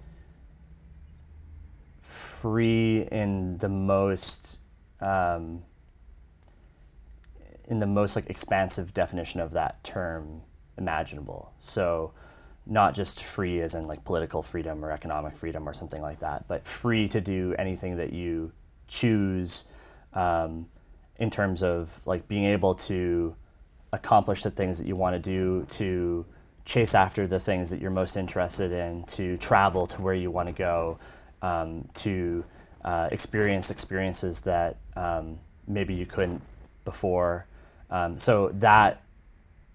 [2.02, 4.59] free in the most
[5.00, 5.62] um,
[7.68, 10.42] in the most like expansive definition of that term
[10.76, 11.52] imaginable.
[11.58, 12.12] So
[12.66, 16.46] not just free as in like political freedom or economic freedom or something like that,
[16.48, 18.52] but free to do anything that you
[18.88, 19.64] choose
[20.14, 20.66] um,
[21.18, 23.34] in terms of like being able to
[23.92, 26.24] accomplish the things that you want to do, to
[26.64, 30.48] chase after the things that you're most interested in, to travel to where you want
[30.48, 30.98] to go,
[31.42, 32.44] um, to
[32.84, 36.42] uh, experience experiences that um, maybe you couldn't
[36.84, 37.46] before.
[37.90, 39.02] Um, so that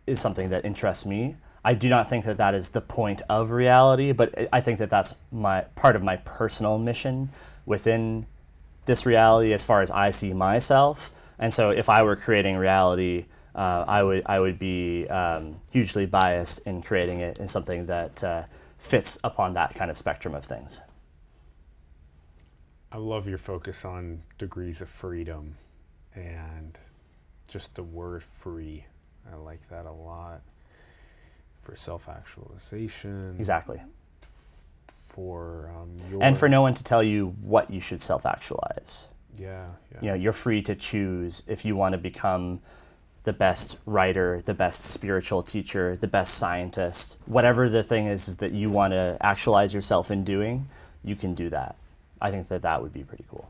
[0.07, 1.35] is something that interests me.
[1.63, 4.89] I do not think that that is the point of reality, but I- think that
[4.89, 7.29] that's my part of my personal mission
[7.65, 8.27] within
[8.85, 11.11] this reality as far as I see myself.
[11.39, 13.25] And so if I were creating reality,
[13.55, 18.23] uh, I would I would be um, hugely biased in creating it in something that
[18.23, 18.43] uh,
[18.77, 20.81] fits upon that kind of spectrum of things.
[22.95, 25.57] I love your focus on degrees of freedom
[26.13, 26.79] and
[27.49, 28.85] just the word free.
[29.29, 30.39] I like that a lot.
[31.59, 33.35] For self actualization.
[33.37, 33.81] Exactly.
[34.87, 39.09] For um, your, And for no one to tell you what you should self actualize.
[39.37, 39.99] Yeah, yeah.
[40.01, 42.61] You know, you're free to choose if you want to become
[43.25, 48.37] the best writer, the best spiritual teacher, the best scientist, whatever the thing is, is
[48.37, 50.69] that you want to actualize yourself in doing,
[51.03, 51.75] you can do that.
[52.21, 53.49] I think that that would be pretty cool.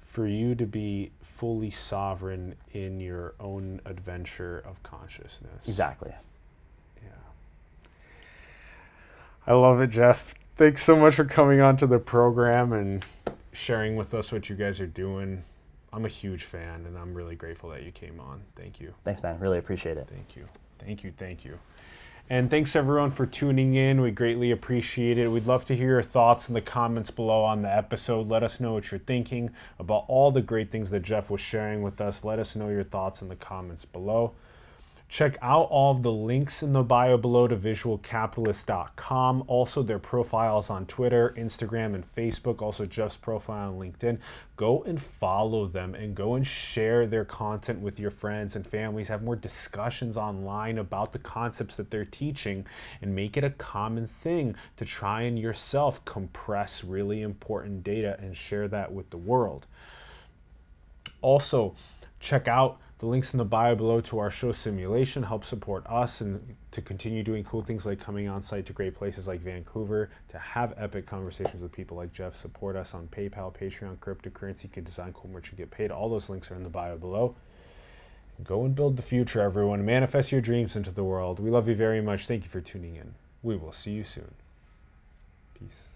[0.00, 5.66] For you to be fully sovereign in your own adventure of consciousness.
[5.66, 6.12] Exactly.
[7.02, 7.08] Yeah.
[9.46, 10.34] I love it, Jeff.
[10.56, 13.04] Thanks so much for coming on to the program and
[13.52, 15.42] sharing with us what you guys are doing.
[15.92, 18.42] I'm a huge fan and I'm really grateful that you came on.
[18.56, 18.94] Thank you.
[19.04, 19.38] Thanks, man.
[19.40, 20.08] Really appreciate it.
[20.08, 20.44] Thank you.
[20.78, 21.12] Thank you.
[21.18, 21.58] Thank you.
[22.32, 24.00] And thanks everyone for tuning in.
[24.00, 25.28] We greatly appreciate it.
[25.28, 28.26] We'd love to hear your thoughts in the comments below on the episode.
[28.26, 31.82] Let us know what you're thinking about all the great things that Jeff was sharing
[31.82, 32.24] with us.
[32.24, 34.32] Let us know your thoughts in the comments below.
[35.12, 39.44] Check out all of the links in the bio below to visualcapitalist.com.
[39.46, 42.62] Also, their profiles on Twitter, Instagram, and Facebook.
[42.62, 44.16] Also, Jeff's profile on LinkedIn.
[44.56, 49.08] Go and follow them and go and share their content with your friends and families.
[49.08, 52.64] Have more discussions online about the concepts that they're teaching
[53.02, 58.34] and make it a common thing to try and yourself compress really important data and
[58.34, 59.66] share that with the world.
[61.20, 61.76] Also,
[62.18, 66.20] check out the links in the bio below to our show simulation help support us
[66.20, 70.08] and to continue doing cool things like coming on site to great places like Vancouver
[70.28, 72.36] to have epic conversations with people like Jeff.
[72.36, 74.62] Support us on PayPal, Patreon, cryptocurrency.
[74.62, 75.90] You can design cool merch and get paid.
[75.90, 77.34] All those links are in the bio below.
[78.44, 79.84] Go and build the future, everyone.
[79.84, 81.40] Manifest your dreams into the world.
[81.40, 82.28] We love you very much.
[82.28, 83.14] Thank you for tuning in.
[83.42, 84.32] We will see you soon.
[85.58, 85.88] Peace.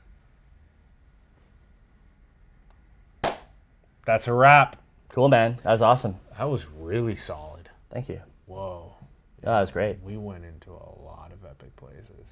[4.04, 4.82] That's a wrap.
[5.16, 5.56] Cool, man.
[5.62, 6.16] That was awesome.
[6.36, 7.70] That was really solid.
[7.90, 8.20] Thank you.
[8.44, 8.92] Whoa.
[9.40, 10.02] That was great.
[10.02, 12.26] We went into a lot of epic places.